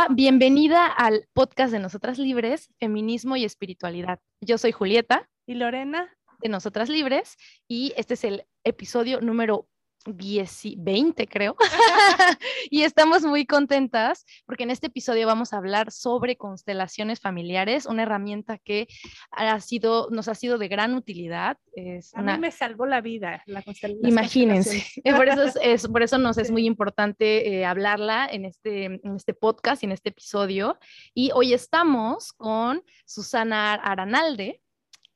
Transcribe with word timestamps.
Hola, 0.00 0.14
bienvenida 0.14 0.86
al 0.86 1.28
podcast 1.34 1.72
de 1.72 1.78
Nosotras 1.78 2.18
Libres, 2.18 2.72
Feminismo 2.78 3.36
y 3.36 3.44
Espiritualidad. 3.44 4.18
Yo 4.40 4.56
soy 4.56 4.72
Julieta. 4.72 5.28
Y 5.46 5.54
Lorena. 5.54 6.08
De 6.38 6.48
Nosotras 6.48 6.88
Libres. 6.88 7.36
Y 7.68 7.92
este 7.98 8.14
es 8.14 8.24
el 8.24 8.46
episodio 8.64 9.20
número 9.20 9.68
20, 10.06 11.26
creo. 11.26 11.56
y 12.70 12.82
estamos 12.82 13.22
muy 13.22 13.46
contentas 13.46 14.24
porque 14.46 14.64
en 14.64 14.70
este 14.70 14.86
episodio 14.86 15.26
vamos 15.26 15.52
a 15.52 15.58
hablar 15.58 15.92
sobre 15.92 16.36
constelaciones 16.36 17.20
familiares, 17.20 17.86
una 17.86 18.02
herramienta 18.02 18.58
que 18.58 18.88
ha 19.30 19.60
sido, 19.60 20.08
nos 20.10 20.28
ha 20.28 20.34
sido 20.34 20.58
de 20.58 20.68
gran 20.68 20.94
utilidad. 20.94 21.58
Es 21.74 22.14
a 22.14 22.22
mí 22.22 22.36
me 22.38 22.50
salvó 22.50 22.86
la 22.86 23.00
vida 23.00 23.42
la 23.46 23.62
constelación. 23.62 24.10
Imagínense. 24.10 24.84
por, 25.16 25.28
eso 25.28 25.60
es, 25.62 25.88
por 25.88 26.02
eso 26.02 26.18
nos 26.18 26.38
es 26.38 26.50
muy 26.50 26.66
importante 26.66 27.60
eh, 27.60 27.64
hablarla 27.64 28.26
en 28.30 28.44
este, 28.44 28.84
en 28.84 29.16
este 29.16 29.34
podcast 29.34 29.82
y 29.82 29.86
en 29.86 29.92
este 29.92 30.10
episodio. 30.10 30.78
Y 31.14 31.30
hoy 31.34 31.52
estamos 31.52 32.32
con 32.32 32.82
Susana 33.04 33.74
Aranalde. 33.74 34.60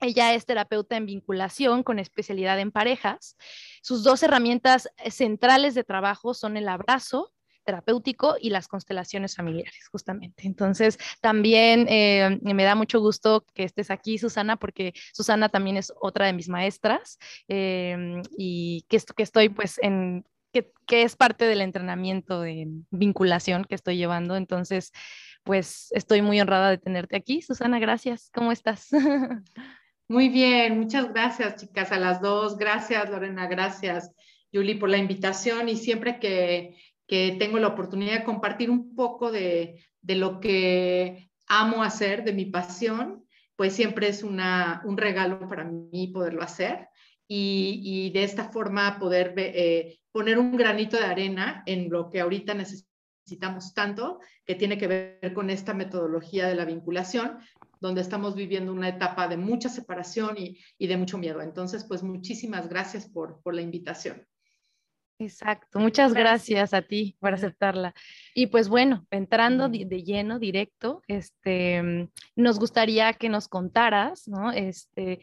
Ella 0.04 0.34
es 0.34 0.44
terapeuta 0.44 0.98
en 0.98 1.06
vinculación 1.06 1.82
con 1.82 1.98
especialidad 1.98 2.60
en 2.60 2.70
parejas. 2.70 3.38
Sus 3.80 4.04
dos 4.04 4.22
herramientas 4.22 4.90
centrales 5.08 5.74
de 5.74 5.82
trabajo 5.82 6.34
son 6.34 6.58
el 6.58 6.68
abrazo 6.68 7.32
terapéutico 7.64 8.36
y 8.38 8.50
las 8.50 8.68
constelaciones 8.68 9.34
familiares, 9.34 9.88
justamente. 9.90 10.46
Entonces, 10.46 10.98
también 11.22 11.86
eh, 11.88 12.38
me 12.42 12.64
da 12.64 12.74
mucho 12.74 13.00
gusto 13.00 13.46
que 13.54 13.64
estés 13.64 13.90
aquí, 13.90 14.18
Susana, 14.18 14.56
porque 14.56 14.92
Susana 15.14 15.48
también 15.48 15.79
es 15.79 15.90
otra 15.98 16.26
de 16.26 16.34
mis 16.34 16.51
maestras 16.51 17.18
eh, 17.48 18.20
y 18.36 18.84
que, 18.90 19.01
que 19.16 19.23
estoy 19.23 19.48
pues 19.48 19.80
que, 20.52 20.70
que, 20.86 21.02
es 21.02 21.16
parte 21.16 21.46
del 21.46 21.62
entrenamiento 21.62 22.42
de 22.42 22.68
vinculación 22.90 23.64
que 23.64 23.74
estoy 23.74 23.96
llevando. 23.96 24.36
Entonces, 24.36 24.92
pues 25.45 25.90
estoy 25.92 26.20
muy 26.20 26.38
honrada 26.42 26.68
de 26.68 26.79
tenerte 26.79 27.16
aquí. 27.16 27.40
Susana, 27.40 27.79
gracias. 27.79 28.30
¿Cómo 28.34 28.52
estás? 28.52 28.90
Muy 30.09 30.29
bien, 30.29 30.79
muchas 30.79 31.10
gracias, 31.10 31.57
chicas, 31.57 31.91
a 31.91 31.99
las 31.99 32.21
dos. 32.21 32.59
Gracias, 32.59 33.09
Lorena, 33.09 33.47
gracias, 33.47 34.13
Julie, 34.52 34.77
por 34.77 34.91
la 34.91 34.99
invitación 34.99 35.69
y 35.71 35.77
siempre 35.77 36.19
que, 36.19 36.77
tengo 37.38 37.59
la 37.59 37.69
oportunidad 37.69 38.19
de 38.19 38.25
compartir 38.25 38.71
un 38.71 38.95
poco 38.95 39.32
de, 39.32 39.82
lo 40.02 40.41
que 40.41 41.30
amo 41.47 41.82
hacer, 41.82 42.23
de 42.25 42.35
mi 42.35 42.45
pasión, 42.47 43.25
pues 43.57 43.73
siempre 43.75 44.09
es 44.09 44.23
una, 44.23 44.82
un 44.85 44.99
regalo 44.99 45.49
para 45.49 45.65
mí 45.65 46.09
poderlo 46.09 46.43
hacer 46.43 46.88
y, 47.27 48.10
de 48.13 48.25
esta 48.25 48.51
forma 48.51 48.99
poder 48.99 49.32
eh, 49.37 50.01
poner 50.13 50.38
un 50.38 50.57
granito 50.57 50.99
de 50.99 51.05
arena 51.05 51.63
en 51.65 51.88
lo 51.88 52.10
que 52.10 52.21
ahorita 52.21 52.52
necesitamos 52.52 53.73
tanto, 53.75 54.21
que 54.45 54.55
tiene 54.55 54.77
que 54.77 54.87
ver 54.87 55.32
con 55.32 55.49
esta 55.49 55.73
metodología 55.73 56.47
de 56.47 56.57
la 56.57 56.66
vinculación, 56.66 57.38
donde 57.85 58.01
estamos 58.01 58.35
viviendo 58.35 58.73
una 58.73 58.88
etapa 58.88 59.29
de 59.29 59.37
mucha 59.37 59.68
separación 59.68 60.37
y, 60.38 60.87
de 60.87 60.96
mucho 60.96 61.18
miedo. 61.18 61.43
Entonces, 61.43 61.85
pues 61.85 62.02
muchísimas 62.02 62.66
gracias 62.66 63.07
por, 63.07 63.43
la 63.45 63.60
invitación. 63.60 64.26
Exacto, 65.19 65.78
muchas 65.81 66.15
gracias. 66.15 66.72
a 66.72 66.81
ti 66.81 67.15
por 67.21 67.34
aceptarla. 67.34 67.93
Y 68.34 68.47
pues 68.47 68.71
bueno, 68.71 69.06
entrando 69.10 69.69
de, 69.69 70.03
lleno, 70.03 70.38
directo, 70.38 71.03
este, 71.09 72.09
nos 72.34 72.59
gustaría 72.59 73.12
que 73.12 73.28
nos 73.28 73.49
contaras, 73.49 74.26
¿no? 74.28 74.50
Este, 74.50 75.21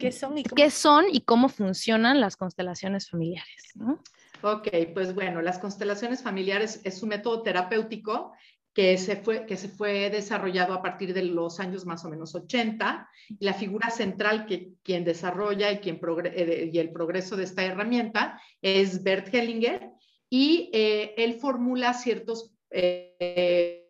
¿Qué 0.00 0.10
son 0.10 0.38
y 0.38 0.42
cómo, 0.42 0.56
¿qué 0.56 0.70
son 0.72 1.04
y 1.12 1.20
cómo 1.20 1.48
funcionan 1.48 2.20
las 2.20 2.36
constelaciones 2.36 3.08
familiares? 3.08 3.70
¿no? 3.76 4.02
Ok, 4.42 4.68
pues 4.92 5.14
bueno, 5.14 5.40
las 5.40 5.60
constelaciones 5.60 6.20
familiares 6.20 6.80
es 6.82 7.00
un 7.04 7.10
método 7.10 7.42
terapéutico 7.42 8.32
que 8.76 8.98
se, 8.98 9.16
fue, 9.16 9.46
que 9.46 9.56
se 9.56 9.70
fue 9.70 10.10
desarrollado 10.10 10.74
a 10.74 10.82
partir 10.82 11.14
de 11.14 11.22
los 11.22 11.60
años 11.60 11.86
más 11.86 12.04
o 12.04 12.10
menos 12.10 12.34
80. 12.34 13.08
Y 13.40 13.42
la 13.42 13.54
figura 13.54 13.88
central 13.88 14.44
que 14.44 14.74
quien 14.82 15.02
desarrolla 15.02 15.72
y, 15.72 15.78
quien 15.78 15.98
eh, 16.26 16.70
y 16.70 16.78
el 16.78 16.92
progreso 16.92 17.36
de 17.36 17.44
esta 17.44 17.64
herramienta 17.64 18.38
es 18.60 19.02
Bert 19.02 19.34
Hellinger 19.34 19.92
y 20.28 20.68
eh, 20.74 21.14
él 21.16 21.40
formula 21.40 21.94
ciertos 21.94 22.52
eh, 22.70 23.86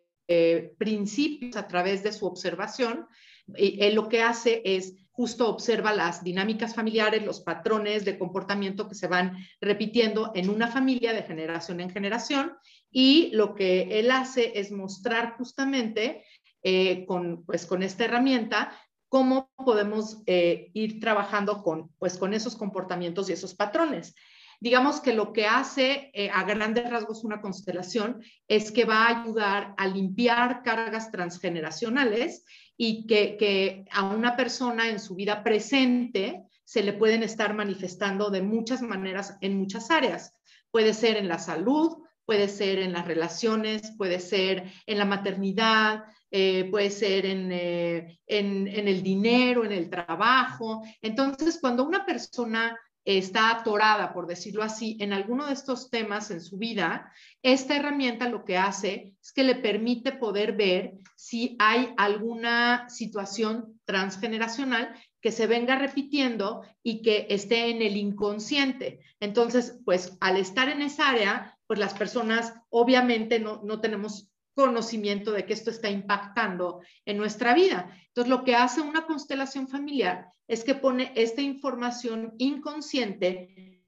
principios 0.79 1.57
a 1.57 1.67
través 1.67 2.05
de 2.05 2.13
su 2.13 2.25
observación. 2.25 3.09
Y 3.57 3.83
él 3.83 3.97
lo 3.97 4.09
que 4.09 4.23
hace 4.23 4.63
es 4.65 4.95
justo 5.17 5.49
observa 5.49 5.95
las 5.95 6.23
dinámicas 6.23 6.75
familiares, 6.75 7.25
los 7.25 7.41
patrones 7.41 8.05
de 8.05 8.19
comportamiento 8.19 8.87
que 8.87 8.95
se 8.95 9.09
van 9.09 9.39
repitiendo 9.63 10.31
en 10.35 10.51
una 10.51 10.69
familia 10.69 11.15
de 11.15 11.23
generación 11.23 11.81
en 11.81 11.89
generación 11.89 12.53
y 12.91 13.31
lo 13.33 13.55
que 13.55 13.99
él 13.99 14.11
hace 14.11 14.61
es 14.61 14.71
mostrar 14.71 15.37
justamente 15.39 16.23
eh, 16.63 17.07
con, 17.07 17.47
pues, 17.47 17.65
con 17.65 17.83
esta 17.83 18.05
herramienta 18.05 18.79
cómo 19.09 19.51
podemos 19.57 20.23
eh, 20.27 20.71
ir 20.75 21.01
trabajando 21.01 21.63
con, 21.63 21.89
pues, 21.99 22.19
con 22.19 22.35
esos 22.35 22.55
comportamientos 22.55 23.31
y 23.31 23.33
esos 23.33 23.55
patrones. 23.55 24.15
Digamos 24.61 25.01
que 25.01 25.15
lo 25.15 25.33
que 25.33 25.47
hace 25.47 26.11
eh, 26.13 26.31
a 26.33 26.45
grandes 26.45 26.91
rasgos 26.91 27.25
una 27.25 27.41
constelación 27.41 28.23
es 28.49 28.71
que 28.71 28.85
va 28.85 29.07
a 29.07 29.23
ayudar 29.23 29.75
a 29.79 29.87
limpiar 29.87 30.63
cargas 30.63 31.11
transgeneracionales 31.11 32.45
y 32.77 33.07
que, 33.07 33.85
a 33.91 34.05
una 34.05 34.37
persona 34.37 34.89
en 34.89 35.01
su 35.01 35.15
vida 35.15 35.43
presente 35.43 36.45
se 36.65 36.83
le 36.83 36.93
pueden 36.93 37.23
estar 37.23 37.55
manifestando 37.55 38.31
de 38.31 38.43
muchas 38.43 38.83
maneras 38.83 39.37
en 39.41 39.57
muchas 39.57 39.91
áreas. 39.91 40.35
Puede 40.71 40.93
ser 40.95 41.17
en 41.17 41.29
la 41.29 41.39
salud, 41.39 41.99
puede 42.25 42.49
ser 42.49 42.81
en 42.81 42.93
las 42.93 43.07
relaciones, 43.07 43.93
puede 43.97 44.21
ser 44.21 44.73
en 44.85 44.99
la 44.99 45.05
maternidad, 45.05 46.05
eh, 46.31 46.69
puede 46.71 46.91
ser 46.91 47.25
en, 47.25 47.53
eh, 47.53 48.19
en, 48.27 48.67
en, 48.67 48.89
el 48.89 49.03
dinero, 49.03 49.65
en 49.65 49.73
el 49.73 49.89
trabajo. 49.89 50.83
Entonces, 51.01 51.59
cuando 51.61 51.85
una 51.85 52.05
persona 52.05 52.77
está 53.07 53.51
atorada, 53.51 54.13
por 54.13 54.27
decirlo 54.27 54.65
así, 54.65 54.97
en 55.01 55.13
alguno 55.13 55.47
de 55.47 55.53
estos 55.53 55.91
temas 55.91 56.33
en 56.33 56.41
su 56.41 56.59
vida, 56.59 57.13
esta 57.41 57.77
herramienta 57.77 58.29
lo 58.29 58.45
que 58.45 58.59
hace 58.59 59.15
es 59.23 59.33
que 59.33 59.45
le 59.45 59.55
permite 59.55 60.11
poder 60.11 60.57
ver 60.57 60.95
si 61.15 61.57
hay 61.61 61.95
alguna 61.97 62.91
situación 62.91 63.81
transgeneracional 63.85 64.93
que 65.21 65.31
se 65.31 65.47
venga 65.47 65.77
repitiendo 65.77 66.63
y 66.83 67.01
que 67.03 67.29
esté 67.31 67.71
en 67.71 67.81
el 67.81 67.97
inconsciente. 67.97 69.01
Entonces, 69.21 69.79
pues 69.85 70.17
al 70.21 70.37
estar 70.37 70.69
en 70.69 70.83
esa 70.83 71.09
área, 71.09 71.57
pues 71.69 71.79
las 71.79 71.95
personas 71.95 72.55
obviamente 72.71 73.39
no, 73.39 73.63
no 73.63 73.81
tenemos 73.81 74.33
conocimiento 74.57 75.33
de 75.33 75.45
que 75.45 75.53
esto 75.53 75.71
está 75.71 75.91
impactando 75.91 76.81
en 77.05 77.19
nuestra 77.19 77.53
vida. 77.53 77.95
Entonces, 78.09 78.31
lo 78.31 78.43
que 78.43 78.57
hace 78.57 78.81
una 78.81 79.05
constelación 79.05 79.69
familiar 79.69 80.33
es 80.49 80.65
que 80.65 80.75
pone 80.75 81.13
esta 81.15 81.43
información 81.43 82.35
inconsciente 82.39 83.85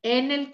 en 0.00 0.30
el 0.30 0.52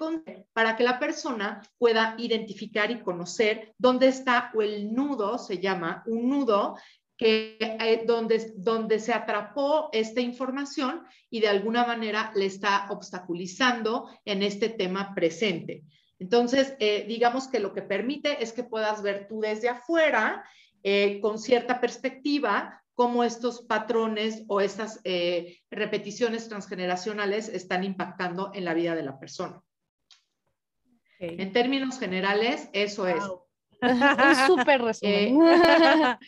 para 0.54 0.76
que 0.76 0.84
la 0.84 0.98
persona 0.98 1.60
pueda 1.76 2.14
identificar 2.16 2.90
y 2.90 3.02
conocer 3.02 3.74
dónde 3.76 4.08
está 4.08 4.50
o 4.54 4.62
el 4.62 4.94
nudo, 4.94 5.36
se 5.38 5.58
llama 5.58 6.02
un 6.06 6.30
nudo, 6.30 6.76
que, 7.18 7.58
eh, 7.60 8.04
donde, 8.06 8.54
donde 8.56 8.98
se 8.98 9.12
atrapó 9.12 9.90
esta 9.92 10.22
información 10.22 11.02
y 11.28 11.40
de 11.40 11.48
alguna 11.48 11.84
manera 11.84 12.32
le 12.34 12.46
está 12.46 12.86
obstaculizando 12.88 14.08
en 14.24 14.42
este 14.42 14.70
tema 14.70 15.14
presente. 15.14 15.82
Entonces, 16.20 16.76
eh, 16.78 17.06
digamos 17.08 17.48
que 17.48 17.58
lo 17.58 17.72
que 17.72 17.82
permite 17.82 18.42
es 18.42 18.52
que 18.52 18.62
puedas 18.62 19.02
ver 19.02 19.26
tú 19.26 19.40
desde 19.40 19.70
afuera, 19.70 20.44
eh, 20.82 21.18
con 21.20 21.38
cierta 21.38 21.80
perspectiva, 21.80 22.82
cómo 22.94 23.24
estos 23.24 23.62
patrones 23.62 24.44
o 24.46 24.60
estas 24.60 25.00
eh, 25.04 25.58
repeticiones 25.70 26.48
transgeneracionales 26.48 27.48
están 27.48 27.84
impactando 27.84 28.52
en 28.54 28.66
la 28.66 28.74
vida 28.74 28.94
de 28.94 29.02
la 29.02 29.18
persona. 29.18 29.62
En 31.18 31.52
términos 31.52 31.98
generales, 31.98 32.68
eso 32.72 33.08
es. 33.08 33.22
Un 33.82 34.46
súper 34.46 34.82
resumen. 34.82 35.38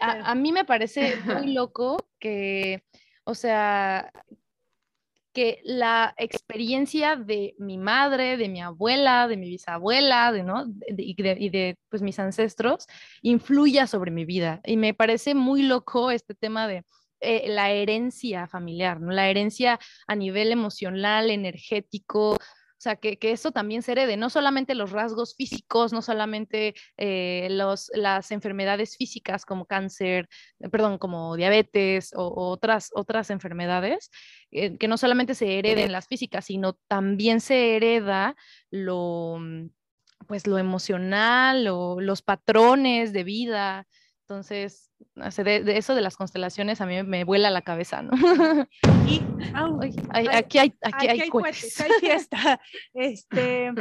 a, 0.00 0.34
mí 0.34 0.52
me 0.52 0.64
parece 0.64 1.16
muy 1.16 1.52
loco 1.52 2.08
que, 2.18 2.84
o 3.24 3.34
sea, 3.34 4.10
que 5.38 5.60
la 5.62 6.14
experiencia 6.16 7.14
de 7.14 7.54
mi 7.58 7.78
madre, 7.78 8.36
de 8.36 8.48
mi 8.48 8.60
abuela, 8.60 9.28
de 9.28 9.36
mi 9.36 9.48
bisabuela, 9.48 10.32
de, 10.32 10.42
¿no? 10.42 10.66
y 10.88 11.50
de, 11.50 11.78
pues, 11.88 12.02
mis 12.02 12.18
ancestros, 12.18 12.88
influya 13.22 13.86
sobre 13.86 14.10
mi 14.10 14.24
vida. 14.24 14.60
Y 14.64 14.76
me 14.76 14.94
parece 14.94 15.36
muy 15.36 15.62
loco 15.62 16.10
este 16.10 16.34
tema 16.34 16.66
de 16.66 16.82
eh, 17.20 17.44
la 17.50 17.70
herencia 17.70 18.48
familiar, 18.48 19.00
la 19.00 19.28
herencia 19.28 19.78
a 20.08 20.16
nivel 20.16 20.50
emocional, 20.50 21.30
energético, 21.30 22.36
o 22.78 22.80
sea, 22.80 22.94
que, 22.94 23.18
eso 23.20 23.50
también 23.50 23.82
se 23.82 23.90
herede, 23.90 24.16
no 24.16 24.30
solamente 24.30 24.76
los 24.76 24.92
rasgos 24.92 25.34
físicos, 25.34 25.92
no 25.92 26.00
solamente 26.00 26.76
eh, 26.96 27.48
los, 27.50 27.90
las 27.92 28.30
enfermedades 28.30 28.96
físicas 28.96 29.44
como 29.44 29.66
cáncer, 29.66 30.28
eh, 30.60 30.68
perdón, 30.68 30.98
como 30.98 31.34
diabetes 31.34 32.12
o, 32.14 32.32
otras, 32.36 32.90
otras 32.94 33.30
enfermedades, 33.30 34.12
eh, 34.52 34.78
que 34.78 34.86
no 34.86 34.96
solamente 34.96 35.34
se 35.34 35.58
hereden 35.58 35.90
las 35.90 36.06
físicas, 36.06 36.44
sino 36.44 36.74
también 36.86 37.40
se 37.40 37.74
hereda 37.74 38.36
lo, 38.70 39.40
pues 40.28 40.46
lo 40.46 40.56
emocional 40.56 41.66
o 41.66 42.00
los 42.00 42.22
patrones 42.22 43.12
de 43.12 43.24
vida. 43.24 43.88
Entonces, 44.28 44.90
de, 45.14 45.78
eso 45.78 45.94
de 45.94 46.02
las 46.02 46.18
constelaciones 46.18 46.82
a 46.82 46.86
mí 46.86 47.02
me 47.02 47.24
vuela 47.24 47.48
la 47.48 47.62
cabeza, 47.62 48.02
¿no? 48.02 48.12
Y, 49.06 49.22
aquí 50.30 50.58
hay, 50.58 50.74
aquí, 50.82 51.08
hay, 51.08 51.20
hay 51.20 51.30
fiesta. 51.98 52.60
Este, 52.92 53.72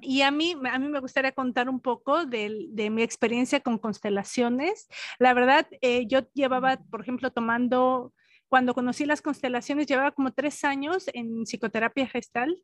y 0.00 0.22
a 0.22 0.32
mí, 0.32 0.56
a 0.68 0.78
mí 0.80 0.88
me 0.88 0.98
gustaría 0.98 1.30
contar 1.30 1.68
un 1.68 1.78
poco 1.78 2.26
de, 2.26 2.66
de 2.70 2.90
mi 2.90 3.04
experiencia 3.04 3.60
con 3.60 3.78
constelaciones. 3.78 4.88
La 5.20 5.32
verdad, 5.32 5.68
eh, 5.80 6.06
yo 6.08 6.22
llevaba, 6.34 6.78
por 6.90 7.00
ejemplo, 7.00 7.30
tomando 7.30 8.12
cuando 8.48 8.74
conocí 8.74 9.06
las 9.06 9.22
constelaciones, 9.22 9.86
llevaba 9.86 10.10
como 10.10 10.32
tres 10.32 10.64
años 10.64 11.08
en 11.14 11.44
psicoterapia 11.44 12.08
gestal 12.08 12.60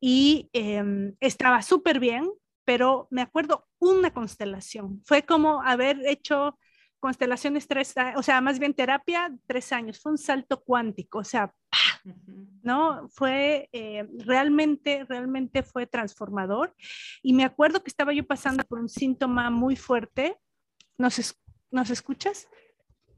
y 0.00 0.50
em, 0.52 1.14
estaba 1.20 1.62
súper 1.62 2.00
bien, 2.00 2.28
pero 2.64 3.08
me 3.10 3.22
acuerdo 3.22 3.66
una 3.78 4.12
constelación. 4.12 5.02
Fue 5.04 5.22
como 5.22 5.62
haber 5.62 5.98
hecho 6.06 6.58
constelaciones 6.98 7.68
tres, 7.68 7.94
o 8.16 8.22
sea, 8.22 8.40
más 8.40 8.58
bien 8.58 8.72
terapia 8.72 9.30
tres 9.46 9.72
años. 9.72 10.00
Fue 10.00 10.12
un 10.12 10.18
salto 10.18 10.62
cuántico, 10.62 11.18
o 11.18 11.24
sea, 11.24 11.54
¿no? 12.62 13.08
Fue 13.10 13.68
eh, 13.72 14.08
realmente, 14.24 15.04
realmente 15.06 15.62
fue 15.62 15.86
transformador. 15.86 16.74
Y 17.22 17.34
me 17.34 17.44
acuerdo 17.44 17.82
que 17.82 17.90
estaba 17.90 18.12
yo 18.12 18.26
pasando 18.26 18.64
por 18.64 18.78
un 18.78 18.88
síntoma 18.88 19.50
muy 19.50 19.76
fuerte. 19.76 20.38
¿Nos, 20.96 21.36
¿nos 21.70 21.90
escuchas? 21.90 22.48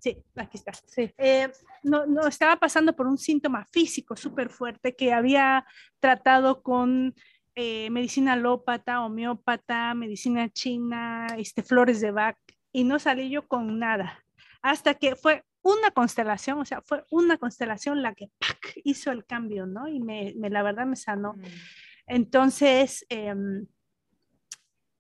Sí, 0.01 0.23
aquí 0.35 0.59
está. 0.59 0.73
Sí. 0.73 1.13
Eh, 1.17 1.49
no, 1.83 2.07
no, 2.07 2.27
estaba 2.27 2.57
pasando 2.57 2.95
por 2.95 3.07
un 3.07 3.19
síntoma 3.19 3.65
físico 3.67 4.17
súper 4.17 4.51
fuerte 4.51 4.95
que 4.95 5.13
había 5.13 5.65
tratado 6.01 6.63
con 6.63 7.15
eh, 7.57 7.91
medicina 7.91 8.35
alópata, 8.35 9.03
homeópata, 9.03 9.95
medicina 9.95 10.49
china, 10.51 11.27
este, 11.39 11.63
flores 11.63 12.01
de 12.01 12.11
Bach, 12.11 12.37
y 12.71 12.85
no 12.85 12.99
salí 12.99 13.31
yo 13.31 13.49
con 13.49 13.79
nada. 13.79 14.23
Hasta 14.63 14.95
que 14.95 15.17
fue 15.17 15.43
una 15.63 15.91
constelación, 15.91 16.59
o 16.61 16.65
sea, 16.65 16.83
fue 16.83 17.05
una 17.11 17.39
constelación 17.39 18.03
la 18.03 18.15
que 18.15 18.31
hizo 18.85 19.11
el 19.11 19.25
cambio, 19.25 19.67
¿no? 19.67 19.89
Y 19.89 20.01
me, 20.01 20.35
me, 20.37 20.51
la 20.51 20.63
verdad 20.63 20.87
me 20.87 20.97
sanó. 20.97 21.33
Mm. 21.33 21.45
Entonces, 22.09 23.05
eh, 23.09 23.35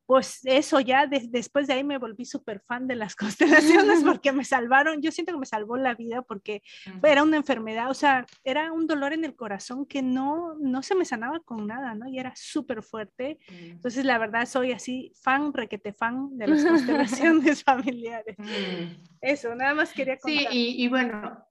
pues 0.06 0.40
eso 0.44 0.80
ya 0.80 1.06
después 1.06 1.66
de 1.66 1.74
ahí 1.74 1.84
me 1.84 1.98
volví 1.98 2.24
súper 2.24 2.60
fan 2.60 2.86
de 2.86 2.94
las 2.94 3.16
constelaciones 3.16 4.02
porque 4.04 4.32
me 4.32 4.44
salvaron, 4.44 5.02
yo 5.02 5.10
siento 5.10 5.32
que 5.32 5.38
me 5.38 5.46
salvó 5.46 5.76
la 5.76 5.94
vida 5.94 6.22
porque 6.22 6.62
era 7.02 7.22
una 7.22 7.36
enfermedad, 7.36 7.90
o 7.90 7.94
sea, 7.94 8.24
era 8.44 8.72
un 8.72 8.86
dolor 8.86 9.12
en 9.12 9.24
el 9.24 9.34
corazón 9.34 9.86
que 9.86 10.02
no, 10.02 10.54
no 10.60 10.82
se 10.82 10.94
me 10.94 11.04
sanaba 11.04 11.40
con 11.40 11.66
nada, 11.66 11.94
¿no? 11.94 12.08
Y 12.08 12.18
era 12.18 12.32
súper 12.36 12.82
fuerte. 12.82 13.38
Entonces, 13.48 14.04
la 14.04 14.18
verdad, 14.18 14.46
soy 14.46 14.72
así 14.72 15.12
fan, 15.20 15.52
requete 15.52 15.92
fan 15.92 16.36
de 16.36 16.46
las 16.46 16.64
constelaciones 16.64 17.64
familiares. 17.64 18.36
Mm. 18.38 19.02
Eso, 19.20 19.54
nada 19.54 19.74
más 19.74 19.92
quería 19.92 20.16
contar. 20.18 20.52
Sí, 20.52 20.76
y, 20.76 20.84
y 20.84 20.88
bueno, 20.88 21.44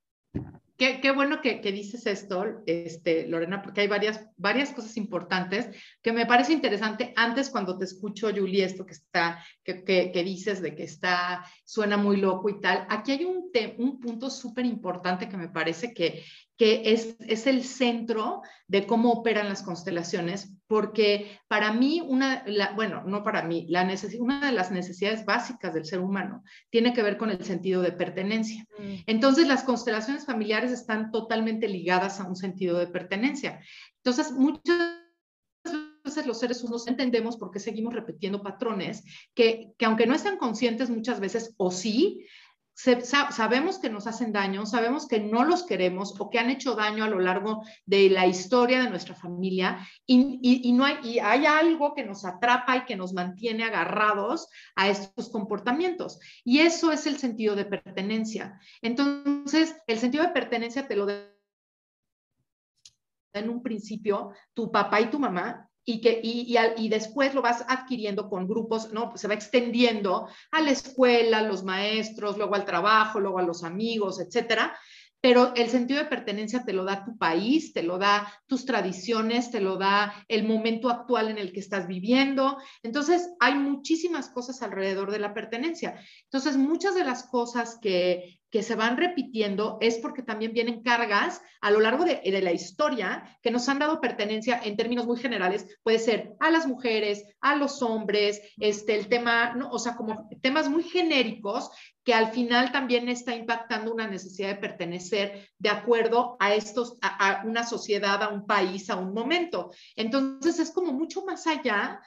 Qué, 0.77 1.11
bueno 1.11 1.39
que, 1.41 1.61
dices 1.71 2.05
esto, 2.05 2.61
este, 2.65 3.27
Lorena, 3.27 3.61
porque 3.61 3.81
hay 3.81 3.87
varias, 3.87 4.25
varias 4.35 4.71
cosas 4.71 4.97
importantes 4.97 5.69
que 6.01 6.11
me 6.11 6.25
parece 6.25 6.51
interesante. 6.51 7.13
Antes, 7.15 7.49
cuando 7.49 7.77
te 7.77 7.85
escucho, 7.85 8.29
Julie, 8.35 8.65
esto 8.65 8.85
que 8.85 8.93
está, 8.93 9.41
que, 9.63 9.83
que 9.85 10.23
dices 10.23 10.61
de 10.61 10.75
que 10.75 10.83
está, 10.83 11.45
suena 11.63 11.95
muy 11.95 12.17
loco 12.17 12.49
y 12.49 12.59
tal, 12.59 12.85
aquí 12.89 13.13
hay 13.13 13.23
un, 13.23 13.49
un 13.77 13.99
punto 14.01 14.29
súper 14.29 14.65
importante 14.65 15.29
que 15.29 15.37
me 15.37 15.47
parece 15.47 15.93
que, 15.93 16.23
que 16.57 16.93
es, 16.93 17.17
es, 17.19 17.47
el 17.47 17.63
centro 17.63 18.41
de 18.67 18.87
cómo 18.87 19.11
operan 19.11 19.49
las 19.49 19.61
constelaciones, 19.61 20.53
porque 20.67 21.39
para 21.47 21.73
mí, 21.73 22.01
una, 22.01 22.43
la, 22.47 22.71
bueno, 22.71 23.03
no 23.05 23.23
para 23.23 23.43
mí, 23.43 23.65
la 23.69 23.83
una 24.19 24.45
de 24.45 24.51
las 24.53 24.71
necesidades 24.71 25.25
básicas 25.25 25.73
del 25.73 25.85
ser 25.85 25.99
humano 25.99 26.43
tiene 26.69 26.93
que 26.93 27.03
ver 27.03 27.17
con 27.17 27.29
el 27.29 27.43
sentido 27.43 27.81
de 27.81 27.91
pertenencia. 27.91 28.65
Mm. 28.79 28.95
Entonces, 29.05 29.47
las 29.47 29.63
constelaciones 29.63 30.25
familiares 30.25 30.71
están 30.71 31.11
totalmente 31.11 31.67
ligadas 31.67 32.19
a 32.19 32.27
un 32.27 32.35
sentido 32.35 32.77
de 32.77 32.87
pertenencia. 32.87 33.59
Entonces, 33.97 34.31
muchas 34.31 35.01
veces 36.05 36.25
los 36.25 36.39
seres 36.39 36.63
humanos 36.63 36.87
entendemos 36.87 37.35
por 37.35 37.51
qué 37.51 37.59
seguimos 37.59 37.93
repitiendo 37.93 38.41
patrones 38.41 39.03
que, 39.33 39.71
que 39.77 39.85
aunque 39.85 40.05
no 40.05 40.15
están 40.15 40.37
conscientes 40.37 40.89
muchas 40.89 41.19
veces, 41.19 41.53
o 41.57 41.71
sí, 41.71 42.25
sabemos 42.75 43.79
que 43.79 43.89
nos 43.89 44.05
hacen 44.05 44.33
daño, 44.33 44.65
sabemos 44.65 45.07
que 45.07 45.19
no 45.19 45.45
los 45.45 45.65
queremos 45.65 46.19
o 46.19 46.29
que 46.29 46.39
han 46.39 46.49
hecho 46.49 46.75
daño 46.75 47.05
a 47.05 47.09
lo 47.09 47.19
largo 47.19 47.63
de 47.85 48.09
la 48.09 48.27
historia 48.27 48.83
de 48.83 48.89
nuestra 48.89 49.15
familia 49.15 49.87
y, 50.05 50.73
no 50.73 50.83
hay, 50.83 50.97
y 51.03 51.19
hay 51.19 51.45
algo 51.45 51.93
que 51.93 52.03
nos 52.03 52.25
atrapa 52.25 52.77
y 52.77 52.85
que 52.85 52.97
nos 52.97 53.13
mantiene 53.13 53.63
agarrados 53.63 54.49
a 54.75 54.89
estos 54.89 55.29
comportamientos. 55.29 56.19
Y 56.43 56.59
eso 56.59 56.91
es 56.91 57.07
el 57.07 57.17
sentido 57.17 57.55
de 57.55 57.65
pertenencia. 57.65 58.59
Entonces, 58.81 59.75
el 59.87 59.99
sentido 59.99 60.25
de 60.25 60.31
pertenencia 60.31 60.87
te 60.87 60.95
lo 60.95 61.07
en 63.33 63.49
un 63.49 63.61
principio 63.61 64.31
tu 64.53 64.71
papá 64.71 65.01
y 65.01 65.09
tu 65.09 65.19
mamá 65.19 65.69
y, 65.85 66.01
que, 66.01 66.19
y, 66.21 66.55
y, 66.77 66.89
después 66.89 67.35
lo 67.35 67.43
vas 67.43 67.63
adquiriendo 67.67 68.27
con 68.27 68.47
grupos, 68.47 68.91
¿no? 68.91 69.15
Se 69.15 69.27
va 69.27 69.35
extendiendo 69.35 70.27
a 70.51 70.61
la 70.61 70.71
escuela, 70.71 71.43
los 71.43 71.63
maestros, 71.63 72.37
luego 72.37 72.55
al 72.55 72.65
trabajo, 72.65 73.19
luego 73.19 73.37
a 73.37 73.43
los 73.43 73.63
amigos, 73.63 74.19
etcétera. 74.19 74.75
Pero 75.21 75.53
el 75.55 75.69
sentido 75.69 75.99
de 75.99 76.09
pertenencia 76.09 76.63
te 76.65 76.73
lo 76.73 76.83
da 76.83 77.03
tu 77.03 77.17
país, 77.17 77.73
te 77.73 77.81
lo 77.81 77.97
da 77.97 78.31
tus 78.45 78.65
tradiciones, 78.65 79.49
te 79.49 79.59
lo 79.59 79.77
da 79.77 80.13
el 80.27 80.43
momento 80.43 80.89
actual 80.89 81.29
en 81.29 81.39
el 81.39 81.51
que 81.51 81.61
estás 81.61 81.87
viviendo. 81.87 82.57
Entonces, 82.83 83.29
hay 83.39 83.55
muchísimas 83.55 84.29
cosas 84.29 84.61
alrededor 84.61 85.09
de 85.09 85.17
la 85.17 85.33
pertenencia. 85.33 85.99
Entonces, 86.25 86.57
muchas 86.57 86.93
de 86.93 87.05
las 87.05 87.23
cosas 87.23 87.79
que, 87.81 88.39
que 88.55 88.63
se 88.63 88.75
van 88.75 88.95
repitiendo 88.95 89.77
es 89.81 89.97
porque 89.97 90.23
también 90.23 90.53
vienen 90.53 90.81
cargas 90.81 91.41
a 91.59 91.71
lo 91.71 91.81
largo 91.81 92.05
de, 92.05 92.21
la 92.41 92.53
historia 92.53 93.37
que 93.43 93.51
nos 93.51 93.67
han 93.67 93.79
dado 93.79 93.99
pertenencia 93.99 94.61
en 94.63 94.77
términos 94.77 95.05
muy 95.05 95.17
generales, 95.17 95.77
puede 95.83 95.99
ser 95.99 96.35
a 96.39 96.49
las 96.51 96.65
mujeres, 96.65 97.25
a 97.41 97.57
los 97.57 97.81
hombres, 97.81 98.39
este, 98.57 98.95
el 98.95 99.09
tema, 99.09 99.55
¿no? 99.55 99.69
o 99.71 99.77
sea, 99.77 99.97
como 99.97 100.29
temas 100.41 100.69
muy 100.69 100.83
genéricos 100.83 101.69
que 102.05 102.13
al 102.13 102.31
final 102.31 102.71
también 102.71 103.09
está 103.09 103.35
impactando 103.35 103.91
una 103.91 104.07
necesidad 104.07 104.47
de 104.47 104.61
pertenecer 104.61 105.49
de 105.59 105.69
acuerdo 105.69 106.37
a 106.39 106.53
estos, 106.53 106.97
a 107.01 107.43
una 107.45 107.65
sociedad, 107.65 108.23
a 108.23 108.29
un 108.29 108.45
país, 108.45 108.89
a 108.89 108.95
un 108.95 109.13
momento. 109.13 109.71
Entonces 109.97 110.59
es 110.59 110.71
como 110.71 110.93
mucho 110.93 111.25
más 111.25 111.45
allá 111.45 111.99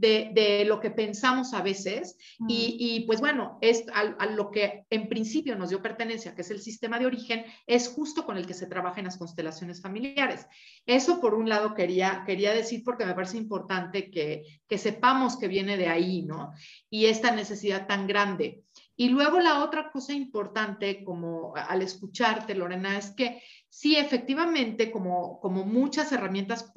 de, 0.00 0.64
lo 0.66 0.80
que 0.80 0.90
pensamos 0.90 1.52
a 1.54 1.62
veces. 1.62 2.16
Y, 2.48 3.04
pues 3.06 3.20
bueno, 3.20 3.58
es 3.60 3.84
a, 3.92 4.26
lo 4.26 4.50
que 4.50 4.84
en 4.90 5.08
principio 5.08 5.56
nos 5.56 5.70
dio 5.70 5.82
pertenencia, 5.82 6.34
que 6.34 6.42
es 6.42 6.50
el 6.50 6.60
sistema 6.60 6.98
de 6.98 7.06
origen, 7.06 7.44
es 7.66 7.88
justo 7.88 8.24
con 8.24 8.36
el 8.36 8.46
que 8.46 8.54
se 8.54 8.66
trabaja 8.66 9.00
en 9.00 9.06
las 9.06 9.18
constelaciones 9.18 9.80
familiares. 9.82 10.46
Eso 10.86 11.20
por 11.20 11.34
un 11.34 11.48
lado 11.48 11.74
quería, 11.74 12.24
quería 12.26 12.52
decir 12.52 12.82
porque 12.84 13.06
me 13.06 13.14
parece 13.14 13.36
importante 13.36 14.10
que, 14.10 14.44
que 14.68 14.78
sepamos 14.78 15.36
que 15.36 15.48
viene 15.48 15.76
de 15.76 15.88
ahí, 15.88 16.22
¿no? 16.22 16.52
Y 16.88 17.06
esta 17.06 17.30
necesidad 17.30 17.86
tan 17.86 18.06
grande. 18.06 18.62
Y 18.96 19.08
luego 19.08 19.40
la 19.40 19.64
otra 19.64 19.90
cosa 19.90 20.12
importante, 20.12 21.02
como 21.04 21.54
al 21.56 21.80
escucharte, 21.80 22.54
Lorena, 22.54 22.98
es 22.98 23.12
que 23.12 23.42
sí, 23.70 23.96
efectivamente, 23.96 24.90
como, 24.90 25.40
como 25.40 25.64
muchas 25.64 26.12
herramientas, 26.12 26.70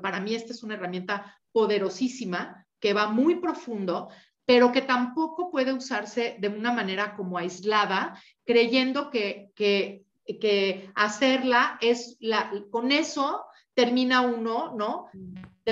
para 0.00 0.20
mí 0.20 0.34
esta 0.34 0.52
es 0.52 0.62
una 0.62 0.74
herramienta 0.74 1.38
poderosísima 1.52 2.66
que 2.80 2.94
va 2.94 3.08
muy 3.08 3.36
profundo, 3.36 4.08
pero 4.46 4.72
que 4.72 4.80
tampoco 4.80 5.50
puede 5.50 5.74
usarse 5.74 6.36
de 6.38 6.48
una 6.48 6.72
manera 6.72 7.14
como 7.16 7.36
aislada, 7.36 8.18
creyendo 8.46 9.10
que, 9.10 9.50
que, 9.54 10.04
que 10.40 10.90
hacerla 10.94 11.76
es 11.82 12.16
la, 12.20 12.50
con 12.70 12.92
eso 12.92 13.44
termina 13.74 14.22
uno, 14.22 14.74
¿no? 14.74 15.10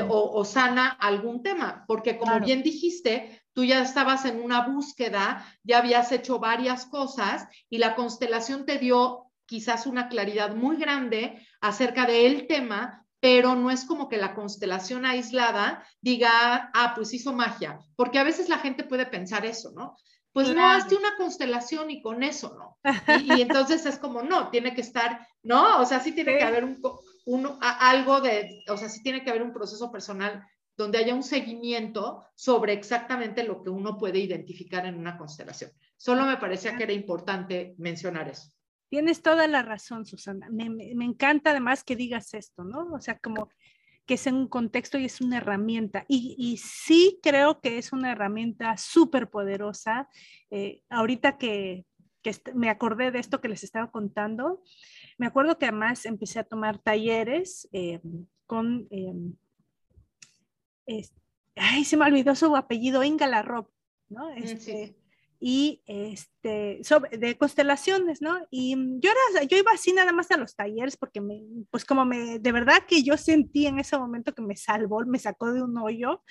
o, 0.09 0.45
sana 0.45 0.89
algún 0.89 1.43
tema, 1.43 1.85
porque 1.87 2.19
como 2.19 2.39
bien 2.41 2.63
dijiste, 2.63 3.43
tú 3.53 3.65
ya 3.65 3.83
estabas 3.83 4.25
en 4.25 4.43
una 4.43 4.67
búsqueda, 4.67 5.45
ya 5.63 5.79
habías 5.79 6.13
hecho 6.13 6.39
varias 6.39 6.87
cosas 6.87 7.49
y 7.71 7.79
la 7.79 7.95
constelación 7.95 8.67
te 8.67 8.79
dio 8.79 9.26
quizás 9.47 9.87
una 9.87 10.09
claridad 10.09 10.55
muy 10.55 10.77
grande 10.77 11.47
acerca 11.61 12.07
del 12.07 12.47
tema, 12.47 13.07
pero 13.21 13.55
no 13.55 13.71
es 13.71 13.85
como 13.85 14.09
que 14.09 14.19
la 14.19 14.35
constelación 14.35 15.07
aislada 15.07 15.87
diga, 16.01 16.71
ah, 16.75 16.93
pues 16.95 17.15
hizo 17.15 17.33
magia, 17.33 17.79
porque 17.97 18.19
a 18.19 18.25
veces 18.25 18.49
la 18.49 18.59
gente 18.59 18.85
puede 18.85 19.07
pensar 19.07 19.47
eso, 19.47 19.73
¿no? 19.73 19.97
Pues 20.33 20.55
no, 20.55 20.67
hazte 20.67 20.95
una 20.95 21.17
constelación 21.17 21.91
y 21.91 22.03
con 22.03 22.23
eso, 22.23 22.59
¿no? 22.59 22.77
Y, 23.25 23.41
entonces 23.41 23.87
es 23.87 23.99
como, 23.99 24.23
no, 24.23 24.51
tiene 24.51 24.75
que 24.75 24.83
estar, 24.83 25.27
¿no? 25.43 25.81
O 25.81 25.87
sea, 25.87 26.01
sí 26.01 26.13
tiene 26.13 26.37
que 26.37 26.45
haber 26.45 26.63
un, 26.63 26.79
un, 27.25 27.59
algo 27.61 28.21
de, 28.21 28.63
o 28.69 28.77
sea, 28.77 28.91
sí 28.91 29.03
tiene 29.03 29.25
que 29.25 29.31
haber 29.31 29.43
un 29.43 29.55
proceso 29.55 29.91
personal 29.91 30.47
donde 30.77 30.99
haya 30.99 31.15
un 31.15 31.23
seguimiento 31.23 32.23
sobre 32.35 32.75
exactamente 32.75 33.45
lo 33.45 33.63
que 33.63 33.71
uno 33.71 33.97
puede 33.97 34.19
identificar 34.19 34.85
en 34.85 34.97
una 34.97 35.17
constelación. 35.17 35.71
Solo 35.97 36.27
me 36.27 36.37
parecía 36.37 36.77
que 36.77 36.83
era 36.83 36.93
importante 36.93 37.75
mencionar 37.79 38.29
eso. 38.29 38.51
Tienes 38.89 39.23
toda 39.23 39.47
la 39.47 39.63
razón, 39.63 40.07
Susana. 40.07 40.49
Me, 40.51 40.71
me, 40.71 41.05
encanta 41.05 41.51
además 41.51 41.83
que 41.83 41.97
digas 41.97 42.35
esto, 42.35 42.65
¿no? 42.65 42.93
O 42.93 43.01
sea, 43.01 43.19
como 43.19 43.49
que 44.07 44.15
es 44.15 44.27
en 44.29 44.37
un 44.37 44.47
contexto 44.47 44.99
y 44.99 45.05
es 45.05 45.21
una 45.21 45.39
herramienta. 45.39 46.05
Y, 46.09 46.57
sí 46.59 47.19
creo 47.23 47.61
que 47.61 47.79
es 47.79 47.93
una 47.93 48.13
herramienta 48.13 48.77
súper 48.77 49.29
poderosa. 49.29 50.09
Eh, 50.51 50.83
ahorita 50.89 51.37
que, 51.37 51.85
me 52.55 52.71
acordé 52.71 53.13
de 53.13 53.21
esto 53.21 53.41
que 53.41 53.49
les 53.49 53.63
estaba 53.63 53.91
contando, 53.91 54.63
me 55.17 55.27
acuerdo 55.27 55.59
que 55.59 55.67
además 55.67 56.07
empecé 56.07 56.41
a 56.41 56.45
tomar 56.45 56.79
talleres 56.79 57.69
eh, 57.73 58.01
con... 58.47 58.89
ay, 61.57 61.85
se 61.85 61.97
me 61.97 62.05
olvidó 62.05 62.35
su 62.35 62.57
apellido, 62.57 63.05
Inga 63.05 63.43
Rob, 63.43 63.69
¿no? 64.09 64.31
Mm, 64.31 64.39
este, 64.39 64.97
y 65.49 65.81
este, 65.87 66.83
sobre, 66.83 67.19
de 67.19 67.39
constelaciones, 67.39 68.21
¿no? 68.21 68.37
Y 68.51 68.75
yo, 68.99 69.13
era, 69.33 69.45
yo 69.45 69.57
iba 69.57 69.71
así 69.71 69.93
nada 69.93 70.11
más 70.11 70.29
a 70.33 70.37
los 70.37 70.57
talleres 70.57 70.97
porque 70.97 71.21
me, 71.21 71.41
pues 71.71 71.85
como 71.85 72.05
me, 72.05 72.41
de 72.41 72.51
verdad 72.51 72.83
que 72.89 73.05
yo 73.05 73.17
sentí 73.17 73.69
en 73.69 73.79
ese 73.79 73.97
momento 73.97 74.35
que 74.35 74.43
me 74.43 74.57
salvó, 74.57 75.05
me 75.07 75.21
sacó 75.21 75.53
de 75.53 75.63
un 75.63 75.79
hoyo, 75.79 76.25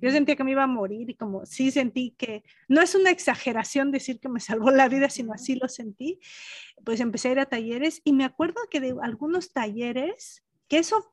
yo 0.00 0.10
sentía 0.12 0.36
que 0.36 0.44
me 0.44 0.52
iba 0.52 0.62
a 0.62 0.68
morir 0.68 1.10
y 1.10 1.16
como 1.16 1.44
sí 1.46 1.72
sentí 1.72 2.14
que, 2.16 2.44
no 2.68 2.80
es 2.80 2.94
una 2.94 3.10
exageración 3.10 3.90
decir 3.90 4.20
que 4.20 4.28
me 4.28 4.38
salvó 4.38 4.70
la 4.70 4.88
vida, 4.88 5.10
sino 5.10 5.32
así 5.32 5.56
lo 5.56 5.68
sentí, 5.68 6.20
pues 6.84 7.00
empecé 7.00 7.30
a 7.30 7.32
ir 7.32 7.40
a 7.40 7.46
talleres 7.46 8.00
y 8.04 8.12
me 8.12 8.24
acuerdo 8.24 8.60
que 8.70 8.78
de 8.78 8.94
algunos 9.02 9.52
talleres, 9.52 10.44
que 10.68 10.78
eso 10.78 11.12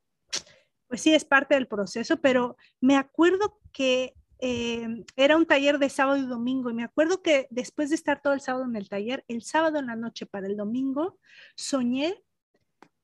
pues 0.86 1.00
sí 1.00 1.12
es 1.12 1.24
parte 1.24 1.56
del 1.56 1.66
proceso, 1.66 2.20
pero 2.20 2.56
me 2.80 2.96
acuerdo 2.96 3.58
que 3.72 4.14
Em, 4.40 5.04
era 5.16 5.36
un 5.36 5.46
taller 5.46 5.78
de 5.78 5.88
sábado 5.88 6.16
y 6.16 6.26
domingo 6.26 6.70
y 6.70 6.74
me 6.74 6.84
acuerdo 6.84 7.22
que 7.22 7.48
después 7.50 7.88
de 7.88 7.96
estar 7.96 8.22
todo 8.22 8.34
el 8.34 8.40
sábado 8.40 8.64
en 8.64 8.76
el 8.76 8.88
taller, 8.88 9.24
el 9.26 9.42
sábado 9.42 9.78
en 9.78 9.86
la 9.86 9.96
noche 9.96 10.26
para 10.26 10.46
el 10.46 10.56
domingo, 10.56 11.18
soñé 11.56 12.22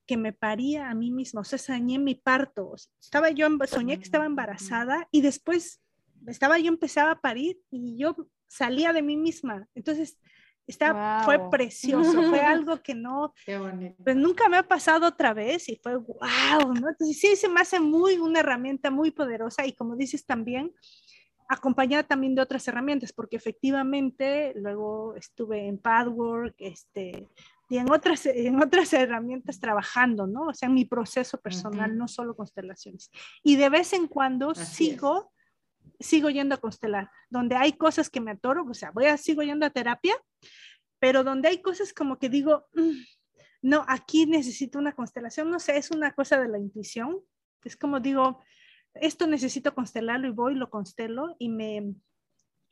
que 0.06 0.16
me 0.16 0.32
paría 0.32 0.90
a 0.90 0.94
mí 0.94 1.10
misma, 1.10 1.40
o 1.40 1.44
sea, 1.44 1.58
soñé 1.58 1.98
mi 1.98 2.14
parto, 2.14 2.74
estaba 3.00 3.30
yo, 3.30 3.48
soñé 3.66 3.96
que 3.96 4.04
estaba 4.04 4.26
embarazada 4.26 5.08
y 5.10 5.22
después 5.22 5.80
estaba 6.26 6.58
yo 6.58 6.68
empezaba 6.68 7.12
a 7.12 7.20
parir 7.20 7.58
y 7.70 7.96
yo 7.96 8.14
salía 8.46 8.92
de 8.92 9.02
mí 9.02 9.16
misma. 9.16 9.66
Entonces, 9.74 10.18
está, 10.66 11.22
fue 11.24 11.50
precioso, 11.50 12.22
fue 12.28 12.40
algo 12.40 12.82
que 12.82 12.94
no, 12.94 13.34
pues 14.04 14.16
nunca 14.16 14.48
me 14.48 14.56
ha 14.56 14.62
pasado 14.62 15.08
otra 15.08 15.34
vez 15.34 15.68
y 15.68 15.76
fue 15.82 15.96
wow, 15.96 16.74
¿no? 16.80 16.90
Entonces 16.90 17.18
sí, 17.18 17.36
se 17.36 17.48
me 17.48 17.60
hace 17.60 17.80
muy 17.80 18.18
una 18.18 18.40
herramienta 18.40 18.90
muy 18.90 19.10
poderosa 19.10 19.66
y 19.66 19.72
como 19.72 19.96
dices 19.96 20.24
también, 20.24 20.72
acompañada 21.48 22.02
también 22.04 22.34
de 22.34 22.42
otras 22.42 22.66
herramientas, 22.68 23.12
porque 23.12 23.36
efectivamente 23.36 24.52
luego 24.56 25.14
estuve 25.16 25.66
en 25.66 25.78
Padwork, 25.78 26.54
este, 26.58 27.28
y 27.68 27.78
en 27.78 27.90
otras, 27.90 28.26
en 28.26 28.62
otras 28.62 28.92
herramientas 28.92 29.60
trabajando, 29.60 30.26
¿no? 30.26 30.46
O 30.48 30.54
sea, 30.54 30.68
en 30.68 30.74
mi 30.74 30.84
proceso 30.84 31.38
personal, 31.40 31.96
no 31.96 32.08
solo 32.08 32.36
constelaciones. 32.36 33.10
Y 33.42 33.56
de 33.56 33.68
vez 33.68 33.92
en 33.92 34.06
cuando 34.06 34.54
sigo, 34.54 35.32
sigo 35.98 36.30
yendo 36.30 36.54
a 36.54 36.60
constelar, 36.60 37.10
donde 37.30 37.56
hay 37.56 37.72
cosas 37.72 38.10
que 38.10 38.20
me 38.20 38.32
atoro, 38.32 38.64
o 38.68 38.74
sea, 38.74 38.90
voy 38.90 39.06
a, 39.06 39.16
sigo 39.16 39.42
yendo 39.42 39.66
a 39.66 39.70
terapia, 39.70 40.14
pero 40.98 41.24
donde 41.24 41.48
hay 41.48 41.60
cosas 41.62 41.92
como 41.92 42.18
que 42.18 42.28
digo, 42.28 42.66
mm, 42.74 42.92
no, 43.62 43.84
aquí 43.88 44.26
necesito 44.26 44.78
una 44.78 44.92
constelación, 44.92 45.50
no 45.50 45.58
sé, 45.58 45.76
es 45.76 45.90
una 45.90 46.12
cosa 46.12 46.38
de 46.38 46.48
la 46.48 46.58
intuición, 46.58 47.20
es 47.64 47.76
como 47.76 47.98
digo, 47.98 48.40
esto 48.94 49.26
necesito 49.26 49.74
constelarlo 49.74 50.28
y 50.28 50.32
voy, 50.32 50.54
lo 50.54 50.70
constelo 50.70 51.36
y 51.38 51.48
me, 51.48 51.94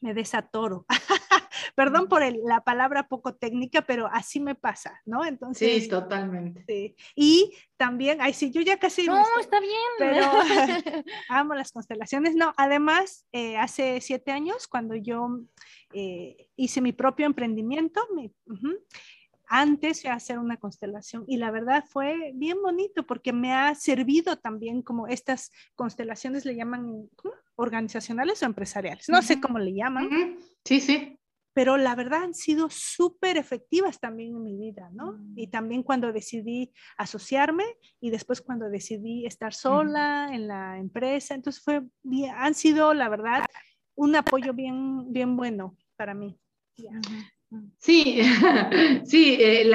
me 0.00 0.14
desatoro. 0.14 0.84
Perdón 1.74 2.08
por 2.08 2.22
la 2.44 2.62
palabra 2.62 3.08
poco 3.08 3.34
técnica, 3.34 3.82
pero 3.82 4.08
así 4.12 4.40
me 4.40 4.54
pasa, 4.54 5.00
¿no? 5.06 5.24
Entonces. 5.24 5.84
Sí, 5.84 5.88
totalmente. 5.88 6.64
Sí. 6.66 6.96
Y 7.14 7.56
también, 7.76 8.20
ay, 8.20 8.32
sí, 8.32 8.50
yo 8.50 8.60
ya 8.60 8.78
casi. 8.78 9.06
No, 9.06 9.22
está 9.40 9.60
bien. 9.60 9.72
Pero 9.98 10.26
amo 11.28 11.54
las 11.54 11.72
constelaciones. 11.72 12.34
No, 12.34 12.52
además, 12.56 13.26
eh, 13.32 13.56
hace 13.56 14.00
siete 14.00 14.32
años, 14.32 14.66
cuando 14.66 14.94
yo 14.94 15.40
eh, 15.92 16.48
hice 16.56 16.80
mi 16.80 16.92
propio 16.92 17.26
emprendimiento, 17.26 18.06
me, 18.14 18.32
antes 19.54 20.02
de 20.02 20.08
hacer 20.08 20.38
una 20.38 20.56
constelación 20.56 21.24
y 21.28 21.36
la 21.36 21.50
verdad 21.50 21.84
fue 21.86 22.32
bien 22.34 22.62
bonito 22.62 23.06
porque 23.06 23.34
me 23.34 23.52
ha 23.52 23.74
servido 23.74 24.38
también 24.38 24.80
como 24.80 25.08
estas 25.08 25.52
constelaciones 25.74 26.46
le 26.46 26.56
llaman 26.56 27.10
organizacionales 27.56 28.42
o 28.42 28.46
empresariales, 28.46 29.10
no 29.10 29.20
sé 29.20 29.42
cómo 29.42 29.58
le 29.58 29.74
llaman. 29.74 30.38
Sí, 30.64 30.80
sí. 30.80 31.18
Pero 31.52 31.76
la 31.76 31.94
verdad 31.94 32.22
han 32.22 32.32
sido 32.32 32.70
súper 32.70 33.36
efectivas 33.36 34.00
también 34.00 34.36
en 34.36 34.42
mi 34.42 34.56
vida, 34.56 34.88
¿no? 34.90 35.12
Mm. 35.12 35.34
Y 35.38 35.48
también 35.48 35.82
cuando 35.82 36.10
decidí 36.10 36.72
asociarme 36.96 37.64
y 38.00 38.08
después 38.08 38.40
cuando 38.40 38.70
decidí 38.70 39.26
estar 39.26 39.52
sola 39.52 40.30
en 40.32 40.48
la 40.48 40.78
empresa, 40.78 41.34
entonces 41.34 41.62
fue 41.62 41.82
han 42.34 42.54
sido 42.54 42.94
la 42.94 43.10
verdad 43.10 43.44
un 43.94 44.16
apoyo 44.16 44.54
bien, 44.54 45.12
bien 45.12 45.36
bueno 45.36 45.76
para 45.96 46.14
mí. 46.14 46.38
Sí, 47.78 48.22
sí, 49.04 49.36
eh, 49.40 49.70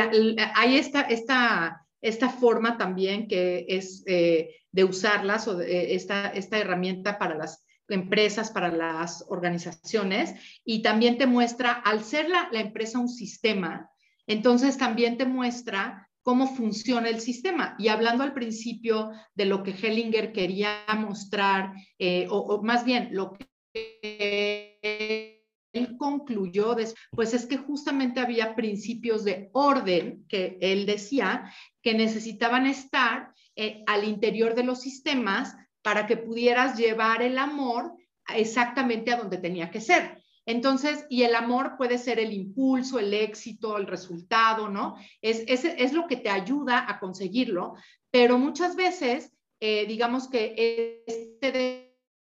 hay 0.56 0.78
esta, 0.78 1.02
esta, 1.02 1.86
esta, 2.02 2.30
forma 2.30 2.78
también 2.78 3.28
que 3.28 3.66
es 3.68 4.04
eh, 4.08 4.56
de 4.72 4.84
usarlas 4.84 5.48
o 5.48 5.62
eh, 5.62 5.94
esta, 5.94 6.30
esta 6.30 6.58
herramienta 6.58 7.18
para 7.20 7.36
las 7.36 7.66
empresas, 7.90 8.52
para 8.52 8.70
las 8.70 9.26
organizaciones 9.30 10.34
y 10.66 10.82
también 10.82 11.18
te 11.18 11.26
muestra, 11.26 11.72
al 11.72 12.04
ser 12.04 12.30
la, 12.30 12.50
la 12.52 12.62
empresa 12.62 13.00
un 13.00 13.10
sistema, 13.10 13.90
entonces 14.26 14.78
también 14.78 15.18
te 15.18 15.26
muestra 15.26 16.10
cómo 16.22 16.54
funciona 16.54 17.08
el 17.08 17.22
sistema. 17.22 17.76
Y 17.80 17.88
hablando 17.88 18.24
al 18.24 18.34
principio 18.34 19.12
de 19.36 19.46
lo 19.46 19.64
que 19.64 19.72
Hellinger 19.72 20.34
quería 20.34 20.84
mostrar, 20.98 21.72
o, 22.30 22.38
o, 22.38 22.62
más 22.62 22.84
bien 22.84 23.10
lo 23.14 23.38
que 23.72 25.37
él 25.78 25.98
concluyó, 25.98 26.76
pues 27.12 27.34
es 27.34 27.46
que 27.46 27.58
justamente 27.58 28.20
había 28.20 28.56
principios 28.56 29.24
de 29.24 29.50
orden 29.54 30.26
que 30.28 30.58
él 30.62 30.86
decía 30.86 31.52
que 31.82 31.94
necesitaban 31.94 32.66
estar 32.66 33.34
eh, 33.56 33.84
al 33.88 34.04
interior 34.04 34.56
de 34.56 34.64
los 34.64 34.82
sistemas 34.82 35.56
para 35.82 36.06
que 36.06 36.18
pudieras 36.18 36.78
llevar 36.78 37.22
el 37.22 37.38
amor 37.38 37.94
exactamente 38.36 39.12
a 39.14 39.18
donde 39.18 39.38
tenía 39.38 39.72
que 39.72 39.82
ser. 39.82 40.22
Entonces, 40.46 41.06
y 41.10 41.24
el 41.24 41.36
amor 41.36 41.76
puede 41.78 41.98
ser 41.98 42.20
el 42.20 42.32
impulso, 42.32 43.00
el 43.00 43.14
éxito, 43.14 43.78
el 43.78 43.86
resultado, 43.86 44.70
¿no? 44.70 44.96
Es, 45.22 45.44
es, 45.48 45.66
es 45.66 45.92
lo 45.92 46.08
que 46.08 46.16
te 46.16 46.30
ayuda 46.30 46.86
a 46.88 47.00
conseguirlo, 47.00 47.76
pero 48.12 48.38
muchas 48.38 48.76
veces, 48.78 49.34
eh, 49.60 49.86
digamos 49.88 50.30
que 50.30 51.04
este 51.06 51.92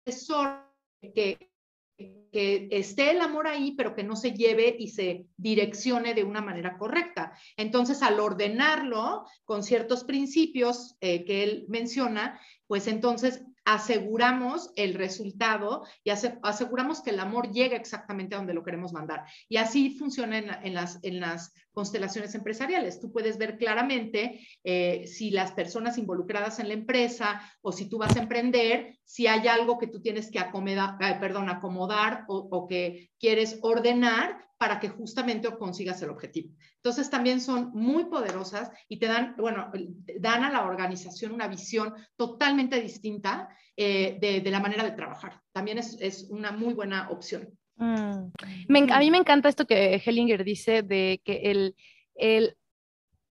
desorden 0.07 0.68
que 1.14 1.50
que 1.98 2.68
esté 2.70 3.10
el 3.10 3.20
amor 3.20 3.46
ahí, 3.46 3.72
pero 3.72 3.94
que 3.94 4.04
no 4.04 4.14
se 4.16 4.32
lleve 4.32 4.76
y 4.78 4.88
se 4.88 5.26
direccione 5.36 6.14
de 6.14 6.24
una 6.24 6.40
manera 6.40 6.76
correcta. 6.78 7.32
Entonces, 7.56 8.02
al 8.02 8.20
ordenarlo 8.20 9.24
con 9.44 9.62
ciertos 9.62 10.04
principios 10.04 10.96
eh, 11.00 11.24
que 11.24 11.42
él 11.42 11.64
menciona, 11.68 12.40
pues 12.66 12.86
entonces 12.86 13.42
aseguramos 13.68 14.72
el 14.76 14.94
resultado 14.94 15.84
y 16.02 16.08
aseguramos 16.08 17.02
que 17.02 17.10
el 17.10 17.20
amor 17.20 17.52
llegue 17.52 17.76
exactamente 17.76 18.34
a 18.34 18.38
donde 18.38 18.54
lo 18.54 18.64
queremos 18.64 18.94
mandar. 18.94 19.26
Y 19.46 19.58
así 19.58 19.90
funciona 19.90 20.38
en, 20.38 20.72
las, 20.72 20.98
en 21.02 21.20
las 21.20 21.52
constelaciones 21.70 22.34
empresariales. 22.34 22.98
Tú 22.98 23.12
puedes 23.12 23.37
ver 23.37 23.58
claramente 23.58 24.40
eh, 24.64 25.06
si 25.06 25.30
las 25.30 25.52
personas 25.52 25.98
involucradas 25.98 26.60
en 26.60 26.68
la 26.68 26.75
empresa 26.75 27.42
o 27.60 27.70
si 27.70 27.90
tú 27.90 27.98
vas 27.98 28.16
a 28.16 28.20
emprender, 28.20 28.98
si 29.04 29.26
hay 29.26 29.46
algo 29.48 29.76
que 29.76 29.87
tú 29.87 30.00
tienes 30.00 30.30
que 30.30 30.38
acomodar, 30.38 30.96
eh, 31.02 31.18
perdón, 31.20 31.50
acomodar 31.50 32.25
o 32.26 32.66
que 32.68 33.10
quieres 33.18 33.58
ordenar 33.60 34.47
para 34.58 34.80
que 34.80 34.88
justamente 34.88 35.48
consigas 35.56 36.02
el 36.02 36.10
objetivo. 36.10 36.52
Entonces 36.76 37.08
también 37.08 37.40
son 37.40 37.70
muy 37.72 38.06
poderosas 38.06 38.70
y 38.88 38.98
te 38.98 39.06
dan, 39.06 39.34
bueno, 39.38 39.70
dan 40.18 40.42
a 40.44 40.50
la 40.50 40.64
organización 40.64 41.32
una 41.32 41.46
visión 41.46 41.94
totalmente 42.16 42.80
distinta 42.80 43.48
eh, 43.76 44.18
de, 44.20 44.50
la 44.50 44.58
manera 44.58 44.82
de 44.82 44.90
trabajar. 44.90 45.40
También 45.52 45.78
es, 45.78 46.26
una 46.30 46.50
muy 46.50 46.74
buena 46.74 47.08
opción. 47.10 47.48
Mm. 47.76 48.32
a 48.90 48.98
mí 48.98 49.10
me 49.12 49.18
encanta 49.18 49.48
esto 49.48 49.64
que 49.64 50.02
Hellinger 50.04 50.42
dice 50.42 50.82
de 50.82 51.20
que 51.24 51.42
el, 51.44 51.76
el, 52.16 52.56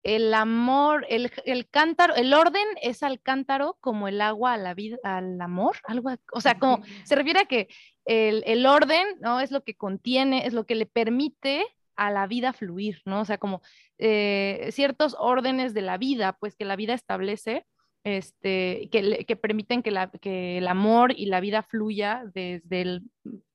el 0.02 0.32
amor, 0.32 1.04
el, 1.10 1.30
el, 1.44 1.68
cántaro, 1.68 2.14
el 2.14 2.32
orden 2.32 2.66
es 2.80 3.02
al 3.02 3.20
cántaro 3.20 3.76
como 3.80 4.08
el 4.08 4.22
agua 4.22 4.54
a 4.54 4.56
la 4.56 4.72
vida, 4.72 4.96
al 5.02 5.38
amor, 5.42 5.76
algo, 5.84 6.10
o 6.32 6.40
sea, 6.40 6.58
como 6.58 6.80
se 7.04 7.14
refiere 7.14 7.40
a 7.40 7.44
que 7.44 7.68
el, 8.10 8.66
orden, 8.66 9.06
¿no? 9.20 9.40
Es 9.40 9.50
lo 9.50 9.62
que 9.62 9.76
contiene, 9.76 10.46
es 10.46 10.52
lo 10.52 10.66
que 10.66 10.74
le 10.74 10.86
permite 10.86 11.64
a 11.96 12.10
la 12.10 12.26
vida 12.26 12.52
fluir, 12.52 13.02
¿no? 13.04 13.20
O 13.20 13.24
sea, 13.24 13.38
como 13.38 13.62
eh, 13.98 14.68
ciertos 14.72 15.14
órdenes 15.18 15.74
de 15.74 15.82
la 15.82 15.96
vida, 15.96 16.36
pues 16.40 16.56
que 16.56 16.64
la 16.64 16.76
vida 16.76 16.94
establece, 16.94 17.66
este, 18.02 18.88
que, 18.90 19.36
permiten 19.36 19.82
que, 19.82 19.90
la, 19.90 20.10
que, 20.10 20.58
el 20.58 20.66
amor 20.66 21.12
y 21.16 21.26
la 21.26 21.40
vida 21.40 21.62
fluya 21.62 22.24
desde 22.34 22.80
el, 22.80 23.02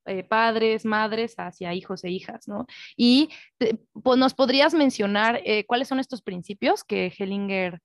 eh, 0.06 0.24
padres, 0.24 0.86
madres 0.86 1.36
hacia 1.38 1.74
hijos 1.74 2.04
e 2.04 2.12
hijas, 2.12 2.48
¿no? 2.48 2.66
Y 2.96 3.30
pues, 4.04 4.18
nos 4.18 4.36
podrías 4.36 4.74
mencionar 4.74 5.42
eh, 5.44 5.66
cuáles 5.66 5.88
son 5.88 6.00
estos 6.00 6.22
principios 6.22 6.84
que 6.84 7.12
Hellinger 7.18 7.82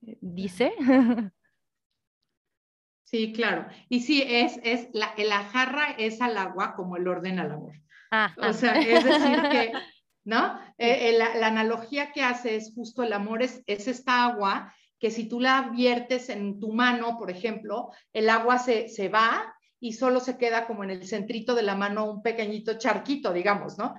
dice. 0.00 0.72
Sí, 3.10 3.32
claro. 3.32 3.66
Y 3.88 4.00
sí, 4.00 4.22
es, 4.26 4.60
es 4.62 4.88
la, 4.92 5.14
la 5.16 5.44
jarra 5.44 5.92
es 5.96 6.20
al 6.20 6.36
agua 6.36 6.74
como 6.76 6.98
el 6.98 7.08
orden 7.08 7.38
al 7.38 7.52
amor. 7.52 7.72
Ah, 8.10 8.34
o 8.36 8.52
sea, 8.52 8.78
es 8.78 9.02
decir 9.02 9.42
que, 9.50 9.72
¿no? 10.24 10.60
Eh, 10.76 11.08
eh, 11.08 11.12
la, 11.16 11.46
analogía 11.46 12.12
que 12.12 12.22
hace 12.22 12.56
es 12.56 12.74
justo 12.74 13.02
el 13.02 13.14
amor 13.14 13.42
es, 13.42 13.62
es 13.66 13.88
esta 13.88 14.26
agua 14.26 14.74
que 14.98 15.10
si 15.10 15.26
tú 15.26 15.40
la 15.40 15.70
viertes 15.72 16.28
en 16.28 16.60
tu 16.60 16.74
mano, 16.74 17.16
por 17.16 17.30
ejemplo, 17.30 17.92
el 18.12 18.28
agua 18.28 18.58
se, 18.58 18.90
se 18.90 19.08
va 19.08 19.54
y 19.80 19.94
solo 19.94 20.20
se 20.20 20.36
queda 20.36 20.66
como 20.66 20.84
en 20.84 20.90
el 20.90 21.08
centrito 21.08 21.54
de 21.54 21.62
la 21.62 21.76
mano 21.76 22.10
un 22.10 22.22
pequeñito 22.22 22.76
charquito, 22.76 23.32
digamos, 23.32 23.78
¿no? 23.78 23.94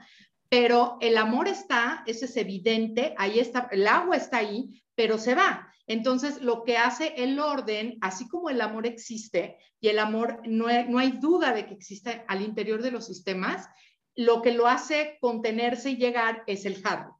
Pero 0.49 0.99
el 1.01 1.17
amor 1.17 1.47
está, 1.47 2.03
eso 2.05 2.25
es 2.25 2.37
evidente, 2.37 3.15
ahí 3.17 3.39
está, 3.39 3.69
el 3.71 3.87
agua 3.87 4.17
está 4.17 4.37
ahí, 4.37 4.83
pero 4.93 5.17
se 5.17 5.33
va. 5.33 5.68
Entonces, 5.89 6.39
lo 6.41 6.63
que 6.63 6.77
hace 6.77 7.15
el 7.17 7.39
orden, 7.39 7.97
así 8.01 8.27
como 8.27 8.51
el 8.51 8.61
amor 8.61 8.85
existe, 8.85 9.57
y 9.81 9.87
el 9.87 9.97
amor 9.97 10.39
no, 10.45 10.67
hay 10.67 11.11
duda 11.13 11.51
de 11.51 11.65
que 11.65 11.73
existe 11.73 12.23
al 12.27 12.43
interior 12.43 12.83
de 12.83 12.91
los 12.91 13.07
sistemas, 13.07 13.67
lo 14.15 14.43
que 14.43 14.51
lo 14.51 14.67
hace 14.67 15.17
contenerse 15.19 15.89
y 15.89 15.97
llegar 15.97 16.43
es 16.45 16.65
el 16.65 16.79
jarro. 16.83 17.17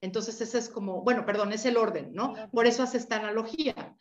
Entonces, 0.00 0.40
ese 0.40 0.58
es 0.58 0.68
como, 0.68 1.02
bueno, 1.02 1.24
perdón, 1.24 1.52
es 1.52 1.64
el 1.64 1.76
orden, 1.76 2.12
¿no? 2.12 2.34
Por 2.50 2.66
eso 2.66 2.82
hace 2.82 2.98
esta 2.98 3.16
analogía. 3.16 3.96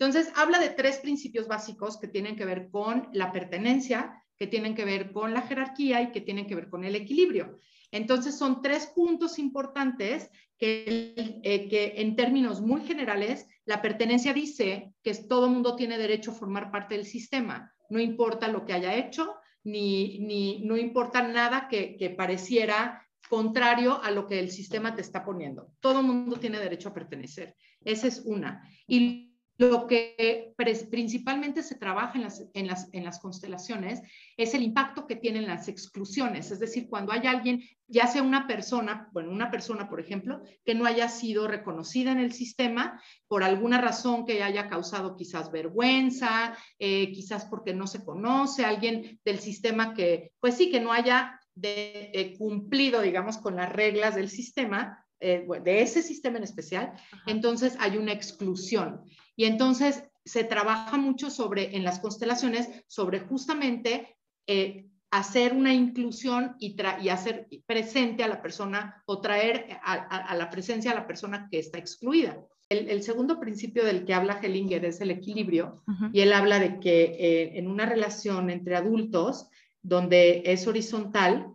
Entonces, 0.00 0.32
habla 0.34 0.58
de 0.58 0.70
tres 0.70 0.98
principios 0.98 1.46
básicos 1.46 1.96
que 2.00 2.08
tienen 2.08 2.34
que 2.34 2.46
ver 2.46 2.70
con 2.70 3.08
la 3.12 3.30
pertenencia, 3.30 4.20
que 4.36 4.48
tienen 4.48 4.74
que 4.74 4.84
ver 4.84 5.12
con 5.12 5.32
la 5.32 5.42
jerarquía 5.42 6.02
y 6.02 6.10
que 6.10 6.20
tienen 6.20 6.48
que 6.48 6.56
ver 6.56 6.68
con 6.68 6.82
el 6.82 6.96
equilibrio. 6.96 7.60
Entonces, 7.94 8.36
son 8.36 8.60
tres 8.60 8.88
puntos 8.88 9.38
importantes 9.38 10.28
que, 10.58 11.40
eh, 11.44 11.68
que 11.68 11.94
en 12.02 12.16
términos 12.16 12.60
muy 12.60 12.80
generales, 12.80 13.46
la 13.66 13.80
pertenencia 13.80 14.34
dice 14.34 14.92
que 15.04 15.14
todo 15.14 15.48
mundo 15.48 15.76
tiene 15.76 15.96
derecho 15.96 16.32
a 16.32 16.34
formar 16.34 16.72
parte 16.72 16.96
del 16.96 17.06
sistema, 17.06 17.72
no 17.88 18.00
importa 18.00 18.48
lo 18.48 18.64
que 18.64 18.72
haya 18.72 18.96
hecho, 18.96 19.36
ni, 19.62 20.18
ni 20.18 20.60
no 20.64 20.76
importa 20.76 21.22
nada 21.22 21.68
que, 21.68 21.96
que 21.96 22.10
pareciera 22.10 23.06
contrario 23.30 24.02
a 24.02 24.10
lo 24.10 24.26
que 24.26 24.40
el 24.40 24.50
sistema 24.50 24.96
te 24.96 25.00
está 25.00 25.24
poniendo. 25.24 25.70
Todo 25.78 26.02
mundo 26.02 26.40
tiene 26.40 26.58
derecho 26.58 26.88
a 26.88 26.94
pertenecer. 26.94 27.54
Esa 27.84 28.08
es 28.08 28.22
una. 28.24 28.68
Y 28.88 29.33
lo 29.56 29.86
que 29.86 30.52
principalmente 30.90 31.62
se 31.62 31.76
trabaja 31.76 32.18
en 32.18 32.24
las, 32.24 32.44
en, 32.54 32.66
las, 32.66 32.88
en 32.92 33.04
las, 33.04 33.20
constelaciones 33.20 34.02
es 34.36 34.54
el 34.54 34.62
impacto 34.62 35.06
que 35.06 35.16
tienen 35.16 35.46
las 35.46 35.68
exclusiones, 35.68 36.50
es 36.50 36.58
decir, 36.58 36.88
cuando 36.88 37.12
hay 37.12 37.26
alguien, 37.26 37.62
ya 37.86 38.06
sea 38.06 38.22
una 38.22 38.46
persona, 38.46 39.08
bueno, 39.12 39.30
una 39.30 39.50
persona, 39.50 39.88
por 39.88 40.00
ejemplo, 40.00 40.42
que 40.64 40.74
no 40.74 40.86
haya 40.86 41.08
sido 41.08 41.46
reconocida 41.46 42.10
en 42.10 42.18
el 42.18 42.32
sistema 42.32 43.00
por 43.28 43.44
alguna 43.44 43.80
razón 43.80 44.26
que 44.26 44.42
haya 44.42 44.68
causado 44.68 45.16
quizás 45.16 45.52
vergüenza, 45.52 46.56
eh, 46.78 47.12
quizás 47.12 47.44
porque 47.44 47.74
no 47.74 47.86
se 47.86 48.04
conoce, 48.04 48.64
alguien 48.64 49.20
del 49.24 49.38
sistema 49.38 49.94
que, 49.94 50.32
pues 50.40 50.56
sí, 50.56 50.70
que 50.70 50.80
no 50.80 50.92
haya 50.92 51.40
de, 51.54 52.10
eh, 52.12 52.34
cumplido, 52.36 53.00
digamos, 53.00 53.38
con 53.38 53.56
las 53.56 53.72
reglas 53.72 54.16
del 54.16 54.28
sistema, 54.28 55.04
eh, 55.20 55.46
de 55.62 55.82
ese 55.82 56.02
sistema 56.02 56.38
en 56.38 56.44
especial, 56.44 56.92
entonces 57.26 57.76
hay 57.78 57.96
una 57.96 58.12
exclusión. 58.12 59.02
Y 59.36 59.44
entonces 59.44 60.04
se 60.24 60.44
trabaja 60.44 60.96
mucho 60.96 61.30
sobre, 61.30 61.76
en 61.76 61.84
las 61.84 62.00
constelaciones, 62.00 62.68
sobre 62.86 63.20
justamente 63.20 64.16
eh, 64.46 64.86
hacer 65.10 65.52
una 65.52 65.72
inclusión 65.72 66.56
y, 66.58 66.76
y, 67.00 67.08
hacer 67.08 67.48
presente 67.66 68.24
a 68.24 68.28
la 68.28 68.42
persona 68.42 69.02
o 69.06 69.20
traer 69.20 69.78
a, 69.82 70.34
la 70.34 70.50
presencia 70.50 70.90
a 70.90 70.94
la 70.94 71.06
persona 71.06 71.48
que 71.50 71.58
está 71.58 71.78
excluida. 71.78 72.36
El, 72.68 73.02
segundo 73.02 73.38
principio 73.38 73.84
del 73.84 74.04
que 74.04 74.14
habla 74.14 74.40
Hellinger 74.42 74.84
es 74.86 75.00
el 75.00 75.12
equilibrio 75.12 75.84
y 76.12 76.22
él 76.22 76.32
habla 76.32 76.58
de 76.58 76.80
que 76.80 77.04
eh, 77.04 77.58
en 77.58 77.68
una 77.68 77.86
relación 77.86 78.50
entre 78.50 78.74
adultos 78.74 79.48
donde 79.82 80.42
es 80.46 80.66
horizontal, 80.66 81.52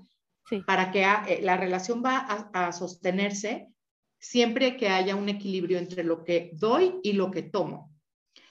para 0.65 0.91
que 0.91 1.03
eh, 1.03 1.41
la 1.41 1.57
relación 1.57 2.03
va 2.03 2.19
a, 2.53 2.71
sostenerse 2.71 3.67
siempre 4.19 4.77
que 4.77 4.89
haya 4.89 5.15
un 5.15 5.29
equilibrio 5.29 5.77
entre 5.79 6.03
lo 6.03 6.23
que 6.23 6.51
doy 6.53 6.95
y 7.03 7.13
lo 7.13 7.32
que 7.32 7.43
tomo. 7.43 7.91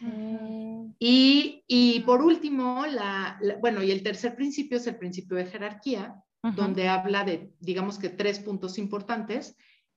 Mm. 0.01 0.95
Y, 0.99 2.03
por 2.07 2.23
último, 2.23 2.87
la, 2.87 3.39
bueno, 3.61 3.83
y 3.83 3.91
el 3.91 4.03
tercer 4.03 4.35
principio 4.35 4.79
es 4.79 4.87
el 4.87 4.97
principio 4.97 5.37
de 5.37 5.47
jerarquía, 5.47 6.23
donde 6.55 6.89
habla 6.89 7.25
de, 7.25 7.53
digamos 7.61 7.99
que 7.99 8.09
tres 8.09 8.41
puntos 8.41 8.79
importantes, 8.79 9.57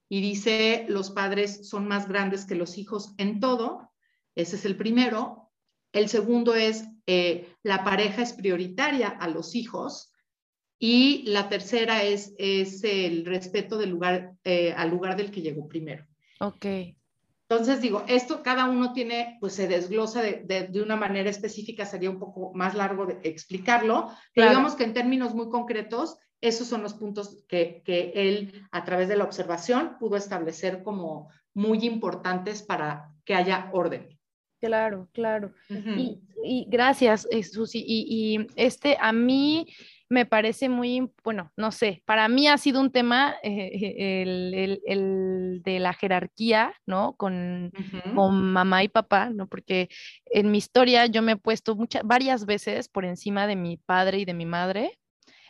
y 0.10 0.20
dice, 0.20 0.86
los 0.90 1.12
padres 1.12 1.70
son 1.70 1.88
más 1.88 2.08
grandes 2.10 2.46
que 2.46 2.56
los 2.56 2.78
hijos 2.78 3.14
en 3.18 3.40
todo, 3.40 3.90
ese 4.36 4.58
es 4.58 4.66
el 4.66 4.76
primero. 4.76 5.52
El 5.94 6.10
segundo 6.10 6.56
es, 6.56 6.86
eh, 7.06 7.54
la 7.64 7.84
pareja 7.84 8.22
es 8.22 8.34
prioritaria 8.34 9.08
a 9.08 9.30
los 9.30 9.56
hijos, 9.56 10.11
y 10.84 11.22
la 11.28 11.48
tercera 11.48 12.02
es, 12.02 12.34
es 12.39 12.84
el 12.84 13.24
respeto 13.24 13.78
del 13.78 13.91
lugar, 13.91 14.34
eh, 14.44 14.74
al 14.76 14.89
lugar 14.89 15.15
del 15.15 15.30
que 15.30 15.44
llegó 15.44 15.67
primero. 15.67 16.08
Ok. 16.39 16.65
Entonces, 17.48 17.82
digo, 17.82 18.04
esto 18.08 18.41
cada 18.41 18.67
uno 18.67 18.91
tiene, 18.91 19.38
pues 19.39 19.54
se 19.54 19.67
desglosa 19.67 20.24
de, 20.24 20.67
de, 20.72 20.82
una 20.82 20.96
manera 20.96 21.30
específica, 21.30 21.86
sería 21.86 22.10
un 22.10 22.17
poco 22.17 22.52
más 22.56 22.74
largo 22.74 23.06
de 23.06 23.20
explicarlo, 23.24 24.10
pero 24.34 24.50
digamos 24.50 24.74
que 24.74 24.84
en 24.84 24.96
términos 24.96 25.36
muy 25.36 25.50
concretos, 25.50 26.17
esos 26.41 26.67
son 26.67 26.82
los 26.82 26.96
puntos 26.96 27.46
que, 27.48 27.84
que, 27.86 28.12
él, 28.15 28.65
a 28.72 28.84
través 28.84 29.08
de 29.08 29.17
la 29.17 29.26
observación, 29.26 29.98
pudo 30.00 30.15
establecer 30.15 30.82
como 30.82 31.30
muy 31.54 31.86
importantes 31.86 32.63
para 32.63 33.12
que 33.24 33.36
haya 33.36 33.70
orden. 33.72 34.17
Claro, 34.60 35.10
claro. 35.12 35.54
y, 35.70 36.22
y, 36.44 36.65
gracias, 36.70 37.28
Susi. 37.52 37.84
Y, 37.86 38.06
y, 38.10 38.48
este, 38.56 38.98
a 39.00 39.12
mí 39.12 39.67
me 40.12 40.26
parece 40.26 40.67
muy, 40.67 41.10
bueno, 41.24 41.54
no 41.56 41.71
sé, 41.71 42.04
para 42.06 42.28
mí 42.28 42.45
ha 42.50 42.58
sido 42.58 42.82
un 42.82 42.91
tema 42.91 43.34
eh, 43.43 44.24
el, 44.86 45.62
de 45.63 45.80
la 45.80 45.93
jerarquía, 45.93 46.74
¿no? 46.86 47.13
Con, 47.15 47.71
con, 48.13 48.52
mamá 48.52 48.84
y 48.84 48.89
papá, 48.89 49.30
¿no? 49.30 49.47
Porque 49.47 49.88
en 50.26 50.52
mi 50.52 50.58
historia 50.58 51.06
yo 51.06 51.21
me 51.21 51.32
he 51.32 51.38
puesto 51.38 51.78
muchas, 51.78 52.04
varias 52.04 52.45
veces 52.45 52.89
por 52.89 53.06
encima 53.06 53.47
de 53.47 53.56
mi 53.56 53.78
padre 53.78 54.19
y 54.19 54.26
de 54.26 54.34
mi 54.34 54.45
madre. 54.45 55.00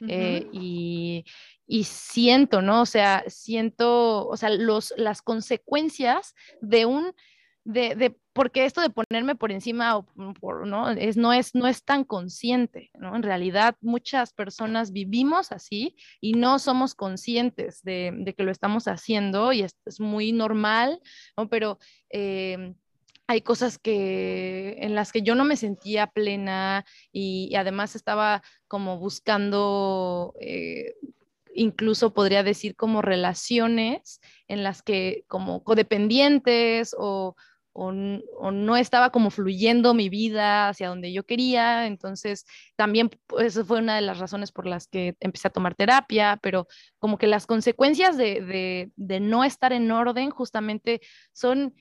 Eh, 0.07 0.47
y, 0.51 1.25
y, 1.65 1.83
siento, 1.83 2.61
¿no? 2.61 2.81
O 2.81 2.85
sea, 2.85 3.23
siento, 3.27 4.27
o 4.27 4.37
sea, 4.37 4.49
los, 4.49 4.93
las 4.95 5.23
consecuencias 5.23 6.35
de 6.59 6.85
un 6.85 7.13
de, 7.63 8.15
porque 8.33 8.65
esto 8.65 8.81
de 8.81 8.89
ponerme 8.89 9.35
por 9.35 9.51
encima 9.51 9.97
o 9.97 10.07
mm, 10.15 10.33
por, 10.33 10.65
¿no? 10.67 10.89
Es, 10.91 11.17
no, 11.17 11.33
es, 11.33 11.53
no 11.53 11.67
es 11.67 11.83
tan 11.83 12.03
consciente, 12.03 12.89
¿no? 12.95 13.15
En 13.15 13.23
realidad 13.23 13.75
muchas 13.81 14.33
personas 14.33 14.91
vivimos 14.91 15.51
así 15.51 15.95
y 16.19 16.33
no 16.33 16.59
somos 16.59 16.95
conscientes 16.95 17.83
de, 17.83 18.33
que 18.35 18.43
lo 18.43 18.51
estamos 18.51 18.87
haciendo 18.87 19.53
y 19.53 19.61
es, 19.61 19.75
muy 19.99 20.31
normal, 20.31 20.99
¿no? 21.37 21.49
Pero 21.49 21.77
em, 22.09 22.75
hay 23.27 23.41
cosas 23.41 23.77
que, 23.77 24.77
en 24.79 24.95
las 24.95 25.11
que 25.11 25.21
yo 25.21 25.35
no 25.35 25.45
me 25.45 25.55
sentía 25.55 26.07
plena 26.07 26.85
y, 27.11 27.53
además 27.55 27.95
estaba 27.95 28.41
como 28.67 28.97
buscando... 28.97 30.33
Eh, 30.39 30.95
incluso 31.53 32.13
podría 32.13 32.43
decir 32.43 32.77
como 32.77 33.01
relaciones 33.01 34.21
en 34.47 34.63
las 34.63 34.81
que 34.81 35.25
como 35.27 35.65
codependientes 35.65 36.95
o, 36.97 37.35
o, 37.73 37.91
no 37.91 38.75
estaba 38.75 39.11
como 39.11 39.29
fluyendo 39.29 39.93
mi 39.93 40.09
vida 40.09 40.69
hacia 40.69 40.89
donde 40.89 41.13
yo 41.13 41.23
quería. 41.23 41.87
Entonces, 41.87 42.45
también 42.75 43.09
pues, 43.27 43.47
esa 43.47 43.65
fue 43.65 43.79
una 43.79 43.95
de 43.95 44.01
las 44.01 44.19
razones 44.19 44.51
por 44.51 44.65
las 44.65 44.87
que 44.87 45.15
empecé 45.19 45.47
a 45.47 45.51
tomar 45.51 45.75
terapia, 45.75 46.39
pero 46.41 46.67
como 46.99 47.17
que 47.17 47.27
las 47.27 47.47
consecuencias 47.47 48.17
de, 48.17 48.91
no 48.97 49.43
estar 49.43 49.73
en 49.73 49.91
orden 49.91 50.29
justamente 50.29 51.01
son 51.31 51.75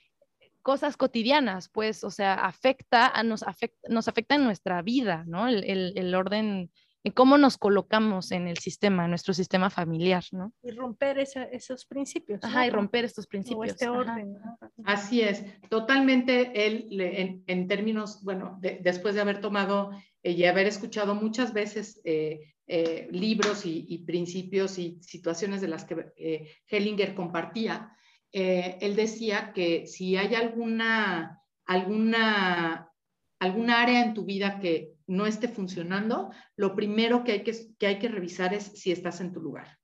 cosas 0.63 0.97
cotidianas, 0.97 1.69
pues, 1.71 2.05
o 2.05 2.11
sea, 2.11 2.35
afecta, 2.35 3.07
a, 3.07 3.23
nos, 3.23 3.43
afecta, 3.43 3.89
nos 3.89 4.09
afecta 4.09 4.35
en 4.35 4.45
nuestra 4.45 4.83
vida, 4.83 5.25
¿no? 5.27 5.49
El, 5.49 5.95
el 5.97 6.15
orden 6.15 6.71
en 7.03 7.13
cómo 7.13 7.39
nos 7.39 7.57
colocamos 7.57 8.31
en 8.31 8.47
el 8.47 8.59
sistema, 8.59 9.05
en 9.05 9.11
nuestro 9.11 9.33
sistema 9.33 9.71
familiar, 9.71 10.23
¿no? 10.33 10.53
Y 10.63 10.71
romper 10.73 11.19
esos 11.19 11.87
principios. 11.87 12.41
Ajá, 12.43 12.67
y 12.67 12.71
romper 12.71 13.07
estos 13.07 13.27
principios. 13.27 13.71
este 13.71 13.89
orden. 13.89 14.37
Así 14.85 15.23
es, 15.23 15.45
totalmente 15.71 16.67
él, 16.67 17.43
en, 17.47 17.69
términos, 17.69 18.23
bueno, 18.23 18.59
después 18.61 19.15
de 19.15 19.23
haber 19.23 19.41
tomado 19.41 19.91
eh, 20.23 20.33
y 20.33 20.45
haber 20.45 20.67
escuchado 20.67 21.15
muchas 21.15 21.55
veces 21.55 22.01
eh, 22.05 22.53
eh, 22.67 23.09
libros 23.11 23.65
y, 23.65 23.99
principios 24.07 24.79
y 24.79 24.99
situaciones 25.03 25.61
de 25.63 25.69
las 25.69 25.85
que 25.85 26.61
Hellinger 26.69 27.15
compartía, 27.15 27.97
él 28.33 28.95
decía 28.95 29.53
que 29.53 29.87
si 29.87 30.17
hay 30.17 30.35
alguna, 30.37 31.41
alguna, 31.65 32.93
alguna 33.41 33.83
área 33.83 34.05
en 34.05 34.15
tu 34.15 34.25
vida 34.25 34.61
que 34.61 34.93
no 35.11 35.27
esté 35.27 35.49
funcionando, 35.49 36.31
lo 36.57 36.77
primero 36.77 37.25
que 37.25 37.33
hay 37.33 37.43
que, 37.43 37.75
que, 37.79 37.87
hay 37.89 37.99
que 37.99 38.09
revisar 38.09 38.55
es 38.55 38.63
si 38.63 38.93
estás 38.93 39.21
en 39.21 39.33
tu 39.33 39.41
lugar, 39.41 39.77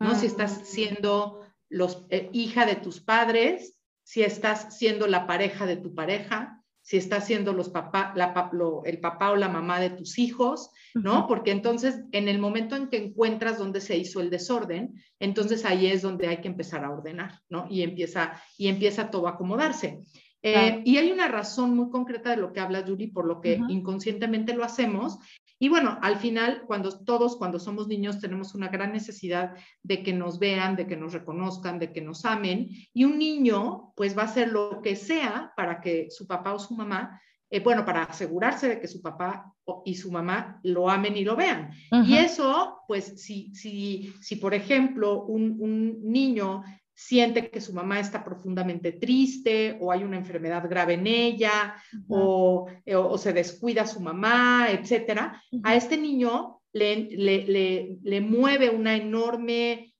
¿no? 0.00 0.16
Si 0.16 0.26
estás 0.26 0.58
ah. 0.60 0.64
siendo 0.64 1.46
los, 1.68 2.06
eh, 2.10 2.28
hija 2.32 2.66
de 2.66 2.74
tus 2.74 3.00
padres, 3.00 3.78
si 4.02 4.24
estás 4.24 4.76
siendo 4.76 5.06
la 5.06 5.28
pareja 5.28 5.64
de 5.64 5.76
tu 5.76 5.94
pareja, 5.94 6.60
si 6.82 6.96
está 6.96 7.20
siendo 7.20 7.52
los 7.52 7.70
papá, 7.70 8.12
la, 8.16 8.50
el 8.84 9.00
papá 9.00 9.30
o 9.30 9.36
la 9.36 9.48
mamá 9.48 9.78
de 9.78 9.90
tus 9.90 10.18
hijos, 10.18 10.70
¿no? 10.92 11.26
Porque 11.28 11.52
entonces 11.52 12.00
en 12.12 12.28
el 12.28 12.38
momento 12.38 12.76
en 12.76 12.88
que 12.88 12.98
encuentras 12.98 13.58
dónde 13.58 13.80
se 13.80 13.96
hizo 13.96 14.20
el 14.20 14.28
desorden, 14.28 15.00
entonces 15.18 15.64
ahí 15.64 15.86
es 15.86 16.02
donde 16.02 16.26
hay 16.26 16.42
que 16.42 16.48
empezar 16.48 16.84
a 16.84 16.90
ordenar, 16.90 17.40
¿no? 17.48 17.68
Y 17.70 17.82
empieza, 17.82 18.42
y 18.58 18.66
empieza 18.68 19.10
todo 19.10 19.28
a 19.28 19.30
acomodarse. 19.30 20.00
Eh, 20.46 20.82
y 20.84 20.98
hay 20.98 21.10
una 21.10 21.26
razón 21.26 21.74
muy 21.74 21.88
concreta 21.88 22.28
de 22.28 22.36
lo 22.36 22.52
que 22.52 22.60
habla 22.60 22.84
Julie, 22.86 23.10
por 23.10 23.24
lo 23.24 23.40
que 23.40 23.58
inconscientemente 23.68 24.52
lo 24.54 24.62
hacemos. 24.62 25.18
Y 25.58 25.70
bueno, 25.70 25.98
al 26.02 26.18
final, 26.18 26.64
cuando 26.66 27.02
todos, 27.02 27.38
cuando 27.38 27.58
somos 27.58 27.88
niños, 27.88 28.20
tenemos 28.20 28.54
una 28.54 28.68
gran 28.68 28.92
necesidad 28.92 29.54
de 29.82 30.02
que 30.02 30.12
nos 30.12 30.38
vean, 30.38 30.76
de 30.76 30.86
que 30.86 30.98
nos 30.98 31.14
reconozcan, 31.14 31.78
de 31.78 31.94
que 31.94 32.02
nos 32.02 32.26
amen. 32.26 32.68
Y 32.92 33.04
un 33.04 33.18
niño, 33.18 33.94
pues 33.96 34.18
va 34.18 34.22
a 34.22 34.26
hacer 34.26 34.50
lo 34.50 34.82
que 34.82 34.96
sea 34.96 35.54
para 35.56 35.80
que 35.80 36.10
su 36.10 36.26
papá 36.26 36.52
o 36.52 36.58
su 36.58 36.74
mamá, 36.74 37.18
eh, 37.48 37.60
bueno, 37.60 37.86
para 37.86 38.02
asegurarse 38.02 38.68
de 38.68 38.80
que 38.80 38.88
su 38.88 39.00
papá 39.00 39.50
y 39.86 39.94
su 39.94 40.12
mamá 40.12 40.60
lo 40.62 40.90
amen 40.90 41.16
y 41.16 41.24
lo 41.24 41.36
vean. 41.36 41.70
Y 42.06 42.18
eso, 42.18 42.80
pues, 42.86 43.14
si, 43.22 43.54
si, 43.54 44.12
si 44.20 44.36
por 44.36 44.52
ejemplo, 44.52 45.24
un, 45.24 45.56
un 45.58 46.02
niño 46.02 46.62
siente 46.94 47.50
que 47.50 47.60
su 47.60 47.72
mamá 47.72 47.98
está 47.98 48.24
profundamente 48.24 48.92
triste 48.92 49.76
o 49.80 49.90
hay 49.90 50.04
una 50.04 50.16
enfermedad 50.16 50.68
grave 50.68 50.94
en 50.94 51.06
ella 51.06 51.74
eh, 51.92 52.94
o, 52.94 53.18
se 53.18 53.32
descuida 53.32 53.86
su 53.86 54.00
mamá, 54.00 54.68
etcétera, 54.70 55.42
a 55.62 55.74
este 55.74 55.96
niño 55.96 56.60
le, 56.72 57.08
le, 57.10 57.98
le, 58.02 58.20
mueve 58.20 58.70
una 58.70 58.96
enorme, 58.96 59.94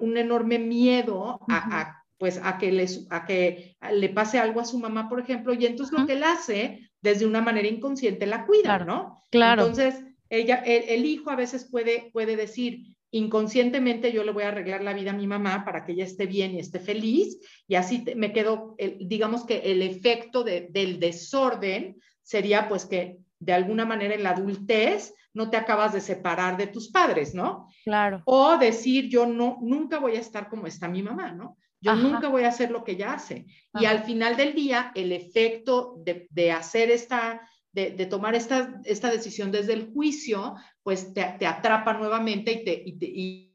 un 0.00 0.16
enorme 0.16 0.58
miedo 0.58 1.40
a, 1.48 2.02
pues 2.18 2.40
a 2.42 2.58
que, 2.58 2.72
le, 2.72 2.86
a 3.10 3.24
que 3.24 3.76
le 3.92 4.08
pase 4.08 4.38
algo 4.38 4.60
a 4.60 4.64
su 4.64 4.78
mamá, 4.78 5.08
por 5.08 5.20
ejemplo, 5.20 5.54
y 5.54 5.66
entonces 5.66 5.96
lo 5.96 6.06
que 6.06 6.14
él 6.14 6.24
hace, 6.24 6.90
desde 7.00 7.26
una 7.26 7.40
manera 7.40 7.68
inconsciente, 7.68 8.26
la 8.26 8.46
cuida, 8.46 8.80
¿no? 8.80 9.22
Claro. 9.30 9.62
Entonces, 9.62 10.04
ella, 10.28 10.56
el, 10.56 11.06
hijo 11.06 11.30
a 11.30 11.36
veces 11.36 11.68
puede, 11.70 12.10
puede 12.12 12.36
decir, 12.36 12.96
inconscientemente 13.10 14.12
yo 14.12 14.24
le 14.24 14.32
voy 14.32 14.44
a 14.44 14.48
arreglar 14.48 14.82
la 14.82 14.92
vida 14.92 15.10
a 15.10 15.16
mi 15.16 15.26
mamá 15.26 15.64
para 15.64 15.84
que 15.84 15.92
ella 15.92 16.04
esté 16.04 16.26
bien 16.26 16.54
y 16.54 16.58
esté 16.58 16.78
feliz 16.78 17.38
y 17.66 17.76
así 17.76 18.04
me 18.16 18.32
quedo, 18.32 18.76
digamos 19.00 19.44
que 19.44 19.58
el 19.58 19.82
efecto 19.82 20.44
del 20.44 21.00
desorden 21.00 22.00
sería 22.22 22.68
pues 22.68 22.84
que 22.84 23.18
de 23.40 23.52
alguna 23.52 23.86
manera 23.86 24.14
en 24.14 24.22
la 24.22 24.30
adultez 24.30 25.14
no 25.32 25.50
te 25.50 25.56
acabas 25.56 25.92
de 25.92 26.00
separar 26.00 26.56
de 26.56 26.66
tus 26.66 26.90
padres, 26.90 27.34
¿no? 27.34 27.68
Claro. 27.84 28.22
O 28.26 28.58
decir 28.58 29.08
yo 29.08 29.24
no, 29.26 29.58
nunca 29.62 29.98
voy 29.98 30.16
a 30.16 30.20
estar 30.20 30.48
como 30.48 30.66
está 30.66 30.88
mi 30.88 31.02
mamá, 31.02 31.32
¿no? 31.32 31.56
Yo 31.80 31.94
nunca 31.94 32.28
voy 32.28 32.42
a 32.42 32.48
hacer 32.48 32.72
lo 32.72 32.82
que 32.82 32.92
ella 32.92 33.12
hace. 33.12 33.46
Y 33.74 33.84
al 33.84 34.02
final 34.02 34.36
del 34.36 34.52
día, 34.52 34.90
el 34.96 35.12
efecto 35.12 35.94
de, 35.98 36.26
de 36.30 36.50
hacer 36.50 36.90
esta 36.90 37.48
de, 37.86 38.06
tomar 38.06 38.34
esta, 38.34 38.80
esta 38.84 39.10
decisión 39.10 39.52
desde 39.52 39.72
el 39.72 39.92
juicio, 39.92 40.56
pues 40.82 41.12
te, 41.14 41.36
te 41.38 41.46
atrapa 41.46 41.92
nuevamente 41.94 42.52
y, 42.52 42.64
te, 42.64 42.82
y, 43.04 43.54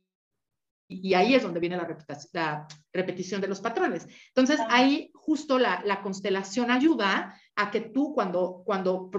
y, 0.88 1.13
ahí 1.13 1.36
es 1.36 1.43
donde 1.43 1.59
viene 1.59 1.77
la, 1.77 1.97
la, 2.33 2.67
repetición 2.93 3.41
de 3.41 3.47
los 3.47 3.62
patrones. 3.62 4.07
Entonces, 4.29 4.59
ahí 4.69 5.12
justo 5.13 5.59
la, 5.59 5.81
la, 5.86 6.01
constelación 6.01 6.71
ayuda 6.71 7.39
a 7.55 7.71
que 7.71 7.81
tú 7.81 8.13
cuando, 8.13 8.63
cuando, 8.65 9.09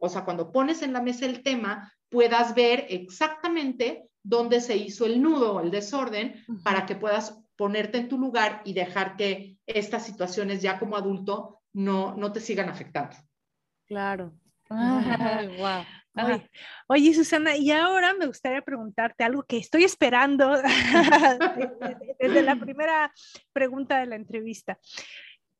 o 0.00 0.08
sea, 0.08 0.24
cuando 0.24 0.52
pones 0.52 0.82
en 0.82 0.92
la 0.92 1.02
mesa 1.02 1.26
el 1.26 1.42
tema, 1.42 1.92
puedas 2.08 2.54
ver 2.54 2.86
exactamente 2.88 4.08
dónde 4.22 4.60
se 4.60 4.76
hizo 4.76 5.06
el 5.06 5.20
nudo 5.22 5.54
o 5.54 5.60
el 5.60 5.70
desorden 5.70 6.44
para 6.64 6.86
que 6.86 6.96
puedas 6.96 7.42
ponerte 7.56 7.98
en 7.98 8.08
tu 8.08 8.18
lugar 8.18 8.62
y 8.64 8.74
dejar 8.74 9.16
que 9.16 9.58
estas 9.66 10.04
situaciones 10.04 10.62
ya 10.62 10.78
como 10.78 10.96
adulto 10.96 11.60
no, 11.72 12.14
no 12.16 12.32
te 12.32 12.40
sigan 12.40 12.68
afectando. 12.68 13.16
Claro. 13.86 14.32
Wow. 14.68 15.84
Oye, 16.88 17.12
Susana, 17.12 17.56
y 17.56 17.70
ahora 17.70 18.14
me 18.14 18.26
gustaría 18.26 18.62
preguntarte 18.62 19.24
algo 19.24 19.42
que 19.42 19.58
estoy 19.58 19.84
esperando 19.84 20.50
desde 22.20 22.42
la 22.42 22.56
primera 22.60 23.12
pregunta 23.52 23.98
de 23.98 24.06
la 24.06 24.16
entrevista. 24.16 24.78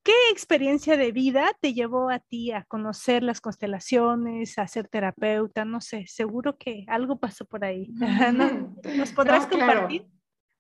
¿Qué 0.03 0.15
experiencia 0.31 0.97
de 0.97 1.11
vida 1.11 1.51
te 1.61 1.75
llevó 1.75 2.11
a 2.11 2.21
ti 2.21 2.53
a 2.53 2.65
conocer 2.65 3.25
las 3.25 3.41
constelaciones, 3.41 4.57
a 4.57 4.69
ser 4.69 4.89
terapeuta? 4.89 5.65
No 5.65 5.81
sé, 5.81 6.05
seguro 6.07 6.57
que 6.57 6.85
algo 6.87 7.19
pasó 7.19 7.45
por 7.45 7.65
ahí. 7.65 7.89
¿Nos 8.97 9.13
podrás 9.13 9.47
compartir? 9.47 10.07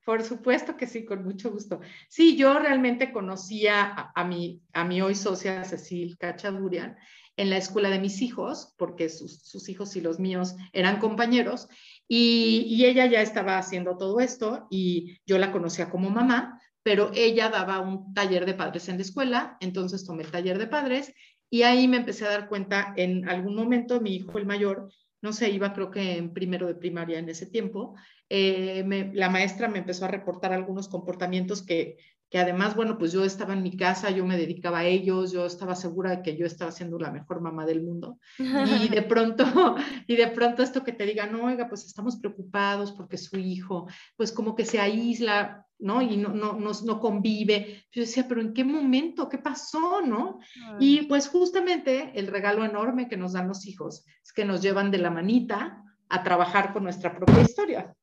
Por 0.06 0.22
supuesto 0.22 0.76
que 0.76 0.86
sí, 0.86 1.04
con 1.04 1.24
mucho 1.24 1.50
gusto. 1.50 1.80
Sí, 2.08 2.36
yo 2.36 2.56
realmente 2.60 3.10
conocía 3.10 4.12
a, 4.14 4.24
mi, 4.24 4.62
a 4.72 4.84
mi 4.84 5.02
hoy 5.02 5.16
socia 5.16 5.64
Cecil 5.64 6.16
Cachadurian 6.16 6.96
en 7.36 7.50
la 7.50 7.56
escuela 7.56 7.90
de 7.90 7.98
mis 7.98 8.22
hijos, 8.22 8.72
porque 8.78 9.08
sus, 9.08 9.68
hijos 9.68 9.96
y 9.96 10.00
los 10.00 10.20
míos 10.20 10.54
eran 10.72 11.00
compañeros, 11.00 11.66
y, 12.06 12.84
ella 12.84 13.06
ya 13.06 13.20
estaba 13.20 13.58
haciendo 13.58 13.96
todo 13.96 14.20
esto 14.20 14.68
y 14.70 15.18
yo 15.26 15.38
la 15.38 15.50
conocía 15.50 15.90
como 15.90 16.08
mamá, 16.08 16.62
pero 16.84 17.10
ella 17.12 17.48
daba 17.48 17.80
un 17.80 18.14
taller 18.14 18.46
de 18.46 18.54
padres 18.54 18.88
en 18.88 18.98
la 18.98 19.02
escuela, 19.02 19.56
entonces 19.58 20.06
tomé 20.06 20.22
el 20.22 20.30
taller 20.30 20.56
de 20.58 20.68
padres 20.68 21.12
y 21.50 21.62
ahí 21.62 21.88
me 21.88 21.96
empecé 21.96 22.26
a 22.26 22.30
dar 22.30 22.48
cuenta, 22.48 22.94
en 22.96 23.28
algún 23.28 23.56
momento 23.56 24.00
mi 24.00 24.14
hijo 24.14 24.38
el 24.38 24.46
mayor, 24.46 24.88
no 25.22 25.32
sé, 25.32 25.50
iba 25.50 25.72
creo 25.72 25.90
que 25.90 26.16
en 26.16 26.32
primero 26.32 26.66
de 26.66 26.74
primaria 26.74 27.18
en 27.18 27.28
ese 27.28 27.46
tiempo, 27.46 27.94
eh, 28.28 29.10
la 29.14 29.30
maestra 29.30 29.68
me 29.68 29.78
empezó 29.78 30.04
a 30.04 30.08
reportar 30.08 30.52
algunos 30.52 30.88
comportamientos 30.88 31.62
que 31.62 31.96
que 32.30 32.38
además, 32.38 32.74
bueno, 32.74 32.98
pues 32.98 33.12
yo 33.12 33.24
estaba 33.24 33.52
en 33.52 33.62
mi 33.62 33.76
casa, 33.76 34.10
yo 34.10 34.26
me 34.26 34.36
dedicaba 34.36 34.80
a 34.80 34.84
ellos, 34.84 35.30
yo 35.32 35.46
estaba 35.46 35.76
segura 35.76 36.10
de 36.10 36.22
que 36.22 36.36
yo 36.36 36.44
estaba 36.44 36.72
siendo 36.72 36.98
la 36.98 37.12
mejor 37.12 37.40
mamá 37.40 37.64
del 37.66 37.82
mundo. 37.82 38.18
Y 38.38 38.88
de 38.88 39.02
pronto, 39.08 39.76
y 40.08 40.16
de 40.16 40.26
pronto 40.28 40.62
esto 40.62 40.82
que 40.82 40.92
te 40.92 41.06
digan, 41.06 41.32
no, 41.32 41.44
oiga, 41.44 41.68
pues 41.68 41.84
estamos 41.86 42.16
preocupados 42.16 42.92
porque 42.92 43.16
su 43.16 43.38
hijo, 43.38 43.86
pues 44.16 44.32
como 44.32 44.56
que 44.56 44.64
se 44.64 44.80
aísla, 44.80 45.65
¿no? 45.78 46.02
Y 46.02 46.16
no, 46.16 46.30
no, 46.30 46.54
no, 46.54 46.72
no 46.84 47.00
convive. 47.00 47.84
Yo 47.92 48.02
decía, 48.02 48.26
pero 48.28 48.40
¿en 48.40 48.52
qué 48.52 48.64
momento? 48.64 49.28
¿Qué 49.28 49.38
pasó? 49.38 50.00
¿No? 50.02 50.38
Y 50.80 51.02
pues 51.02 51.28
justamente 51.28 52.12
el 52.14 52.28
regalo 52.28 52.64
enorme 52.64 53.08
que 53.08 53.16
nos 53.16 53.32
dan 53.32 53.48
los 53.48 53.66
hijos 53.66 54.04
es 54.22 54.32
que 54.32 54.44
nos 54.44 54.62
llevan 54.62 54.90
de 54.90 54.98
la 54.98 55.10
manita 55.10 55.82
a 56.08 56.22
trabajar 56.22 56.72
con 56.72 56.84
nuestra 56.84 57.14
propia 57.16 57.40
historia. 57.40 57.94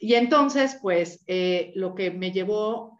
Y 0.00 0.14
entonces, 0.14 0.78
pues, 0.80 1.24
eh, 1.26 1.72
lo 1.74 1.94
que 1.94 2.10
me 2.10 2.32
llevó 2.32 2.98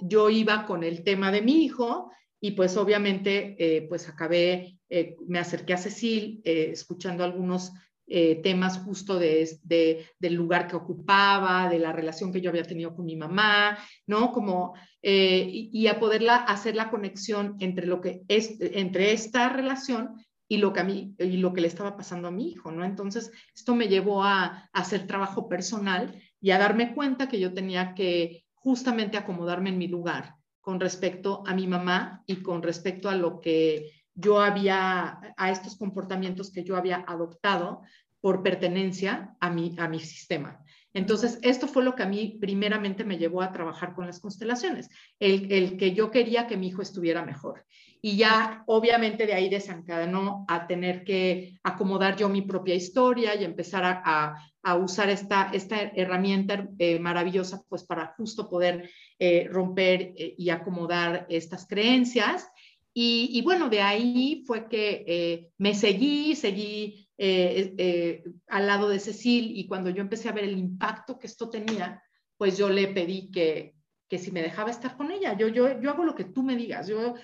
yo 0.00 0.30
iba 0.30 0.66
con 0.66 0.84
el 0.84 1.02
tema 1.02 1.32
de 1.32 1.42
mi 1.42 1.64
hijo 1.64 2.12
y 2.40 2.52
pues 2.52 2.76
obviamente 2.76 3.56
eh, 3.58 3.82
pues 3.88 4.08
acabé, 4.08 4.78
eh, 4.88 5.16
me 5.26 5.40
acerqué 5.40 5.74
a 5.74 5.78
Cecil 5.78 6.40
escuchando 6.44 7.24
algunos 7.24 7.72
temas 8.06 8.78
justo 8.78 9.18
de, 9.18 10.06
del 10.18 10.34
lugar 10.34 10.66
que 10.66 10.76
ocupaba, 10.76 11.68
de 11.68 11.78
la 11.78 11.92
relación 11.92 12.32
que 12.32 12.40
yo 12.40 12.50
había 12.50 12.62
tenido 12.62 12.94
con 12.94 13.06
mi 13.06 13.16
mamá, 13.16 13.78
¿no? 14.06 14.32
Como, 14.32 14.74
y, 15.02 15.86
a 15.86 15.98
poderla 15.98 16.36
hacer 16.36 16.76
la 16.76 16.90
conexión 16.90 17.56
entre 17.60 17.86
lo 17.86 18.00
que 18.00 18.22
es, 18.28 18.56
entre 18.60 19.12
esta 19.12 19.48
relación 19.48 20.16
y 20.52 20.58
lo 20.58 20.74
que 20.74 20.80
a 20.80 20.84
mí, 20.84 21.14
y 21.18 21.38
lo 21.38 21.54
que 21.54 21.62
le 21.62 21.68
estaba 21.68 21.96
pasando 21.96 22.28
a 22.28 22.30
mi 22.30 22.50
hijo, 22.50 22.70
¿no? 22.70 22.84
Entonces, 22.84 23.32
esto 23.54 23.74
me 23.74 23.88
llevó 23.88 24.22
a 24.22 24.68
hacer 24.74 25.06
trabajo 25.06 25.48
personal 25.48 26.20
y 26.42 26.50
a 26.50 26.58
darme 26.58 26.94
cuenta 26.94 27.28
que 27.28 27.40
yo 27.40 27.54
tenía 27.54 27.94
que 27.94 28.44
justamente 28.52 29.16
acomodarme 29.16 29.70
en 29.70 29.78
mi 29.78 29.88
lugar 29.88 30.34
con 30.60 30.78
respecto 30.78 31.42
a 31.46 31.54
mi 31.54 31.66
mamá 31.66 32.22
y 32.26 32.36
con 32.42 32.62
respecto 32.62 33.08
a 33.08 33.16
lo 33.16 33.40
que 33.40 34.01
yo 34.14 34.40
había, 34.40 35.34
a 35.36 35.50
estos 35.50 35.76
comportamientos 35.76 36.50
que 36.52 36.64
yo 36.64 36.76
había 36.76 37.04
adoptado 37.06 37.82
por 38.20 38.42
pertenencia 38.42 39.36
a 39.40 39.50
mi, 39.50 39.74
a 39.78 39.88
mi 39.88 39.98
sistema. 40.00 40.62
Entonces, 40.94 41.38
esto 41.42 41.66
fue 41.66 41.84
lo 41.84 41.94
que 41.94 42.02
a 42.02 42.08
mí 42.08 42.36
primeramente 42.40 43.02
me 43.02 43.16
llevó 43.16 43.40
a 43.40 43.52
trabajar 43.52 43.94
con 43.94 44.06
las 44.06 44.20
constelaciones, 44.20 44.90
el, 45.18 45.50
el, 45.50 45.76
que 45.76 45.92
yo 45.92 46.10
quería 46.10 46.46
que 46.46 46.56
mi 46.56 46.68
hijo 46.68 46.82
estuviera 46.82 47.24
mejor. 47.24 47.64
Y 48.02 48.16
ya, 48.16 48.64
obviamente, 48.66 49.26
de 49.26 49.32
ahí 49.32 49.48
desencadenó 49.48 50.44
a 50.48 50.66
tener 50.66 51.04
que 51.04 51.54
acomodar 51.62 52.16
yo 52.16 52.28
mi 52.28 52.42
propia 52.42 52.74
historia 52.74 53.34
y 53.34 53.44
empezar 53.44 53.84
a, 53.84 54.34
a, 54.62 54.76
usar 54.76 55.08
esta, 55.08 55.50
esta 55.52 55.80
herramienta 55.80 56.68
eh, 56.78 56.98
maravillosa, 56.98 57.62
pues 57.68 57.84
para 57.84 58.08
justo 58.16 58.50
poder 58.50 58.90
eh, 59.18 59.48
romper 59.50 60.12
eh, 60.16 60.34
y 60.36 60.50
acomodar 60.50 61.26
estas 61.30 61.66
creencias. 61.66 62.48
Y, 62.94 63.30
y, 63.32 63.42
bueno, 63.42 63.68
de 63.68 63.80
ahí 63.80 64.44
fue 64.46 64.68
que 64.68 65.50
me 65.58 65.74
seguí, 65.74 66.36
seguí 66.36 67.02
eh, 67.24 67.74
eh, 67.78 68.24
al 68.48 68.66
lado 68.66 68.88
de 68.88 68.98
Cecil 68.98 69.56
y 69.56 69.68
cuando 69.68 69.90
yo 69.90 70.00
empecé 70.00 70.28
a 70.28 70.32
ver 70.32 70.42
el 70.42 70.58
impacto 70.58 71.20
que 71.20 71.28
esto 71.28 71.48
tenía, 71.48 72.02
pues 72.36 72.58
yo 72.58 72.68
le 72.68 72.88
pedí 72.88 73.30
que, 73.30 73.76
que 74.08 74.18
si 74.18 74.32
me 74.32 74.42
dejaba 74.42 74.72
estar 74.72 74.96
con 74.96 75.12
ella, 75.12 75.36
yo, 75.36 75.46
yo, 75.46 75.80
yo 75.80 75.90
hago 75.90 76.02
lo 76.02 76.16
que 76.16 76.24
tú 76.24 76.42
me 76.42 76.56
digas, 76.56 76.88
yo 76.88 77.14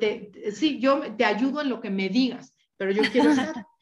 te, 0.00 0.32
sí, 0.50 0.80
yo 0.80 1.00
te 1.16 1.24
ayudo 1.24 1.60
en 1.60 1.68
lo 1.68 1.80
que 1.80 1.90
me 1.90 2.08
digas, 2.08 2.56
pero 2.76 2.90
yo 2.90 3.02
quiero 3.12 3.30
estar. 3.30 3.54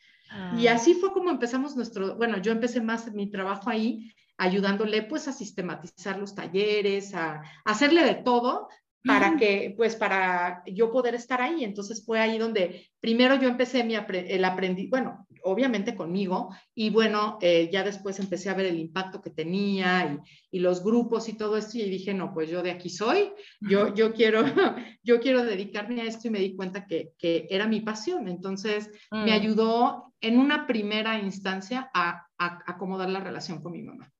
Y 0.58 0.66
ah. 0.66 0.74
así 0.74 0.94
fue 0.94 1.12
como 1.12 1.30
empezamos 1.30 1.76
nuestro, 1.76 2.16
bueno, 2.16 2.38
yo 2.38 2.50
empecé 2.50 2.80
más 2.80 3.12
mi 3.14 3.30
trabajo 3.30 3.70
ahí, 3.70 4.12
ayudándole 4.36 5.02
pues 5.02 5.28
a 5.28 5.32
sistematizar 5.32 6.18
los 6.18 6.34
talleres, 6.34 7.14
a, 7.14 7.36
a 7.36 7.42
hacerle 7.64 8.02
de 8.02 8.16
todo, 8.16 8.68
para 9.04 9.36
que, 9.36 9.74
pues 9.76 9.96
para 9.96 10.62
yo 10.66 10.90
poder 10.90 11.14
estar 11.14 11.42
ahí. 11.42 11.62
Entonces 11.62 12.04
fue 12.04 12.20
ahí 12.20 12.38
donde 12.38 12.88
primero 13.00 13.34
yo 13.34 13.48
empecé 13.48 13.84
mi 13.84 13.94
el 13.94 14.44
aprendí, 14.44 14.86
bueno, 14.86 15.26
obviamente 15.42 15.94
conmigo, 15.94 16.54
y 16.74 16.88
bueno, 16.88 17.38
eh, 17.42 17.68
ya 17.70 17.84
después 17.84 18.18
empecé 18.18 18.48
a 18.48 18.54
ver 18.54 18.64
el 18.64 18.78
impacto 18.78 19.20
que 19.20 19.28
tenía 19.28 20.18
y, 20.50 20.56
y, 20.56 20.60
los 20.60 20.82
grupos 20.82 21.28
y 21.28 21.34
todo 21.34 21.58
esto, 21.58 21.76
y 21.76 21.90
dije, 21.90 22.14
no, 22.14 22.32
pues 22.32 22.48
yo 22.48 22.62
de 22.62 22.70
aquí 22.70 22.88
soy, 22.88 23.30
yo, 23.60 23.94
yo, 23.94 24.14
quiero, 24.14 24.42
yo 25.02 25.20
quiero 25.20 25.44
dedicarme 25.44 26.00
a 26.00 26.06
esto 26.06 26.28
y 26.28 26.30
me 26.30 26.40
di 26.40 26.56
cuenta 26.56 26.86
que, 26.86 27.12
que 27.18 27.46
era 27.50 27.66
mi 27.66 27.82
pasión. 27.82 28.26
Entonces 28.26 28.90
me 29.10 29.32
mm. 29.32 29.34
ayudó 29.34 30.14
en 30.22 30.38
una 30.38 30.66
primera 30.66 31.18
instancia 31.18 31.90
a, 31.92 32.26
a 32.38 32.62
acomodar 32.66 33.10
la 33.10 33.20
relación 33.20 33.62
con 33.62 33.72
mi 33.72 33.82
mamá. 33.82 34.10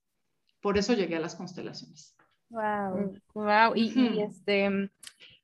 Por 0.61 0.77
eso 0.77 0.92
llegué 0.92 1.16
a 1.16 1.20
las 1.20 1.37
constelaciones. 1.37 2.16
Wow, 2.50 3.14
wow. 3.35 3.72
Y, 3.74 4.20
este, 4.20 4.90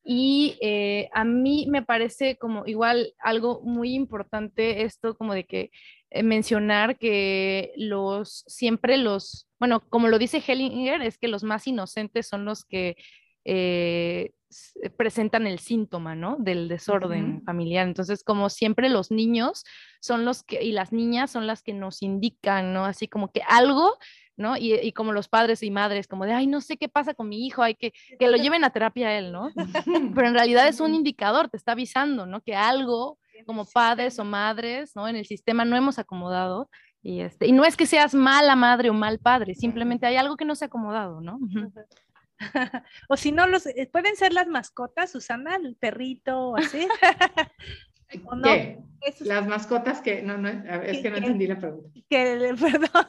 y 0.05 0.57
eh, 0.61 1.09
a 1.13 1.25
mí 1.25 1.67
me 1.69 1.83
parece 1.83 2.37
como 2.37 2.67
igual 2.67 3.15
algo 3.19 3.61
muy 3.63 3.95
importante 3.95 4.83
esto 4.83 5.17
como 5.17 5.35
de 5.35 5.45
que 5.45 5.71
eh, 6.11 6.23
mencionar 6.23 6.99
que 6.99 7.73
los, 7.77 8.45
siempre 8.47 8.97
los, 8.97 9.49
bueno, 9.59 9.81
como 9.89 10.09
lo 10.09 10.19
dice 10.19 10.43
Hellinger, 10.47 11.03
es 11.03 11.19
que 11.19 11.29
los 11.29 11.43
más 11.43 11.67
inocentes 11.67 12.29
son 12.29 12.45
los 12.45 12.65
que 12.65 12.97
eh, 13.45 14.33
presentan 14.97 15.47
el 15.47 15.59
síntoma, 15.61 16.15
¿no? 16.15 16.37
Del 16.39 16.69
desorden 16.69 17.43
familiar. 17.45 17.87
Entonces, 17.87 18.25
como 18.25 18.51
siempre 18.51 18.89
los 18.89 19.11
niños 19.11 19.65
son 20.01 20.25
los 20.25 20.43
que, 20.43 20.63
y 20.63 20.73
las 20.73 20.93
niñas 20.93 21.31
son 21.31 21.47
las 21.47 21.63
que 21.63 21.73
nos 21.73 22.03
indican, 22.03 22.73
¿no? 22.73 22.85
Así 22.85 23.07
como 23.09 23.31
que 23.31 23.43
algo 23.49 23.97
¿no? 24.41 24.57
Y, 24.57 24.93
como 24.93 25.13
los 25.13 25.29
padres 25.29 25.63
y 25.63 25.71
madres, 25.71 26.09
como 26.09 26.25
de, 26.25 26.33
ay, 26.33 26.47
no 26.47 26.61
sé 26.61 26.77
qué 26.77 26.89
pasa 26.89 27.15
con 27.15 27.29
mi 27.29 27.47
hijo, 27.47 27.63
hay 27.63 27.75
que 27.75 27.93
que 28.19 28.29
lo 28.29 28.37
lleven 28.37 28.65
a 28.65 28.71
terapia 28.71 29.17
él, 29.17 29.31
¿no? 29.31 29.53
Pero 30.15 30.27
en 30.27 30.35
realidad 30.35 30.67
es 30.67 30.81
un 30.81 30.95
indicador, 30.95 31.49
te 31.49 31.57
está 31.57 31.73
avisando, 31.73 32.27
¿no? 32.27 32.41
Que 32.41 32.57
algo 32.57 33.19
como 33.47 33.65
padres 33.67 34.19
o 34.19 34.25
madres, 34.25 34.97
¿no? 34.97 35.07
En 35.09 35.17
el 35.17 35.27
sistema 35.27 35.65
no 35.65 35.77
hemos 35.77 35.99
acomodado. 35.99 36.69
Y, 37.03 37.21
este, 37.21 37.47
y 37.47 37.53
no 37.53 37.65
es 37.65 37.77
que 37.77 37.87
seas 37.87 38.15
mala 38.15 38.57
madre 38.57 38.91
o 38.91 38.95
mal 38.95 39.19
padre, 39.19 39.55
simplemente 39.55 40.07
hay 40.07 40.17
algo 40.17 40.37
que 40.37 40.45
no 40.45 40.55
se 40.55 40.65
ha 40.65 40.69
acomodado, 40.69 41.21
¿no? 41.21 41.39
o 43.09 43.17
si 43.17 43.33
no, 43.33 43.47
los, 43.47 43.67
eh, 43.67 43.89
pueden 43.91 44.17
ser 44.17 44.33
las 44.33 44.49
mascotas, 44.49 45.13
Susana, 45.13 45.57
el 45.57 45.77
perrito 45.77 46.39
o 46.39 46.57
así. 46.57 46.87
¿Qué? 48.11 48.79
Las 49.21 49.47
mascotas 49.47 50.01
que, 50.03 50.23
no, 50.23 50.37
no, 50.37 50.49
es 50.49 50.99
que 50.99 51.11
no 51.11 51.17
entendí 51.17 51.47
la 51.47 51.59
pregunta. 51.59 51.89
Que, 52.09 52.55
perdón, 52.61 53.07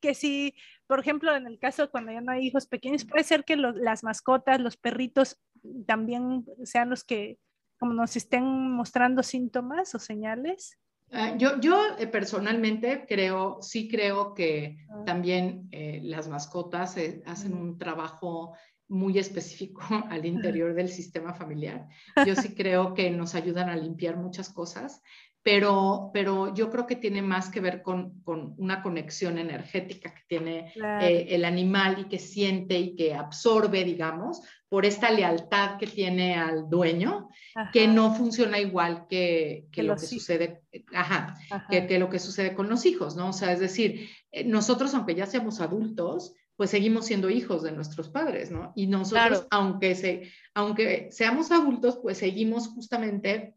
que 0.00 0.14
si, 0.14 0.54
por 0.86 1.00
ejemplo, 1.00 1.34
en 1.34 1.46
el 1.46 1.58
caso 1.58 1.90
cuando 1.90 2.12
ya 2.12 2.20
no 2.20 2.32
hay 2.32 2.46
hijos 2.46 2.66
pequeños, 2.66 3.04
puede 3.04 3.24
ser 3.24 3.44
que 3.44 3.56
las 3.56 4.04
mascotas, 4.04 4.60
los 4.60 4.76
perritos 4.76 5.40
también 5.86 6.44
sean 6.64 6.90
los 6.90 7.04
que 7.04 7.38
como 7.78 7.92
nos 7.92 8.16
estén 8.16 8.44
mostrando 8.70 9.22
síntomas 9.22 9.94
o 9.94 9.98
señales. 9.98 10.78
Ah, 11.12 11.36
yo, 11.36 11.60
yo 11.60 11.80
eh, 11.98 12.06
personalmente 12.06 13.04
creo, 13.06 13.58
sí 13.60 13.88
creo 13.88 14.34
que 14.34 14.78
ah. 14.90 15.04
también 15.04 15.68
eh, 15.70 16.00
las 16.02 16.28
mascotas 16.28 16.96
eh, 16.96 17.22
hacen 17.26 17.54
un 17.54 17.78
trabajo 17.78 18.56
muy 18.88 19.18
específico 19.18 19.82
al 20.10 20.26
interior 20.26 20.74
del 20.74 20.88
sistema 20.88 21.34
familiar. 21.34 21.88
Yo 22.26 22.34
sí 22.36 22.54
creo 22.54 22.94
que 22.94 23.10
nos 23.10 23.34
ayudan 23.34 23.68
a 23.68 23.76
limpiar 23.76 24.16
muchas 24.16 24.48
cosas, 24.48 25.02
pero, 25.44 26.10
pero 26.14 26.54
yo 26.54 26.70
creo 26.70 26.86
que 26.86 26.96
tiene 26.96 27.20
más 27.20 27.50
que 27.50 27.60
ver 27.60 27.82
con, 27.82 28.22
con 28.22 28.54
una 28.56 28.82
conexión 28.82 29.36
energética 29.36 30.14
que 30.14 30.22
tiene 30.26 30.72
eh, 31.02 31.26
el 31.28 31.44
animal 31.44 31.98
y 32.00 32.04
que 32.08 32.18
siente 32.18 32.78
y 32.78 32.96
que 32.96 33.12
absorbe, 33.12 33.84
digamos, 33.84 34.40
por 34.70 34.86
esta 34.86 35.10
lealtad 35.10 35.76
que 35.76 35.86
tiene 35.86 36.34
al 36.34 36.70
dueño, 36.70 37.28
que 37.74 37.86
no 37.86 38.14
funciona 38.14 38.58
igual 38.58 39.06
que, 39.06 39.66
que, 39.70 39.82
lo 39.82 39.96
que 39.96 40.06
sucede, 40.06 40.62
ajá, 40.94 41.36
Que, 41.68 41.86
que, 41.86 41.98
lo 41.98 42.08
que 42.08 42.18
sucede 42.18 42.54
con 42.54 42.70
los 42.70 42.86
hijos, 42.86 43.14
¿no? 43.14 43.28
O 43.28 43.32
sea, 43.34 43.52
es 43.52 43.60
decir, 43.60 44.08
eh, 44.32 44.44
nosotros, 44.44 44.94
aunque 44.94 45.14
ya 45.14 45.26
seamos 45.26 45.60
adultos, 45.60 46.34
pues 46.56 46.70
seguimos 46.70 47.06
siendo 47.06 47.30
hijos 47.30 47.62
de 47.62 47.72
nuestros 47.72 48.08
padres, 48.08 48.50
¿no? 48.50 48.72
Y 48.76 48.86
nosotros, 48.86 49.46
aunque, 49.50 49.94
se, 49.94 50.30
aunque 50.54 51.08
seamos 51.10 51.50
adultos, 51.50 51.98
pues 52.00 52.18
seguimos 52.18 52.68
justamente 52.68 53.54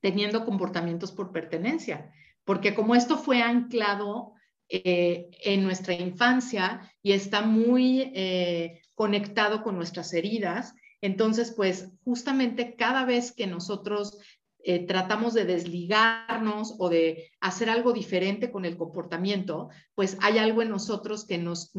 teniendo 0.00 0.44
comportamientos 0.44 1.12
por 1.12 1.32
pertenencia, 1.32 2.12
porque 2.44 2.74
como 2.74 2.94
esto 2.94 3.16
fue 3.18 3.42
anclado 3.42 4.34
eh, 4.68 5.30
en 5.44 5.62
nuestra 5.62 5.94
infancia 5.94 6.92
y 7.02 7.12
está 7.12 7.42
muy 7.42 8.12
eh, 8.14 8.82
conectado 8.94 9.62
con 9.62 9.76
nuestras 9.76 10.12
heridas, 10.12 10.74
entonces, 11.02 11.52
pues 11.54 11.90
justamente 12.04 12.76
cada 12.76 13.04
vez 13.04 13.32
que 13.32 13.48
nosotros 13.48 14.18
eh, 14.64 14.86
tratamos 14.86 15.34
de 15.34 15.44
desligarnos 15.44 16.76
o 16.78 16.88
de 16.88 17.30
hacer 17.40 17.68
algo 17.68 17.92
diferente 17.92 18.52
con 18.52 18.64
el 18.64 18.76
comportamiento, 18.76 19.70
pues 19.94 20.16
hay 20.20 20.38
algo 20.38 20.62
en 20.62 20.70
nosotros 20.70 21.26
que 21.26 21.38
nos, 21.38 21.72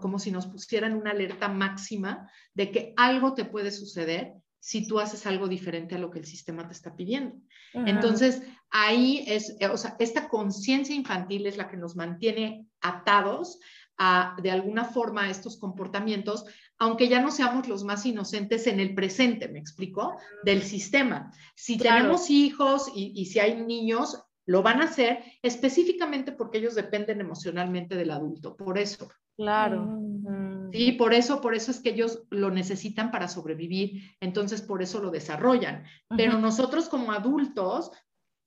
como 0.00 0.18
si 0.18 0.30
nos 0.30 0.46
pusieran 0.46 0.94
una 0.94 1.10
alerta 1.10 1.48
máxima 1.48 2.30
de 2.54 2.70
que 2.70 2.94
algo 2.96 3.34
te 3.34 3.44
puede 3.44 3.70
suceder 3.70 4.32
si 4.58 4.86
tú 4.86 5.00
haces 5.00 5.26
algo 5.26 5.48
diferente 5.48 5.94
a 5.94 5.98
lo 5.98 6.10
que 6.10 6.18
el 6.18 6.26
sistema 6.26 6.66
te 6.66 6.72
está 6.72 6.94
pidiendo. 6.94 7.36
Entonces, 7.72 8.42
ahí 8.70 9.24
es, 9.26 9.56
o 9.72 9.76
sea, 9.76 9.96
esta 9.98 10.28
conciencia 10.28 10.94
infantil 10.94 11.46
es 11.46 11.56
la 11.56 11.68
que 11.68 11.76
nos 11.76 11.96
mantiene 11.96 12.66
atados 12.80 13.58
a, 13.96 14.36
de 14.42 14.50
alguna 14.50 14.84
forma, 14.84 15.24
a 15.24 15.30
estos 15.30 15.58
comportamientos 15.58 16.44
aunque 16.80 17.08
ya 17.08 17.20
no 17.20 17.30
seamos 17.30 17.68
los 17.68 17.84
más 17.84 18.06
inocentes 18.06 18.66
en 18.66 18.80
el 18.80 18.94
presente, 18.94 19.48
¿me 19.48 19.58
explico? 19.58 20.16
Del 20.42 20.62
sistema. 20.62 21.30
Si 21.54 21.76
tenemos 21.76 22.30
hijos 22.30 22.90
y, 22.94 23.26
si 23.26 23.38
hay 23.38 23.62
niños, 23.62 24.24
lo 24.46 24.62
van 24.62 24.80
a 24.80 24.86
hacer 24.86 25.22
específicamente 25.42 26.32
porque 26.32 26.56
ellos 26.56 26.74
dependen 26.74 27.20
emocionalmente 27.20 27.96
del 27.96 28.10
adulto, 28.10 28.56
por 28.56 28.78
eso. 28.78 29.10
Claro. 29.36 29.84
Mm. 29.84 30.70
Sí, 30.72 30.92
por 30.92 31.12
eso, 31.12 31.42
por 31.42 31.54
eso 31.54 31.70
es 31.70 31.80
que 31.80 31.90
ellos 31.90 32.22
lo 32.30 32.50
necesitan 32.50 33.10
para 33.10 33.28
sobrevivir, 33.28 34.14
entonces 34.18 34.62
por 34.62 34.82
eso 34.82 35.02
lo 35.02 35.10
desarrollan. 35.10 35.84
Pero 36.16 36.38
nosotros 36.38 36.88
como 36.88 37.12
adultos 37.12 37.90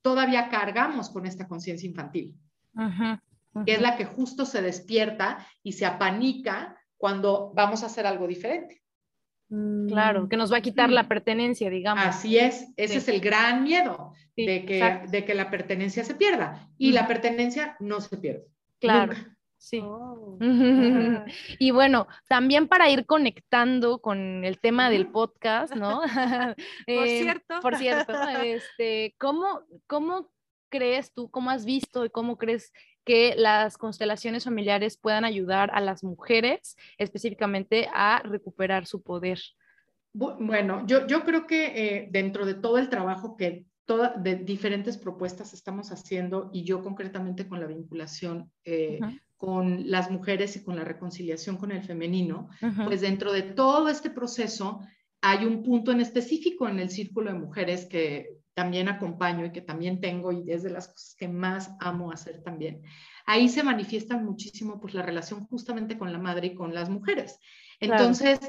todavía 0.01 0.49
cargamos 0.49 1.11
con 1.11 1.27
esta 1.27 1.47
conciencia 1.47 1.87
infantil, 1.87 2.35
que 3.65 3.73
es 3.73 3.81
la 3.81 3.95
que 3.95 4.05
justo 4.05 4.45
se 4.45 4.63
despierta 4.63 5.45
y 5.61 5.73
se 5.73 5.85
apanica 5.85 6.79
cuando 7.03 7.51
vamos 7.53 7.83
a 7.83 7.87
hacer 7.87 8.07
algo 8.07 8.27
diferente. 8.27 8.81
Mm, 9.49 9.89
claro, 9.89 10.29
que 10.29 10.37
nos 10.37 10.53
va 10.53 10.59
a 10.59 10.61
quitar 10.61 10.89
la 10.89 11.09
pertenencia, 11.09 11.69
digamos. 11.69 12.01
Así 12.01 12.37
es, 12.37 12.65
ese 12.77 12.95
es 12.95 13.09
el 13.09 13.19
gran 13.19 13.63
miedo 13.63 14.13
de, 14.37 14.63
que, 14.63 15.01
de 15.09 15.25
que 15.25 15.33
la 15.33 15.51
pertenencia 15.51 16.05
se 16.05 16.15
pierda 16.15 16.69
y 16.77 16.93
la 16.93 17.05
pertenencia 17.05 17.75
no 17.81 17.99
se 17.99 18.15
pierde. 18.15 18.45
Claro. 18.79 19.15
Sí. 19.57 19.81
Oh. 19.83 20.37
y 21.59 21.71
bueno, 21.71 22.07
también 22.29 22.69
para 22.69 22.89
ir 22.89 23.05
conectando 23.05 23.99
con 23.99 24.45
el 24.45 24.61
tema 24.61 24.89
del 24.89 25.07
podcast, 25.07 25.75
¿no? 25.75 26.03
por 26.87 27.05
eh, 27.05 27.19
cierto. 27.21 27.59
Por 27.61 27.75
cierto, 27.75 28.13
este, 28.29 29.13
¿cómo, 29.19 29.59
¿cómo 29.87 30.31
crees 30.69 31.13
tú, 31.13 31.29
cómo 31.29 31.49
has 31.49 31.65
visto 31.65 32.05
y 32.05 32.09
cómo 32.09 32.37
crees 32.37 32.71
que 33.03 33.35
las 33.37 33.77
constelaciones 33.77 34.45
familiares 34.45 34.97
puedan 34.97 35.25
ayudar 35.25 35.71
a 35.73 35.81
las 35.81 36.03
mujeres 36.03 36.77
específicamente 36.97 37.89
a 37.93 38.21
recuperar 38.23 38.85
su 38.85 39.01
poder? 39.01 39.39
Bueno, 40.13 40.85
yo, 40.85 41.07
yo 41.07 41.23
creo 41.23 41.47
que 41.47 41.65
eh, 41.65 42.07
dentro 42.11 42.45
de 42.45 42.53
todo 42.53 42.77
el 42.77 42.89
trabajo 42.89 43.35
que 43.35 43.65
toda, 43.85 44.13
de 44.15 44.35
diferentes 44.35 44.97
propuestas 44.97 45.53
estamos 45.53 45.91
haciendo 45.91 46.49
y 46.53 46.63
yo 46.63 46.83
concretamente 46.83 47.47
con 47.47 47.59
la 47.59 47.67
vinculación 47.67 48.51
eh, 48.63 48.99
con 49.37 49.89
las 49.91 50.09
mujeres 50.09 50.55
y 50.55 50.63
con 50.63 50.77
la 50.77 50.85
reconciliación 50.85 51.57
con 51.57 51.71
el 51.73 51.83
femenino, 51.83 52.47
pues 52.85 53.01
dentro 53.01 53.33
de 53.33 53.41
todo 53.41 53.89
este 53.89 54.09
proceso 54.09 54.79
hay 55.19 55.45
un 55.45 55.63
punto 55.63 55.91
en 55.91 55.99
específico 55.99 56.67
en 56.69 56.79
el 56.79 56.89
círculo 56.89 57.33
de 57.33 57.39
mujeres 57.39 57.85
que 57.85 58.37
también 58.53 58.87
acompaño 58.87 59.45
y 59.45 59.51
que 59.51 59.61
también 59.61 59.99
tengo 59.99 60.31
y 60.31 60.51
es 60.51 60.63
de 60.63 60.69
las 60.69 60.87
cosas 60.87 61.15
que 61.17 61.27
más 61.27 61.71
amo 61.79 62.11
hacer 62.11 62.41
también. 62.43 62.81
Ahí 63.25 63.49
se 63.49 63.63
manifiesta 63.63 64.17
muchísimo 64.17 64.79
pues 64.79 64.93
la 64.93 65.01
relación 65.01 65.45
justamente 65.47 65.97
con 65.97 66.11
la 66.11 66.19
madre 66.19 66.47
y 66.47 66.55
con 66.55 66.73
las 66.73 66.89
mujeres. 66.89 67.39
Entonces, 67.79 68.39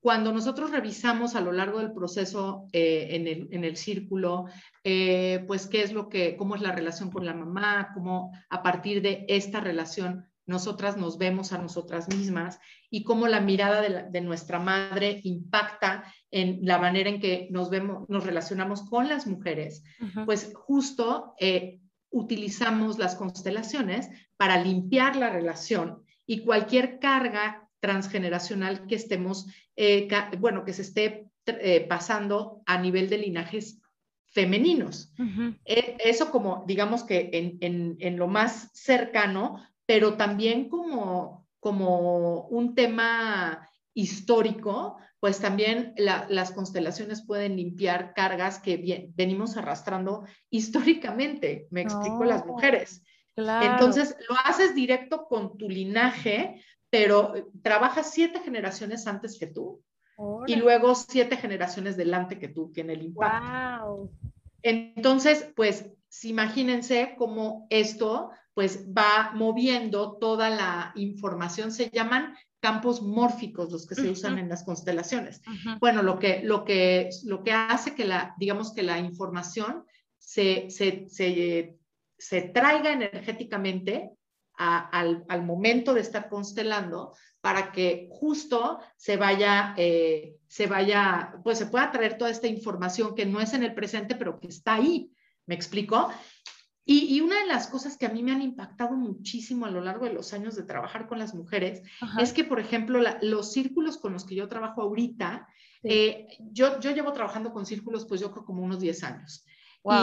cuando 0.00 0.32
nosotros 0.32 0.70
revisamos 0.70 1.34
a 1.34 1.40
lo 1.40 1.50
largo 1.50 1.78
del 1.78 1.94
proceso 1.94 2.68
eh, 2.72 3.08
en, 3.12 3.26
el, 3.26 3.48
en, 3.52 3.64
el, 3.64 3.76
círculo, 3.76 4.44
eh, 4.82 5.42
pues 5.46 5.66
qué 5.66 5.82
es 5.82 5.92
lo 5.92 6.10
que, 6.10 6.36
cómo 6.36 6.56
es 6.56 6.60
la 6.60 6.72
relación 6.72 7.10
con 7.10 7.24
la 7.24 7.32
mamá, 7.32 7.90
cómo 7.94 8.30
a 8.50 8.62
partir 8.62 9.00
de 9.00 9.24
esta 9.28 9.60
relación 9.60 10.26
nosotras 10.46 10.96
nos 10.96 11.18
vemos 11.18 11.52
a 11.52 11.58
nosotras 11.58 12.08
mismas 12.08 12.58
y 12.90 13.02
cómo 13.04 13.26
la 13.26 13.40
mirada 13.40 13.80
de, 13.80 14.20
nuestra 14.20 14.58
madre 14.58 15.20
impacta 15.24 16.04
en 16.30 16.60
la 16.62 16.78
manera 16.78 17.08
en 17.10 17.20
que 17.20 17.48
nos 17.50 17.70
vemos, 17.70 18.08
nos 18.08 18.24
relacionamos 18.24 18.82
con 18.82 19.08
las 19.08 19.26
mujeres, 19.26 19.82
pues 20.26 20.52
justo 20.54 21.34
eh, 21.38 21.80
utilizamos 22.10 22.98
las 22.98 23.16
constelaciones 23.16 24.08
para 24.36 24.62
limpiar 24.62 25.16
la 25.16 25.30
relación 25.30 26.02
y 26.26 26.40
cualquier 26.40 26.98
carga 26.98 27.68
transgeneracional 27.80 28.86
que 28.86 28.94
estemos, 28.94 29.46
eh, 29.76 30.08
bueno, 30.38 30.64
que 30.64 30.72
se 30.72 30.82
esté 30.82 31.28
eh, 31.46 31.86
pasando 31.86 32.62
a 32.64 32.78
nivel 32.78 33.10
de 33.10 33.18
linajes 33.18 33.82
femeninos. 34.34 35.12
E, 35.64 35.96
eso 36.04 36.30
como, 36.30 36.64
digamos 36.66 37.04
que 37.04 37.30
en, 37.32 38.16
lo 38.16 38.26
más 38.26 38.70
cercano, 38.72 39.62
pero 39.86 40.16
también 40.16 40.68
como, 40.68 41.46
como 41.60 42.42
un 42.48 42.74
tema 42.74 43.68
histórico, 43.94 44.98
pues 45.20 45.40
también 45.40 45.94
las 45.96 46.50
constelaciones 46.52 47.24
pueden 47.24 47.56
limpiar 47.56 48.12
cargas 48.12 48.58
que 48.58 48.76
bien, 48.76 49.12
venimos 49.14 49.56
arrastrando 49.56 50.24
históricamente, 50.50 51.66
me 51.70 51.82
explico, 51.82 52.24
las 52.24 52.44
mujeres. 52.44 53.02
Entonces, 53.36 54.16
lo 54.28 54.36
haces 54.44 54.74
directo 54.74 55.26
con 55.26 55.56
tu 55.56 55.68
linaje, 55.68 56.62
pero 56.90 57.50
trabajas 57.62 58.10
siete 58.12 58.40
generaciones 58.40 59.06
antes 59.06 59.38
que 59.38 59.46
tú 59.46 59.82
y 60.46 60.56
luego 60.56 60.94
siete 60.94 61.36
generaciones 61.36 61.96
delante 61.96 62.38
que 62.38 62.48
tú 62.48 62.70
tiene 62.70 62.92
el 62.92 63.02
impacto. 63.02 63.86
Wow. 63.86 64.10
Entonces, 64.62 65.50
pues 65.56 65.90
imagínense 66.22 67.14
cómo 67.18 67.66
esto 67.70 68.30
pues 68.54 68.86
va 68.86 69.32
moviendo 69.34 70.16
toda 70.18 70.48
la 70.48 70.92
información, 70.94 71.72
se 71.72 71.90
llaman 71.90 72.34
campos 72.60 73.02
mórficos 73.02 73.70
los 73.70 73.86
que 73.86 73.94
se 73.94 74.08
usan 74.08 74.38
en 74.38 74.48
las 74.48 74.64
constelaciones. 74.64 75.42
Bueno, 75.80 76.02
lo 76.02 76.18
que, 76.18 76.40
lo, 76.42 76.64
que, 76.64 77.10
lo 77.24 77.42
que 77.42 77.52
hace 77.52 77.94
que 77.94 78.06
la, 78.06 78.34
digamos 78.38 78.72
que 78.72 78.82
la 78.82 78.98
información 78.98 79.84
se, 80.18 80.70
se, 80.70 81.06
se, 81.08 81.76
se 82.16 82.42
traiga 82.42 82.92
energéticamente 82.92 84.12
al, 84.56 85.24
al, 85.28 85.42
momento 85.44 85.92
de 85.92 86.00
estar 86.00 86.28
constelando 86.28 87.12
para 87.40 87.72
que 87.72 88.08
justo 88.10 88.78
se 88.96 89.16
vaya, 89.16 89.74
eh, 89.76 90.36
se 90.46 90.66
vaya, 90.66 91.34
pues 91.42 91.58
se 91.58 91.66
pueda 91.66 91.90
traer 91.90 92.16
toda 92.16 92.30
esta 92.30 92.46
información 92.46 93.14
que 93.14 93.26
no 93.26 93.40
es 93.40 93.52
en 93.52 93.64
el 93.64 93.74
presente, 93.74 94.14
pero 94.14 94.38
que 94.38 94.46
está 94.46 94.74
ahí. 94.74 95.10
¿Me 95.46 95.54
explico? 95.54 96.10
Y, 96.86 97.16
y, 97.16 97.20
una 97.22 97.40
de 97.40 97.46
las 97.46 97.68
cosas 97.68 97.96
que 97.96 98.04
a 98.04 98.10
mí 98.10 98.22
me 98.22 98.32
han 98.32 98.42
impactado 98.42 98.94
muchísimo 98.94 99.64
a 99.64 99.70
lo 99.70 99.80
largo 99.80 100.04
de 100.04 100.12
los 100.12 100.34
años 100.34 100.54
de 100.54 100.64
trabajar 100.64 101.06
con 101.08 101.18
las 101.18 101.34
mujeres 101.34 101.82
es 102.20 102.32
que, 102.34 102.44
por 102.44 102.60
ejemplo, 102.60 103.00
los 103.22 103.52
círculos 103.52 103.96
con 103.96 104.12
los 104.12 104.24
que 104.24 104.34
yo 104.34 104.48
trabajo 104.48 104.82
ahorita, 104.82 105.48
eh, 105.82 106.26
yo, 106.52 106.78
yo 106.80 106.90
llevo 106.90 107.12
trabajando 107.12 107.52
con 107.52 107.64
círculos, 107.64 108.04
pues 108.06 108.20
yo 108.20 108.30
creo 108.30 108.44
como 108.44 108.62
unos 108.62 108.80
10 108.80 109.02
años. 109.04 109.46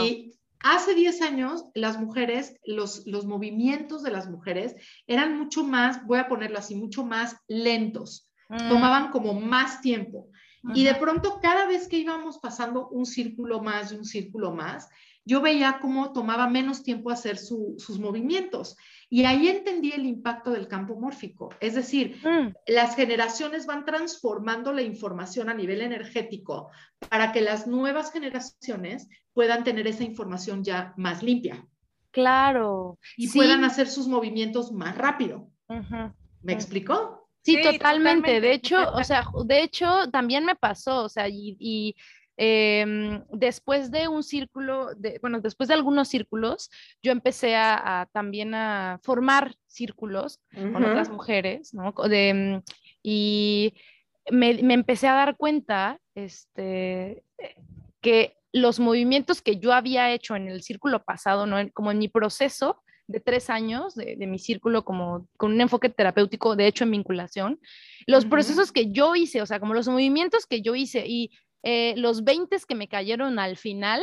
Y 0.03 0.33
Hace 0.63 0.93
10 0.93 1.21
años, 1.21 1.65
las 1.73 1.99
mujeres, 1.99 2.59
los, 2.65 3.07
los 3.07 3.25
movimientos 3.25 4.03
de 4.03 4.11
las 4.11 4.29
mujeres 4.29 4.75
eran 5.07 5.37
mucho 5.37 5.63
más, 5.63 6.05
voy 6.05 6.19
a 6.19 6.27
ponerlo 6.27 6.59
así, 6.59 6.75
mucho 6.75 7.03
más 7.03 7.35
lentos, 7.47 8.29
mm. 8.49 8.69
tomaban 8.69 9.09
como 9.09 9.33
más 9.33 9.81
tiempo. 9.81 10.29
Y 10.73 10.83
de 10.83 10.95
pronto, 10.95 11.39
cada 11.41 11.67
vez 11.67 11.87
que 11.87 11.97
íbamos 11.97 12.37
pasando 12.37 12.87
un 12.89 13.05
círculo 13.05 13.61
más 13.61 13.91
y 13.91 13.95
un 13.95 14.05
círculo 14.05 14.51
más, 14.51 14.89
yo 15.25 15.41
veía 15.41 15.79
cómo 15.81 16.13
tomaba 16.13 16.47
menos 16.47 16.83
tiempo 16.83 17.11
hacer 17.11 17.37
sus 17.37 17.99
movimientos. 17.99 18.77
Y 19.09 19.25
ahí 19.25 19.49
entendí 19.49 19.91
el 19.91 20.05
impacto 20.05 20.51
del 20.51 20.67
campo 20.67 20.95
mórfico. 20.95 21.49
Es 21.59 21.75
decir, 21.75 22.17
mm. 22.23 22.53
las 22.67 22.95
generaciones 22.95 23.65
van 23.65 23.85
transformando 23.85 24.73
la 24.73 24.81
información 24.81 25.49
a 25.49 25.53
nivel 25.53 25.81
energético 25.81 26.69
para 27.09 27.31
que 27.31 27.41
las 27.41 27.67
nuevas 27.67 28.11
generaciones 28.11 29.09
puedan 29.33 29.63
tener 29.63 29.87
esa 29.87 30.03
información 30.03 30.63
ya 30.63 30.93
más 30.97 31.21
limpia. 31.21 31.65
Claro. 32.11 32.97
Y 33.15 33.29
puedan 33.29 33.63
hacer 33.63 33.87
sus 33.87 34.07
movimientos 34.07 34.71
más 34.71 34.97
rápido. 34.97 35.49
¿Me 36.41 36.53
explicó? 36.53 37.20
Sí, 37.43 37.61
totalmente. 37.61 38.39
De 38.39 38.53
hecho, 38.53 38.91
o 38.93 39.03
sea, 39.03 39.25
de 39.45 39.63
hecho, 39.63 40.09
también 40.11 40.45
me 40.45 40.55
pasó, 40.55 41.03
o 41.03 41.09
sea, 41.09 41.27
y 41.27 41.95
Em, 42.43 43.23
después 43.29 43.91
de 43.91 44.07
un 44.07 44.23
círculo, 44.23 44.95
de, 44.95 45.19
bueno, 45.21 45.41
después 45.41 45.67
de 45.67 45.75
algunos 45.75 46.07
círculos, 46.07 46.71
yo 47.03 47.11
empecé 47.11 47.55
a, 47.55 48.09
también 48.13 48.55
a 48.55 48.99
formar 49.03 49.53
círculos 49.67 50.39
con 50.51 50.83
otras 50.83 51.11
mujeres, 51.11 51.71
¿no? 51.71 51.93
De, 52.09 52.63
y 53.03 53.75
me, 54.31 54.55
me, 54.63 54.73
empecé 54.73 55.07
a 55.07 55.13
dar 55.13 55.37
cuenta 55.37 55.99
este, 56.15 57.23
que 58.01 58.37
los 58.51 58.79
movimientos 58.79 59.43
que 59.43 59.57
yo 59.57 59.71
había 59.71 60.11
hecho 60.11 60.35
en 60.35 60.47
el 60.47 60.63
círculo 60.63 61.03
pasado, 61.03 61.45
¿no? 61.45 61.57
como 61.73 61.91
en 61.91 61.99
mi 61.99 62.07
proceso 62.07 62.81
de 63.07 63.19
tres 63.19 63.49
años 63.49 63.95
de, 63.95 64.15
de 64.15 64.27
mi 64.27 64.39
círculo 64.39 64.83
como 64.85 65.27
con 65.37 65.53
un 65.53 65.61
enfoque 65.61 65.89
terapéutico, 65.89 66.55
de 66.55 66.67
hecho 66.67 66.83
en 66.83 66.91
vinculación, 66.91 67.59
los 68.07 68.25
procesos 68.25 68.71
que 68.71 68.91
yo 68.91 69.15
hice, 69.15 69.41
o 69.41 69.45
sea, 69.45 69.59
como 69.59 69.73
los 69.73 69.87
movimientos 69.87 70.45
que 70.45 70.61
yo 70.61 70.75
hice 70.75 71.05
y 71.07 71.31
eh, 71.63 71.93
los 71.97 72.23
20 72.23 72.57
que 72.67 72.75
me 72.75 72.87
cayeron 72.87 73.37
al 73.37 73.57
final 73.57 74.01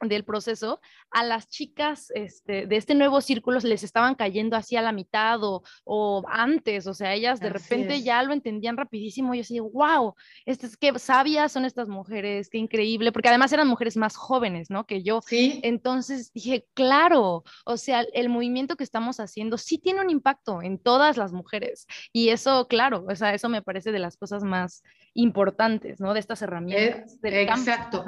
del 0.00 0.24
proceso, 0.24 0.80
a 1.10 1.24
las 1.24 1.48
chicas 1.48 2.10
este, 2.14 2.66
de 2.66 2.76
este 2.76 2.94
nuevo 2.94 3.20
círculo 3.20 3.58
les 3.60 3.82
estaban 3.82 4.14
cayendo 4.14 4.56
así 4.56 4.76
a 4.76 4.82
la 4.82 4.92
mitad 4.92 5.38
o, 5.42 6.24
antes, 6.28 6.86
o 6.86 6.94
sea, 6.94 7.14
ellas 7.14 7.40
de 7.40 7.50
repente 7.50 8.02
ya 8.02 8.22
lo 8.22 8.32
entendían 8.32 8.76
rapidísimo. 8.76 9.34
Y 9.34 9.38
yo 9.38 9.42
así, 9.42 9.60
wow, 9.60 10.14
estas 10.44 10.76
qué 10.76 10.98
sabias 10.98 11.52
son 11.52 11.64
estas 11.64 11.88
mujeres, 11.88 12.48
qué 12.48 12.58
increíble, 12.58 13.12
porque 13.12 13.28
además 13.28 13.52
eran 13.52 13.68
mujeres 13.68 13.96
más 13.96 14.16
jóvenes, 14.16 14.70
¿no? 14.70 14.86
Que 14.86 15.02
yo. 15.02 15.20
Sí. 15.26 15.60
Entonces 15.62 16.32
dije, 16.32 16.66
claro, 16.74 17.44
o 17.64 17.76
sea, 17.76 18.04
el 18.12 18.28
movimiento 18.28 18.76
que 18.76 18.84
estamos 18.84 19.20
haciendo 19.20 19.58
sí 19.58 19.78
tiene 19.78 20.00
un 20.00 20.10
impacto 20.10 20.62
en 20.62 20.78
todas 20.78 21.16
las 21.16 21.32
mujeres. 21.32 21.86
Y 22.12 22.28
eso, 22.30 22.66
claro, 22.68 23.04
o 23.08 23.14
sea, 23.14 23.34
eso 23.34 23.48
me 23.48 23.62
parece 23.62 23.92
de 23.92 23.98
las 23.98 24.16
cosas 24.16 24.42
más 24.42 24.82
importantes, 25.14 26.00
¿no? 26.00 26.14
De 26.14 26.20
estas 26.20 26.42
herramientas. 26.42 27.18
exacto. 27.22 28.04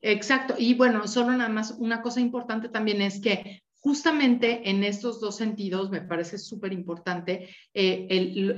Exacto. 0.00 0.54
Y 0.58 0.74
bueno, 0.74 1.06
solo 1.08 1.32
nada 1.32 1.48
más 1.48 1.72
una 1.78 2.02
cosa 2.02 2.20
importante 2.20 2.68
también 2.68 3.02
es 3.02 3.20
que 3.20 3.62
justamente 3.80 4.68
en 4.68 4.84
estos 4.84 5.20
dos 5.20 5.36
sentidos 5.36 5.90
me 5.90 6.00
parece 6.00 6.38
súper 6.38 6.72
importante 6.72 7.48
eh, 7.74 8.06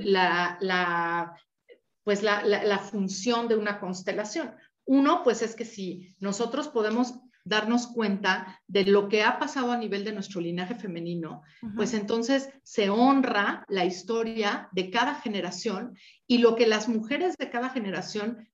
la, 0.03 1.35
pues 2.03 2.23
la, 2.23 2.43
la, 2.43 2.79
función 2.79 3.47
de 3.47 3.55
una 3.55 3.79
constelación. 3.79 4.51
Uno, 4.85 5.23
pues 5.23 5.41
es 5.41 5.55
que 5.55 5.65
si 5.65 6.15
nosotros 6.19 6.67
podemos 6.67 7.13
darnos 7.43 7.87
cuenta 7.87 8.61
de 8.67 8.85
lo 8.85 9.09
que 9.09 9.23
ha 9.23 9.39
pasado 9.39 9.71
a 9.71 9.77
nivel 9.77 10.03
de 10.03 10.13
nuestro 10.13 10.41
linaje 10.41 10.75
femenino, 10.75 11.41
pues 11.75 11.93
entonces 11.93 12.49
se 12.63 12.89
honra 12.89 13.65
la 13.67 13.85
historia 13.85 14.69
de 14.73 14.91
cada 14.91 15.15
generación 15.15 15.97
y 16.27 16.37
lo 16.37 16.55
que 16.55 16.67
las 16.67 16.87
mujeres 16.87 17.35
de 17.37 17.49
cada 17.49 17.69
generación 17.69 18.47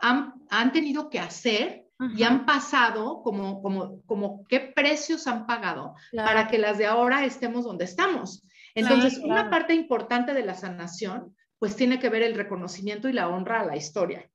han, 0.00 0.34
han 0.48 0.72
tenido 0.72 1.10
que 1.10 1.18
hacer 1.18 1.89
y 2.16 2.22
han 2.22 2.46
pasado 2.46 3.22
como, 3.22 3.60
como, 3.62 4.02
como 4.02 4.44
qué 4.46 4.60
precios 4.60 5.26
han 5.26 5.46
pagado 5.46 5.94
para 6.12 6.48
que 6.48 6.58
las 6.58 6.78
de 6.78 6.86
ahora 6.86 7.24
estemos 7.24 7.64
donde 7.64 7.84
estamos. 7.84 8.42
Entonces, 8.74 9.18
una 9.18 9.50
parte 9.50 9.74
importante 9.74 10.32
de 10.32 10.44
la 10.44 10.54
sanación, 10.54 11.36
pues 11.58 11.76
tiene 11.76 11.98
que 11.98 12.08
ver 12.08 12.22
el 12.22 12.34
reconocimiento 12.34 13.08
y 13.08 13.12
la 13.12 13.28
honra 13.28 13.60
a 13.60 13.66
la 13.66 13.76
historia. 13.76 14.30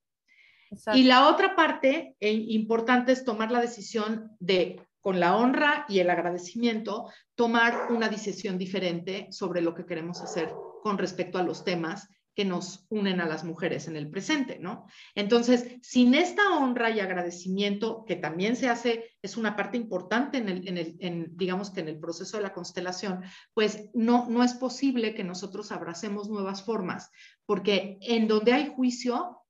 Y 0.94 1.04
la 1.04 1.30
otra 1.30 1.56
parte 1.56 2.16
e 2.20 2.32
importante 2.32 3.12
es 3.12 3.24
tomar 3.24 3.52
la 3.52 3.62
decisión 3.62 4.32
de, 4.40 4.82
con 5.00 5.20
la 5.20 5.36
honra 5.36 5.86
y 5.88 6.00
el 6.00 6.10
agradecimiento, 6.10 7.10
tomar 7.36 7.92
una 7.92 8.10
decisión 8.10 8.58
diferente 8.58 9.28
sobre 9.32 9.62
lo 9.62 9.74
que 9.74 9.86
queremos 9.86 10.22
hacer 10.22 10.54
con 10.84 10.98
respecto 10.98 11.38
a 11.38 11.44
los 11.44 11.64
temas 11.64 12.10
que 12.36 12.46
nos 12.46 12.86
unen 12.90 13.22
a 13.22 13.26
las 13.26 13.44
mujeres 13.44 13.88
en 13.88 13.96
el 13.96 14.10
presente, 14.10 14.60
¿no? 14.60 14.88
Entonces, 15.16 15.78
sin 15.82 16.14
esta 16.14 16.58
honra 16.58 16.90
y 16.90 17.00
agradecimiento, 17.00 18.04
que 18.06 18.18
también 18.18 18.58
se 18.58 18.68
hace, 18.68 19.16
es 19.22 19.38
una 19.38 19.56
parte 19.56 19.78
importante 19.78 20.38
en 20.38 20.50
el, 20.50 20.68
en 20.68 20.78
el 20.78 20.98
en, 21.00 21.38
digamos 21.38 21.70
que 21.70 21.80
en 21.80 21.88
el 21.88 22.00
proceso 22.00 22.38
de 22.38 22.44
la 22.44 22.54
constelación, 22.54 23.24
pues 23.54 23.90
no, 23.94 24.30
no 24.30 24.44
es 24.44 24.54
posible 24.54 25.16
que 25.16 25.24
nosotros 25.24 25.72
abracemos 25.72 26.30
nuevas 26.30 26.64
formas, 26.64 27.10
porque 27.46 27.98
en 28.02 28.28
donde 28.28 28.52
hay 28.52 28.68
juicio, 28.68 29.42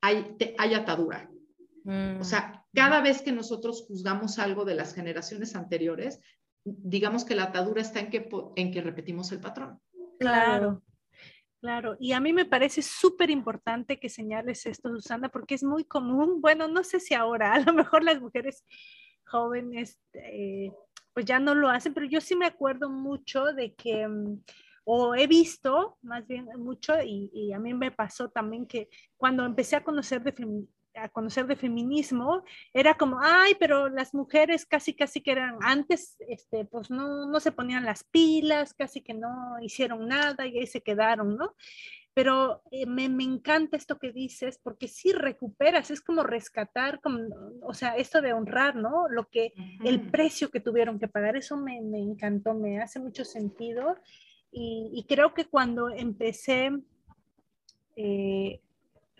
hay, 0.00 0.36
hay 0.58 0.74
atadura. 0.74 1.30
O 2.20 2.24
sea, 2.24 2.40
mm. 2.40 2.76
cada 2.76 3.00
vez 3.00 3.22
que 3.22 3.32
nosotros 3.32 3.84
juzgamos 3.86 4.38
algo 4.38 4.64
de 4.64 4.74
las 4.74 4.94
generaciones 4.94 5.54
anteriores, 5.54 6.20
digamos 6.64 7.24
que 7.24 7.34
la 7.34 7.44
atadura 7.44 7.82
está 7.82 8.00
en 8.00 8.10
que, 8.10 8.28
en 8.56 8.72
que 8.72 8.82
repetimos 8.82 9.30
el 9.32 9.40
patrón. 9.40 9.80
Claro. 10.18 10.82
Claro, 11.62 11.96
y 12.00 12.10
a 12.10 12.18
mí 12.18 12.32
me 12.32 12.44
parece 12.44 12.82
súper 12.82 13.30
importante 13.30 14.00
que 14.00 14.08
señales 14.08 14.66
esto, 14.66 14.88
Susana, 14.88 15.28
porque 15.28 15.54
es 15.54 15.62
muy 15.62 15.84
común, 15.84 16.40
bueno, 16.40 16.66
no 16.66 16.82
sé 16.82 16.98
si 16.98 17.14
ahora, 17.14 17.52
a 17.54 17.60
lo 17.60 17.72
mejor 17.72 18.02
las 18.02 18.20
mujeres 18.20 18.64
jóvenes 19.24 19.96
eh, 20.14 20.72
pues 21.14 21.24
ya 21.24 21.38
no 21.38 21.54
lo 21.54 21.68
hacen, 21.68 21.94
pero 21.94 22.06
yo 22.06 22.20
sí 22.20 22.34
me 22.34 22.46
acuerdo 22.46 22.90
mucho 22.90 23.44
de 23.52 23.74
que, 23.74 24.08
mm, 24.08 24.42
o 24.86 25.14
he 25.14 25.28
visto 25.28 25.98
más 26.02 26.26
bien 26.26 26.48
mucho, 26.58 26.94
y, 27.00 27.52
a 27.52 27.60
mí 27.60 27.74
me 27.74 27.92
pasó 27.92 28.28
también 28.28 28.66
que 28.66 28.88
cuando 29.16 29.44
empecé 29.44 29.76
a 29.76 29.84
conocer 29.84 30.20
de, 30.24 30.34
a 30.94 31.08
conocer 31.08 31.46
de 31.46 31.56
feminismo, 31.56 32.44
era 32.72 32.94
como, 32.94 33.18
ay, 33.20 33.54
pero 33.58 33.88
las 33.88 34.14
mujeres 34.14 34.66
casi, 34.66 34.94
casi 34.94 35.20
que 35.20 35.32
eran 35.32 35.56
antes, 35.60 36.16
este, 36.28 36.64
pues 36.64 36.90
no, 36.90 37.26
no 37.26 37.40
se 37.40 37.52
ponían 37.52 37.84
las 37.84 38.04
pilas, 38.04 38.74
casi 38.74 39.00
que 39.00 39.14
no 39.14 39.56
hicieron 39.60 40.06
nada 40.06 40.46
y 40.46 40.58
ahí 40.58 40.66
se 40.66 40.82
quedaron, 40.82 41.36
¿no? 41.36 41.54
pero 42.14 42.62
eh, 42.70 42.84
me, 42.86 43.08
me, 43.08 43.24
encanta 43.24 43.76
esto 43.76 43.98
que 43.98 44.12
dices 44.12 44.60
porque 44.62 44.86
si 44.86 45.12
recuperas, 45.12 45.90
es 45.90 46.00
como 46.02 46.22
rescatar, 46.22 47.00
como, 47.00 47.20
o 47.62 47.72
sea, 47.72 47.96
esto 47.96 48.20
de 48.20 48.34
honrar, 48.34 48.76
¿no? 48.76 49.08
Lo 49.08 49.28
que, 49.30 49.54
el 49.82 50.10
precio 50.10 50.50
que 50.50 50.60
tuvieron 50.60 50.98
que 50.98 51.08
pagar, 51.08 51.36
eso 51.36 51.56
me, 51.56 51.80
me 51.80 52.00
encantó, 52.00 52.52
me 52.52 52.82
hace 52.82 53.00
mucho 53.00 53.24
sentido 53.24 53.96
y, 54.50 54.90
y 54.92 55.04
creo 55.04 55.32
que 55.32 55.46
cuando 55.46 55.88
empecé 55.88 56.70
eh, 57.96 58.60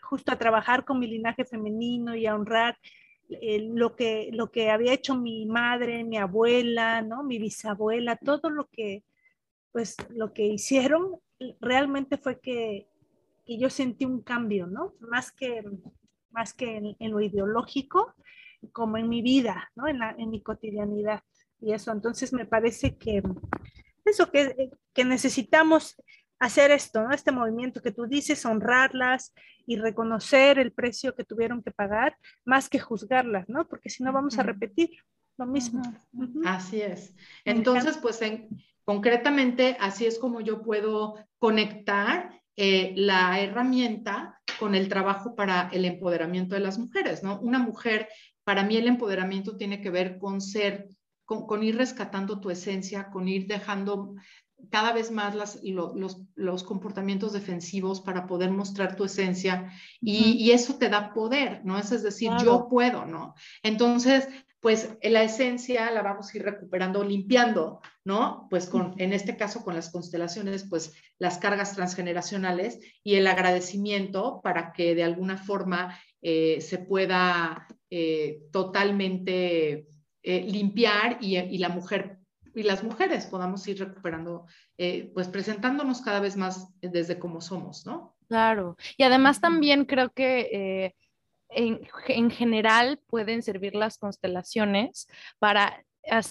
justo 0.03 0.33
a 0.33 0.39
trabajar 0.39 0.85
con 0.85 0.99
mi 0.99 1.07
linaje 1.07 1.45
femenino 1.45 2.15
y 2.15 2.27
a 2.27 2.35
honrar 2.35 2.77
eh, 3.41 3.61
lo, 3.73 3.97
que, 3.97 4.31
lo 4.33 4.51
que 4.51 4.71
había 4.71 4.93
hecho 4.93 5.15
mi 5.15 5.47
madre, 5.47 6.05
mi 6.05 6.19
abuela, 6.19 7.03
¿no? 7.03 7.23
mi 7.23 7.39
bisabuela, 7.39 8.17
todo 8.17 8.51
lo 8.51 8.69
que, 8.69 9.05
pues, 9.71 9.97
lo 10.11 10.33
que 10.33 10.47
hicieron, 10.47 11.19
realmente 11.61 12.19
fue 12.19 12.41
que, 12.41 12.89
que 13.47 13.59
yo 13.59 13.71
sentí 13.71 14.05
un 14.05 14.23
cambio, 14.23 14.67
¿no? 14.67 14.95
Más 15.01 15.33
que, 15.33 15.63
más 16.31 16.53
que 16.53 16.97
en, 16.99 17.11
lo 17.11 17.21
ideológico, 17.21 18.15
como 18.73 18.97
en 18.97 19.09
mi 19.09 19.23
vida, 19.23 19.71
¿no? 19.75 19.89
En, 19.89 19.99
la, 19.99 20.15
en 20.19 20.31
mi 20.31 20.41
cotidianidad. 20.41 21.23
Y 21.61 21.73
eso, 21.73 21.91
entonces 21.93 22.33
me 22.33 22.45
parece 22.45 22.97
que 22.97 23.23
eso 24.05 24.31
que, 24.31 24.71
que 24.93 25.05
necesitamos 25.05 25.97
hacer 26.43 26.73
esto, 26.73 27.05
¿no? 27.05 27.13
Este 27.13 27.31
movimiento 27.31 27.81
que 27.81 27.93
tú 27.93 28.07
dices, 28.07 28.45
honrarlas 28.45 29.33
y 29.65 29.77
reconocer 29.77 30.59
el 30.59 30.73
precio 30.73 31.15
que 31.15 31.23
tuvieron 31.23 31.63
que 31.63 31.71
pagar, 31.71 32.17
más 32.45 32.69
que 32.69 32.81
juzgarlas, 32.81 33.49
¿no? 33.49 33.69
Porque 33.69 33.91
si 33.91 34.03
no 34.03 34.13
vamos 34.13 34.39
a 34.41 34.43
repetir 34.43 34.91
lo 35.39 35.47
mismo. 35.47 35.83
Así 36.45 36.81
es. 36.81 37.15
Entonces, 37.45 37.97
pues 37.97 38.21
en, 38.23 38.49
concretamente, 38.85 39.77
así 39.79 40.05
es 40.05 40.19
como 40.19 40.41
yo 40.41 40.63
puedo 40.63 41.15
conectar 41.39 42.43
eh, 42.57 42.93
la 42.97 43.39
herramienta 43.41 44.41
con 44.59 44.75
el 44.75 44.89
trabajo 44.89 45.37
para 45.37 45.69
el 45.73 45.85
empoderamiento 45.85 46.57
de 46.57 46.61
las 46.61 46.77
mujeres, 46.77 47.23
¿no? 47.23 47.39
Una 47.41 47.61
mujer, 47.61 48.09
para 48.43 48.65
mí 48.65 48.77
el 48.77 48.89
empoderamiento 48.89 49.57
tiene 49.57 49.81
que 49.81 49.91
ver 49.91 50.19
con 50.19 50.41
ser, 50.41 50.89
con 51.25 51.63
ir 51.63 51.77
rescatando 51.77 52.41
tu 52.41 52.51
esencia, 52.51 53.11
con 53.11 53.29
ir 53.29 53.47
dejando 53.47 54.17
cada 54.71 54.93
vez 54.93 55.11
más 55.11 55.35
las, 55.35 55.61
los, 55.63 56.19
los, 56.35 56.63
comportamientos 56.65 57.33
defensivos 57.33 58.01
para 58.01 58.27
poder 58.27 58.51
mostrar 58.51 58.97
tu 58.97 59.05
esencia 59.05 59.71
y, 60.01 60.33
y 60.33 60.53
eso 60.53 60.77
te 60.77 60.89
da 60.89 61.13
poder, 61.13 61.63
¿no? 61.65 61.79
Es, 61.79 61.93
es 61.93 62.03
decir, 62.03 62.31
yo 62.43 62.69
puedo, 62.69 63.05
¿no? 63.05 63.35
Entonces, 63.63 64.29
pues 64.63 64.97
la 65.03 65.25
esencia 65.25 65.91
la 65.91 66.03
vamos 66.03 66.33
a 66.33 66.37
ir 66.37 66.45
recuperando, 66.45 67.03
limpiando, 67.03 67.81
¿no? 68.05 68.47
Pues 68.49 68.69
con, 68.69 68.95
en 68.99 69.13
este 69.13 69.37
caso 69.37 69.65
con 69.65 69.75
las 69.75 69.91
constelaciones, 69.91 70.65
pues 70.71 70.95
las 71.19 71.39
cargas 71.39 71.75
transgeneracionales 71.75 72.79
y 73.03 73.17
el 73.17 73.27
agradecimiento 73.27 74.41
para 74.41 74.73
que 74.73 74.95
de 74.95 75.03
alguna 75.03 75.37
forma 75.37 75.99
eh, 76.23 76.61
se 76.61 76.79
pueda 76.79 77.67
eh, 77.91 78.43
totalmente 78.53 79.89
eh, 80.23 80.43
limpiar 80.45 81.19
y, 81.21 81.39
y 81.39 81.59
la 81.59 81.69
mujer 81.69 82.22
y 82.55 82.63
las 82.63 82.83
mujeres 82.83 83.27
podamos 83.27 83.67
ir 83.69 83.79
recuperando, 83.79 84.47
eh, 84.79 85.11
pues 85.15 85.29
presentándonos 85.29 86.03
cada 86.03 86.21
vez 86.21 86.37
más 86.37 86.69
desde 86.81 87.19
cómo 87.19 87.41
somos, 87.41 87.87
¿no? 87.87 88.17
Claro. 88.29 88.77
Y 88.97 89.03
además 89.03 89.41
también 89.41 89.85
creo 89.85 90.11
que 90.11 90.49
eh, 90.53 90.95
en, 91.49 91.81
en, 92.09 92.31
general 92.31 92.99
pueden 93.07 93.43
servir 93.43 93.75
las 93.75 93.99
constelaciones 93.99 95.07
para 95.39 95.85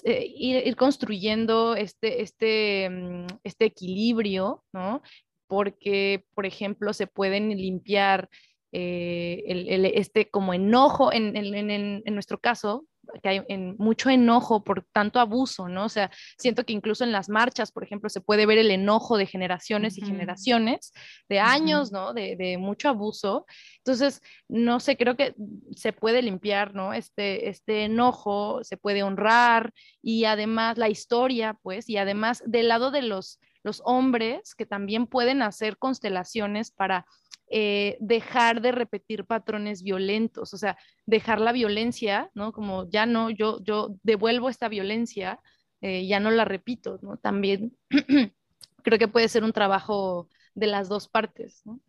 eh, 0.03 0.25
ir, 0.35 0.67
ir, 0.67 0.75
construyendo 0.75 1.75
este, 1.75 2.21
este, 2.21 2.89
mm, 2.89 3.27
este 3.43 3.65
equilibrio, 3.65 4.63
¿no? 4.73 5.01
Porque, 5.47 6.25
por 6.33 6.45
ejemplo, 6.45 6.93
se 6.93 7.07
pueden 7.07 7.49
limpiar 7.49 8.29
el, 8.71 9.67
el, 9.67 9.85
este 9.85 10.29
como 10.29 10.53
enojo, 10.53 11.11
en, 11.11 11.35
en, 11.35 11.69
en, 11.69 12.13
nuestro 12.13 12.39
caso, 12.39 12.85
que 13.21 13.29
hay 13.29 13.41
en 13.47 13.75
mucho 13.77 14.09
enojo 14.09 14.63
por 14.63 14.85
tanto 14.91 15.19
abuso, 15.19 15.67
¿no? 15.67 15.85
O 15.85 15.89
sea, 15.89 16.11
siento 16.37 16.65
que 16.65 16.73
incluso 16.73 17.03
en 17.03 17.11
las 17.11 17.29
marchas, 17.29 17.71
por 17.71 17.83
ejemplo, 17.83 18.09
se 18.09 18.21
puede 18.21 18.45
ver 18.45 18.57
el 18.57 18.71
enojo 18.71 19.17
de 19.17 19.25
generaciones 19.25 19.97
y 19.97 20.01
generaciones, 20.01 20.93
de 21.29 21.39
años, 21.39 21.91
¿no? 21.91 22.13
De, 22.13 22.35
de, 22.35 22.57
mucho 22.57 22.89
abuso. 22.89 23.45
Entonces, 23.77 24.21
no 24.47 24.79
sé, 24.79 24.97
creo 24.97 25.15
que 25.15 25.33
se 25.75 25.93
puede 25.93 26.21
limpiar, 26.21 26.73
¿no? 26.73 26.93
Este, 26.93 27.49
este 27.49 27.85
enojo, 27.85 28.63
se 28.63 28.77
puede 28.77 29.03
honrar 29.03 29.73
y 30.01 30.25
además 30.25 30.77
la 30.77 30.89
historia, 30.89 31.57
pues, 31.61 31.89
y 31.89 31.97
además 31.97 32.43
del 32.45 32.67
lado 32.67 32.91
de 32.91 33.01
los, 33.01 33.39
los 33.63 33.81
hombres 33.85 34.55
que 34.55 34.65
también 34.65 35.07
pueden 35.07 35.41
hacer 35.41 35.77
constelaciones 35.77 36.71
para 36.71 37.05
eh, 37.53 37.97
dejar 37.99 38.61
de 38.61 38.71
repetir 38.71 39.25
patrones 39.25 39.83
violentos, 39.83 40.53
o 40.53 40.57
sea, 40.57 40.77
dejar 41.05 41.41
la 41.41 41.51
violencia, 41.51 42.29
¿no? 42.33 42.53
Como 42.53 42.89
ya 42.89 43.05
no, 43.05 43.29
yo, 43.29 43.61
yo 43.61 43.95
devuelvo 44.03 44.49
esta 44.49 44.69
violencia, 44.69 45.39
eh, 45.81 46.07
ya 46.07 46.19
no 46.19 46.31
la 46.31 46.45
repito, 46.45 46.99
¿no? 47.01 47.17
También 47.17 47.75
creo 48.83 48.99
que 48.99 49.07
puede 49.07 49.27
ser 49.27 49.43
un 49.43 49.51
trabajo 49.51 50.29
de 50.55 50.67
las 50.67 50.87
dos 50.87 51.09
partes, 51.09 51.61
¿no? 51.65 51.81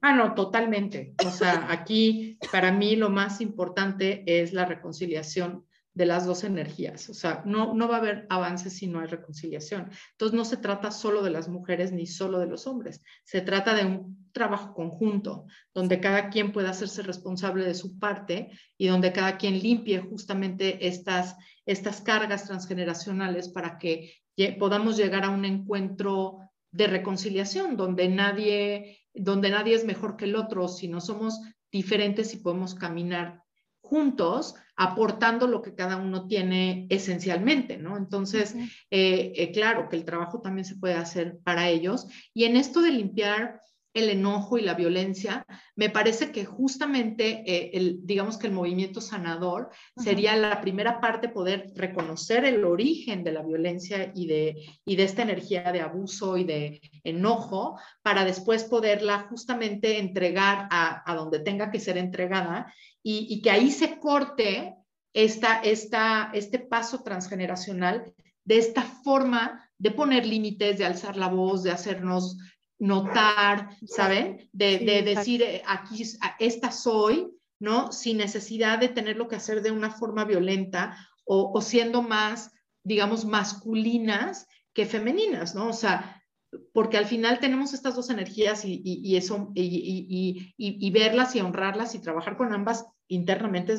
Ah, 0.00 0.12
no, 0.12 0.34
totalmente. 0.34 1.14
O 1.24 1.30
sea, 1.30 1.66
aquí 1.70 2.38
para 2.52 2.72
mí 2.72 2.96
lo 2.96 3.10
más 3.10 3.40
importante 3.40 4.24
es 4.26 4.52
la 4.52 4.64
reconciliación 4.64 5.65
de 5.96 6.04
las 6.04 6.26
dos 6.26 6.44
energías. 6.44 7.08
O 7.08 7.14
sea, 7.14 7.42
no, 7.46 7.72
no 7.72 7.88
va 7.88 7.96
a 7.96 8.00
haber 8.00 8.26
avances 8.28 8.74
si 8.74 8.86
no 8.86 9.00
hay 9.00 9.06
reconciliación. 9.06 9.90
Entonces, 10.12 10.36
no 10.36 10.44
se 10.44 10.58
trata 10.58 10.90
solo 10.90 11.22
de 11.22 11.30
las 11.30 11.48
mujeres 11.48 11.90
ni 11.90 12.06
solo 12.06 12.38
de 12.38 12.46
los 12.46 12.66
hombres. 12.66 13.02
Se 13.24 13.40
trata 13.40 13.74
de 13.74 13.86
un 13.86 14.28
trabajo 14.32 14.74
conjunto, 14.74 15.46
donde 15.72 15.98
cada 15.98 16.28
quien 16.28 16.52
pueda 16.52 16.70
hacerse 16.70 17.02
responsable 17.02 17.64
de 17.64 17.72
su 17.72 17.98
parte 17.98 18.50
y 18.76 18.88
donde 18.88 19.10
cada 19.12 19.38
quien 19.38 19.58
limpie 19.58 20.00
justamente 20.00 20.86
estas, 20.86 21.34
estas 21.64 22.02
cargas 22.02 22.44
transgeneracionales 22.44 23.48
para 23.48 23.78
que 23.78 24.12
podamos 24.58 24.98
llegar 24.98 25.24
a 25.24 25.30
un 25.30 25.46
encuentro 25.46 26.40
de 26.72 26.88
reconciliación, 26.88 27.78
donde 27.78 28.08
nadie, 28.10 28.98
donde 29.14 29.48
nadie 29.48 29.74
es 29.74 29.86
mejor 29.86 30.18
que 30.18 30.26
el 30.26 30.36
otro, 30.36 30.68
sino 30.68 31.00
somos 31.00 31.40
diferentes 31.72 32.34
y 32.34 32.36
podemos 32.36 32.74
caminar 32.74 33.45
juntos, 33.88 34.54
aportando 34.76 35.46
lo 35.46 35.62
que 35.62 35.74
cada 35.74 35.96
uno 35.96 36.26
tiene 36.26 36.86
esencialmente, 36.90 37.78
¿no? 37.78 37.96
Entonces, 37.96 38.54
eh, 38.90 39.32
eh, 39.34 39.52
claro 39.52 39.88
que 39.88 39.96
el 39.96 40.04
trabajo 40.04 40.40
también 40.40 40.64
se 40.64 40.76
puede 40.76 40.94
hacer 40.94 41.38
para 41.44 41.68
ellos. 41.68 42.06
Y 42.34 42.44
en 42.44 42.56
esto 42.56 42.82
de 42.82 42.90
limpiar 42.90 43.60
el 43.96 44.10
enojo 44.10 44.58
y 44.58 44.60
la 44.60 44.74
violencia, 44.74 45.46
me 45.74 45.88
parece 45.88 46.30
que 46.30 46.44
justamente, 46.44 47.42
eh, 47.46 47.70
el, 47.72 48.00
digamos 48.02 48.36
que 48.36 48.46
el 48.46 48.52
movimiento 48.52 49.00
sanador 49.00 49.70
sería 49.96 50.36
la 50.36 50.60
primera 50.60 51.00
parte, 51.00 51.30
poder 51.30 51.72
reconocer 51.74 52.44
el 52.44 52.62
origen 52.66 53.24
de 53.24 53.32
la 53.32 53.42
violencia 53.42 54.12
y 54.14 54.26
de, 54.26 54.56
y 54.84 54.96
de 54.96 55.02
esta 55.02 55.22
energía 55.22 55.72
de 55.72 55.80
abuso 55.80 56.36
y 56.36 56.44
de 56.44 56.82
enojo, 57.04 57.80
para 58.02 58.26
después 58.26 58.64
poderla 58.64 59.28
justamente 59.30 59.98
entregar 59.98 60.68
a, 60.70 61.10
a 61.10 61.14
donde 61.14 61.38
tenga 61.38 61.70
que 61.70 61.80
ser 61.80 61.96
entregada 61.96 62.70
y, 63.08 63.40
que 63.40 63.50
ahí 63.52 63.70
se 63.70 64.00
corte 64.00 64.74
esta, 65.12 65.60
esta, 65.60 66.30
este 66.34 66.58
paso 66.58 67.04
transgeneracional 67.04 68.12
de 68.44 68.58
esta 68.58 68.82
forma 68.82 69.70
de 69.78 69.92
poner 69.92 70.26
límites, 70.26 70.78
de 70.78 70.86
alzar 70.86 71.16
la 71.16 71.28
voz, 71.28 71.62
de 71.62 71.70
hacernos 71.70 72.36
notar, 72.80 73.70
¿saben? 73.86 74.50
De, 74.52 74.78
de 74.78 75.02
decir, 75.02 75.42
eh, 75.42 75.62
aquí, 75.68 76.02
esta 76.40 76.72
soy, 76.72 77.28
¿no? 77.60 77.92
Sin 77.92 78.16
necesidad 78.18 78.80
de 78.80 78.88
tenerlo 78.88 79.28
que 79.28 79.36
hacer 79.36 79.62
de 79.62 79.70
una 79.70 79.90
forma 79.90 80.24
violenta 80.24 80.96
o, 81.24 81.52
o 81.54 81.60
siendo 81.60 82.02
más, 82.02 82.50
digamos, 82.82 83.24
masculinas 83.24 84.48
que 84.74 84.84
femeninas, 84.84 85.54
¿no? 85.54 85.68
O 85.68 85.72
sea, 85.72 86.24
porque 86.72 86.96
al 86.96 87.06
final 87.06 87.38
tenemos 87.38 87.72
estas 87.72 87.94
dos 87.94 88.10
energías 88.10 88.64
y, 88.64 88.82
y, 88.84 89.00
y 89.00 89.16
eso, 89.16 89.52
y, 89.54 90.54
y, 90.56 90.90
verlas 90.90 91.36
y 91.36 91.40
honrarlas 91.40 91.94
y 91.94 92.00
trabajar 92.00 92.36
con 92.36 92.52
ambas 92.52 92.86
internamente 93.08 93.78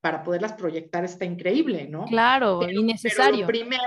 para 0.00 0.22
poderlas 0.22 0.52
proyectar 0.52 1.04
está 1.04 1.24
increíble, 1.24 1.88
¿no? 1.88 2.04
Claro, 2.04 2.68
y 2.68 2.82
necesario. 2.82 3.46
primero, 3.46 3.80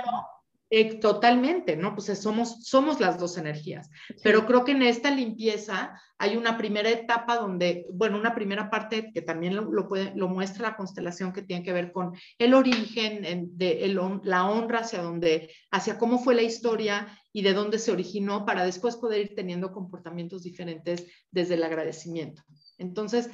eh, 0.71 0.99
totalmente, 0.99 1.75
¿no? 1.75 1.95
Pues 1.95 2.05
somos, 2.19 2.63
somos 2.63 2.99
las 2.99 3.17
dos 3.17 3.39
energías. 3.39 3.89
Pero 4.23 4.45
creo 4.45 4.63
que 4.63 4.73
en 4.73 4.83
esta 4.83 5.09
limpieza 5.09 5.99
hay 6.19 6.37
una 6.37 6.57
primera 6.57 6.89
etapa 6.89 7.37
donde, 7.37 7.87
bueno, 7.91 8.19
una 8.19 8.35
primera 8.35 8.69
parte 8.69 9.11
que 9.11 9.23
también 9.23 9.55
lo, 9.55 9.87
puede, 9.87 10.13
lo 10.15 10.27
muestra 10.27 10.69
la 10.69 10.75
constelación 10.75 11.33
que 11.33 11.41
tiene 11.41 11.63
que 11.63 11.73
ver 11.73 11.91
con 11.91 12.15
el 12.37 12.53
origen, 12.53 13.49
de 13.57 13.97
la 14.23 14.47
honra 14.47 14.81
hacia 14.81 15.01
dónde, 15.01 15.51
hacia 15.71 15.97
cómo 15.97 16.19
fue 16.19 16.35
la 16.35 16.43
historia 16.43 17.07
y 17.33 17.41
de 17.41 17.53
dónde 17.53 17.79
se 17.79 17.91
originó 17.91 18.45
para 18.45 18.63
después 18.63 18.95
poder 18.95 19.21
ir 19.21 19.35
teniendo 19.35 19.71
comportamientos 19.71 20.43
diferentes 20.43 21.07
desde 21.31 21.55
el 21.55 21.63
agradecimiento. 21.63 22.43
Entonces, 22.79 23.29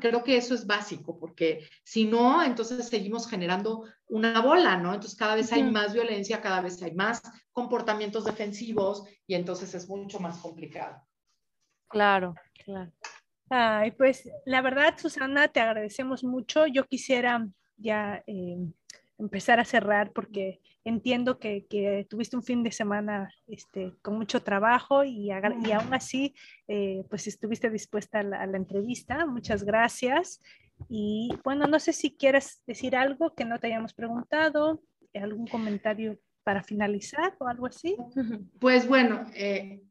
creo 0.00 0.24
que 0.24 0.36
eso 0.36 0.52
es 0.52 0.66
básico, 0.66 1.18
porque 1.18 1.66
si 1.84 2.04
no, 2.04 2.42
entonces 2.42 2.88
seguimos 2.88 3.28
generando 3.28 3.84
una 4.08 4.42
bola, 4.42 4.76
¿no? 4.76 4.92
Entonces 4.92 5.16
cada 5.16 5.36
vez 5.36 5.52
hay 5.52 5.62
más 5.62 5.94
violencia, 5.94 6.40
cada 6.40 6.60
vez 6.60 6.82
hay 6.82 6.92
más 6.92 7.22
comportamientos 7.52 8.24
defensivos 8.24 9.04
y 9.26 9.34
entonces 9.34 9.72
es 9.74 9.88
mucho 9.88 10.18
más 10.18 10.38
complicado. 10.38 11.00
Claro, 11.88 12.34
claro. 12.64 12.92
Ay, 13.48 13.92
pues 13.92 14.28
la 14.44 14.60
verdad, 14.60 14.94
Susana, 14.98 15.48
te 15.48 15.60
agradecemos 15.60 16.24
mucho. 16.24 16.66
Yo 16.66 16.86
quisiera 16.86 17.48
ya 17.76 18.22
eh, 18.26 18.58
empezar 19.20 19.60
a 19.60 19.64
cerrar 19.64 20.12
porque 20.12 20.60
entiendo 20.84 21.38
que, 21.38 21.66
que, 21.66 22.06
tuviste 22.08 22.36
un 22.36 22.42
fin 22.42 22.62
de 22.62 22.72
semana 22.72 23.32
este, 23.46 23.94
con 24.02 24.16
mucho 24.16 24.42
trabajo 24.42 25.04
y, 25.04 25.30
y 25.30 25.72
aún 25.72 25.94
así, 25.94 26.34
eh, 26.66 27.04
pues 27.08 27.26
estuviste 27.26 27.70
dispuesta 27.70 28.20
a 28.20 28.22
la, 28.22 28.42
a 28.42 28.46
la, 28.46 28.56
entrevista. 28.56 29.26
Muchas 29.26 29.62
gracias. 29.62 30.40
Y 30.88 31.30
bueno, 31.44 31.66
no 31.66 31.78
sé 31.78 31.92
si 31.92 32.16
quieres 32.16 32.62
decir 32.66 32.96
algo 32.96 33.34
que 33.34 33.44
no 33.44 33.58
te 33.58 33.66
hayamos 33.66 33.92
preguntado, 33.92 34.80
algún 35.14 35.46
comentario 35.46 36.18
para 36.42 36.62
finalizar 36.62 37.36
o 37.38 37.46
algo 37.46 37.66
así. 37.66 37.96
Pues 38.58 38.88
bueno, 38.88 39.26
eh, 39.34 39.82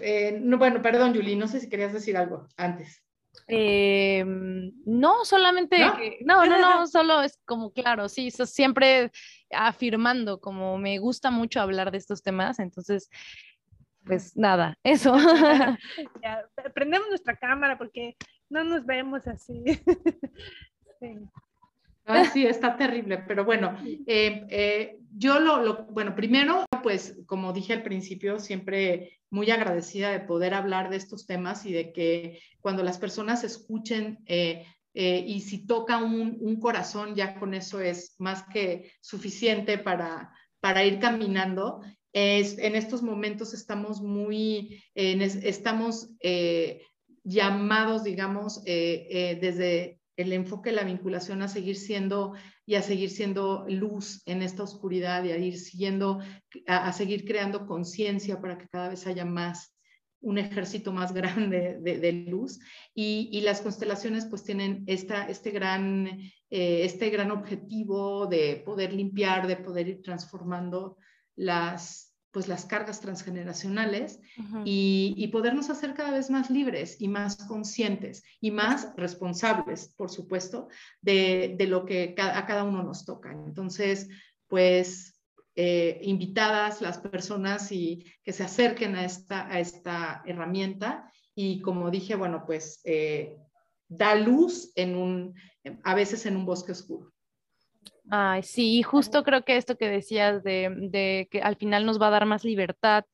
eh, 0.00 0.38
no, 0.40 0.58
bueno, 0.58 0.82
perdón, 0.82 1.14
Julie, 1.14 1.36
no 1.36 1.48
sé 1.48 1.60
si 1.60 1.68
querías 1.68 1.92
decir 1.92 2.16
algo 2.16 2.46
antes. 2.56 3.02
Eh, 3.46 4.24
no, 4.26 5.24
solamente, 5.24 5.78
¿No? 5.78 5.96
Que, 5.96 6.18
no, 6.24 6.44
no, 6.46 6.58
no, 6.58 6.86
solo 6.86 7.22
es 7.22 7.38
como 7.44 7.70
claro, 7.72 8.08
sí, 8.08 8.30
siempre 8.30 9.10
afirmando, 9.50 10.40
como 10.40 10.78
me 10.78 10.98
gusta 10.98 11.30
mucho 11.30 11.60
hablar 11.60 11.90
de 11.90 11.98
estos 11.98 12.22
temas, 12.22 12.58
entonces, 12.58 13.10
pues 14.04 14.36
nada, 14.36 14.76
eso. 14.82 15.14
ya, 16.22 16.44
prendemos 16.74 17.08
nuestra 17.08 17.36
cámara 17.36 17.78
porque 17.78 18.16
no 18.50 18.64
nos 18.64 18.84
vemos 18.84 19.26
así. 19.26 19.62
sí. 21.00 21.18
Ah, 22.08 22.24
sí, 22.24 22.46
está 22.46 22.74
terrible, 22.74 23.18
pero 23.28 23.44
bueno, 23.44 23.76
eh, 23.84 24.46
eh, 24.48 24.98
yo 25.14 25.38
lo, 25.40 25.62
lo, 25.62 25.84
bueno, 25.88 26.14
primero, 26.14 26.64
pues 26.82 27.18
como 27.26 27.52
dije 27.52 27.74
al 27.74 27.82
principio, 27.82 28.40
siempre 28.40 29.20
muy 29.30 29.50
agradecida 29.50 30.10
de 30.10 30.20
poder 30.20 30.54
hablar 30.54 30.88
de 30.88 30.96
estos 30.96 31.26
temas 31.26 31.66
y 31.66 31.72
de 31.72 31.92
que 31.92 32.40
cuando 32.60 32.82
las 32.82 32.96
personas 32.96 33.44
escuchen 33.44 34.20
eh, 34.24 34.64
y 34.94 35.42
si 35.42 35.66
toca 35.66 36.02
un, 36.02 36.38
un, 36.40 36.58
corazón, 36.58 37.14
ya 37.14 37.38
con 37.38 37.52
eso 37.52 37.78
es 37.78 38.16
más 38.18 38.42
que 38.44 38.90
suficiente 39.02 39.76
para, 39.76 40.32
para 40.60 40.84
ir 40.84 40.98
caminando. 40.98 41.82
Es, 42.12 42.56
en 42.58 42.74
estos 42.74 43.02
momentos 43.02 43.52
estamos 43.52 44.00
muy, 44.00 44.82
estamos 44.94 46.08
llamados, 47.22 48.02
digamos, 48.02 48.64
desde 48.64 49.97
el 50.18 50.32
enfoque 50.32 50.72
la 50.72 50.82
vinculación 50.82 51.42
a 51.42 51.48
seguir 51.48 51.76
siendo 51.76 52.34
y 52.66 52.74
a 52.74 52.82
seguir 52.82 53.08
siendo 53.08 53.64
luz 53.68 54.20
en 54.26 54.42
esta 54.42 54.64
oscuridad 54.64 55.22
y 55.22 55.30
a 55.30 55.38
ir 55.38 55.56
siguiendo, 55.56 56.18
a, 56.66 56.92
seguir 56.92 57.24
creando 57.24 57.66
conciencia 57.66 58.40
para 58.40 58.58
que 58.58 58.66
cada 58.68 58.88
vez 58.88 59.06
haya 59.06 59.24
más, 59.24 59.76
un 60.20 60.38
ejército 60.38 60.92
más 60.92 61.12
grande 61.14 61.78
de, 61.80 61.98
de 61.98 62.12
luz. 62.12 62.58
Y, 62.94 63.30
y, 63.32 63.42
las 63.42 63.60
constelaciones 63.60 64.26
pues 64.26 64.42
tienen 64.42 64.82
esta, 64.88 65.28
este, 65.28 65.52
gran, 65.52 66.08
eh, 66.50 66.80
este 66.82 67.10
gran 67.10 67.30
objetivo 67.30 68.26
de 68.26 68.60
poder 68.66 68.92
limpiar, 68.92 69.46
de 69.46 69.56
poder 69.56 69.86
ir 69.86 70.02
transformando 70.02 70.96
las, 71.36 72.07
pues 72.30 72.46
las 72.46 72.66
cargas 72.66 73.00
transgeneracionales 73.00 74.20
uh 74.36 74.42
-huh. 74.42 74.62
y, 74.64 75.14
y, 75.16 75.28
podernos 75.28 75.70
hacer 75.70 75.94
cada 75.94 76.10
vez 76.10 76.30
más 76.30 76.50
libres 76.50 77.00
y 77.00 77.08
más 77.08 77.36
conscientes 77.36 78.22
y 78.40 78.50
más 78.50 78.92
responsables, 78.96 79.94
por 79.96 80.10
supuesto, 80.10 80.68
de, 81.00 81.54
de 81.58 81.66
lo 81.66 81.86
que 81.86 82.14
a 82.18 82.46
cada 82.46 82.64
uno 82.64 82.82
nos 82.82 83.04
toca. 83.04 83.32
Entonces, 83.32 84.08
pues 84.46 85.18
eh, 85.60 85.98
invitadas 86.04 86.80
las 86.80 86.98
personas 86.98 87.72
y 87.72 88.04
que 88.22 88.32
se 88.32 88.44
acerquen 88.44 88.94
a 88.94 89.04
esta, 89.04 89.48
a 89.48 89.58
esta 89.58 90.22
herramienta 90.24 91.10
y 91.34 91.60
como 91.62 91.90
dije, 91.90 92.14
bueno, 92.14 92.44
pues 92.46 92.80
eh, 92.84 93.38
da 93.88 94.14
luz 94.14 94.70
en 94.76 94.94
un, 94.94 95.34
a 95.82 95.96
veces 95.96 96.26
en 96.26 96.36
un 96.36 96.46
bosque 96.46 96.70
oscuro. 96.70 97.12
Ay, 98.10 98.42
sí, 98.42 98.82
justo 98.82 99.22
creo 99.22 99.44
que 99.44 99.56
esto 99.56 99.76
que 99.76 99.88
decías 99.88 100.42
de, 100.42 100.74
de, 100.90 101.28
que 101.30 101.42
al 101.42 101.56
final 101.56 101.84
nos 101.84 102.00
va 102.00 102.08
a 102.08 102.10
dar 102.10 102.26
más 102.26 102.44
libertad 102.44 103.04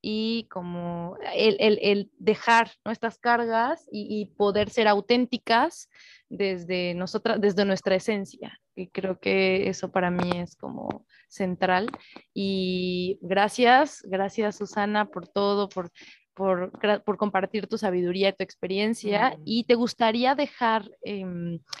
y 0.00 0.46
como 0.50 1.16
el, 1.34 1.56
el, 1.58 1.78
el 1.82 2.10
dejar 2.18 2.70
nuestras 2.84 3.18
cargas 3.18 3.86
y, 3.90 4.20
y, 4.20 4.26
poder 4.26 4.70
ser 4.70 4.86
auténticas 4.88 5.90
desde 6.28 6.94
nosotras, 6.94 7.40
desde 7.40 7.64
nuestra 7.64 7.96
esencia. 7.96 8.58
Y 8.76 8.88
creo 8.88 9.18
que 9.18 9.68
eso 9.68 9.90
para 9.90 10.10
mí 10.10 10.30
es 10.36 10.56
como 10.56 11.06
central. 11.28 11.90
Y 12.32 13.18
gracias, 13.22 14.02
gracias 14.04 14.56
Susana 14.56 15.06
por 15.06 15.28
todo, 15.28 15.68
por 15.68 15.90
por, 16.34 16.72
por, 17.04 17.16
compartir 17.16 17.66
tu 17.68 17.78
sabiduría 17.78 18.30
y 18.30 18.32
tu 18.32 18.42
experiencia. 18.42 19.30
Mm. 19.30 19.42
Y 19.44 19.64
te 19.64 19.74
gustaría 19.74 20.34
dejar 20.34 20.90
eh, 21.04 21.24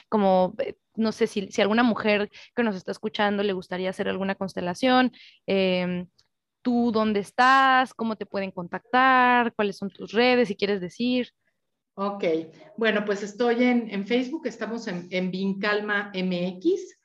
como, 0.08 0.54
no 0.96 1.12
sé 1.12 1.26
si, 1.26 1.48
si, 1.50 1.60
alguna 1.62 1.82
mujer 1.82 2.30
que 2.54 2.62
nos 2.62 2.76
está 2.76 2.92
escuchando 2.92 3.42
le 3.42 3.52
gustaría 3.52 3.90
hacer 3.90 4.08
alguna 4.08 4.34
constelación. 4.34 5.12
Eh, 5.46 6.06
¿Tú 6.62 6.90
dónde 6.92 7.20
estás? 7.20 7.92
¿Cómo 7.92 8.16
te 8.16 8.24
pueden 8.24 8.50
contactar? 8.50 9.52
¿Cuáles 9.54 9.76
son 9.76 9.90
tus 9.90 10.12
redes? 10.12 10.48
Si 10.48 10.56
quieres 10.56 10.80
decir. 10.80 11.28
Ok, 11.96 12.24
bueno, 12.76 13.04
pues 13.04 13.22
estoy 13.22 13.62
en, 13.62 13.88
en 13.90 14.06
Facebook, 14.06 14.46
estamos 14.46 14.88
en, 14.88 15.06
en 15.10 15.30
Vincalma 15.30 16.10
MX. 16.14 16.98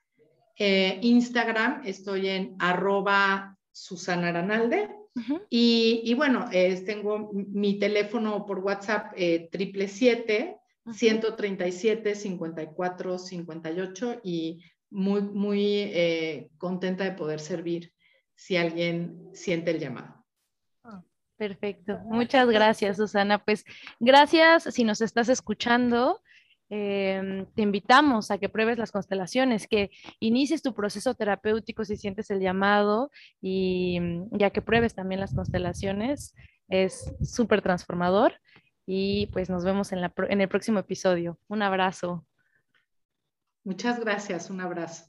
Eh, 0.58 1.00
Instagram, 1.02 1.82
estoy 1.86 2.30
en 2.30 2.56
arroba 2.58 3.58
Susana 3.72 4.30
Aranalde. 4.30 4.90
Uh 5.16 5.20
-huh. 5.20 5.42
y, 5.50 6.02
y, 6.06 6.14
bueno, 6.14 6.48
eh, 6.52 6.82
tengo 6.86 7.32
mi 7.34 7.78
teléfono 7.80 8.46
por 8.46 8.60
WhatsApp 8.60 9.12
eh, 9.16 9.50
triple 9.52 9.88
siete 9.88 10.59
137 10.94 12.16
54 12.16 13.18
58 13.18 14.22
y 14.24 14.64
muy, 14.90 15.22
muy 15.22 15.64
eh, 15.64 16.50
contenta 16.58 17.04
de 17.04 17.12
poder 17.12 17.40
servir 17.40 17.94
si 18.36 18.58
alguien 18.58 19.30
siente 19.34 19.72
el 19.72 19.80
llamado. 19.80 20.20
Perfecto. 21.38 22.00
Muchas 22.06 22.50
gracias, 22.50 22.98
Susana. 22.98 23.38
Pues 23.44 23.64
gracias 24.00 24.64
si 24.64 24.84
nos 24.84 25.00
estás 25.00 25.30
escuchando. 25.30 26.22
Eh, 26.70 27.46
te 27.56 27.62
invitamos 27.62 28.30
a 28.30 28.38
que 28.38 28.50
pruebes 28.50 28.78
las 28.78 28.92
constelaciones, 28.92 29.66
que 29.68 29.90
inicies 30.20 30.62
tu 30.62 30.76
proceso 30.76 31.16
terapéutico 31.16 31.86
si 31.86 31.96
sientes 31.96 32.30
el 32.30 32.42
llamado 32.42 33.10
y 33.42 34.00
ya 34.32 34.50
que 34.52 34.62
pruebes 34.62 34.94
también 34.96 35.22
las 35.22 35.34
constelaciones. 35.34 36.36
Es 36.68 37.16
súper 37.24 37.62
transformador 37.62 38.34
y 38.92 39.28
pues 39.28 39.52
nos 39.52 39.64
vemos 39.64 39.92
en, 39.92 40.02
la, 40.02 40.12
en 40.30 40.42
el 40.42 40.50
próximo 40.50 40.80
episodio. 40.80 41.38
Un 41.48 41.62
abrazo. 41.62 42.26
Muchas 43.64 44.00
gracias, 44.00 44.50
un 44.50 44.62
abrazo. 44.62 45.06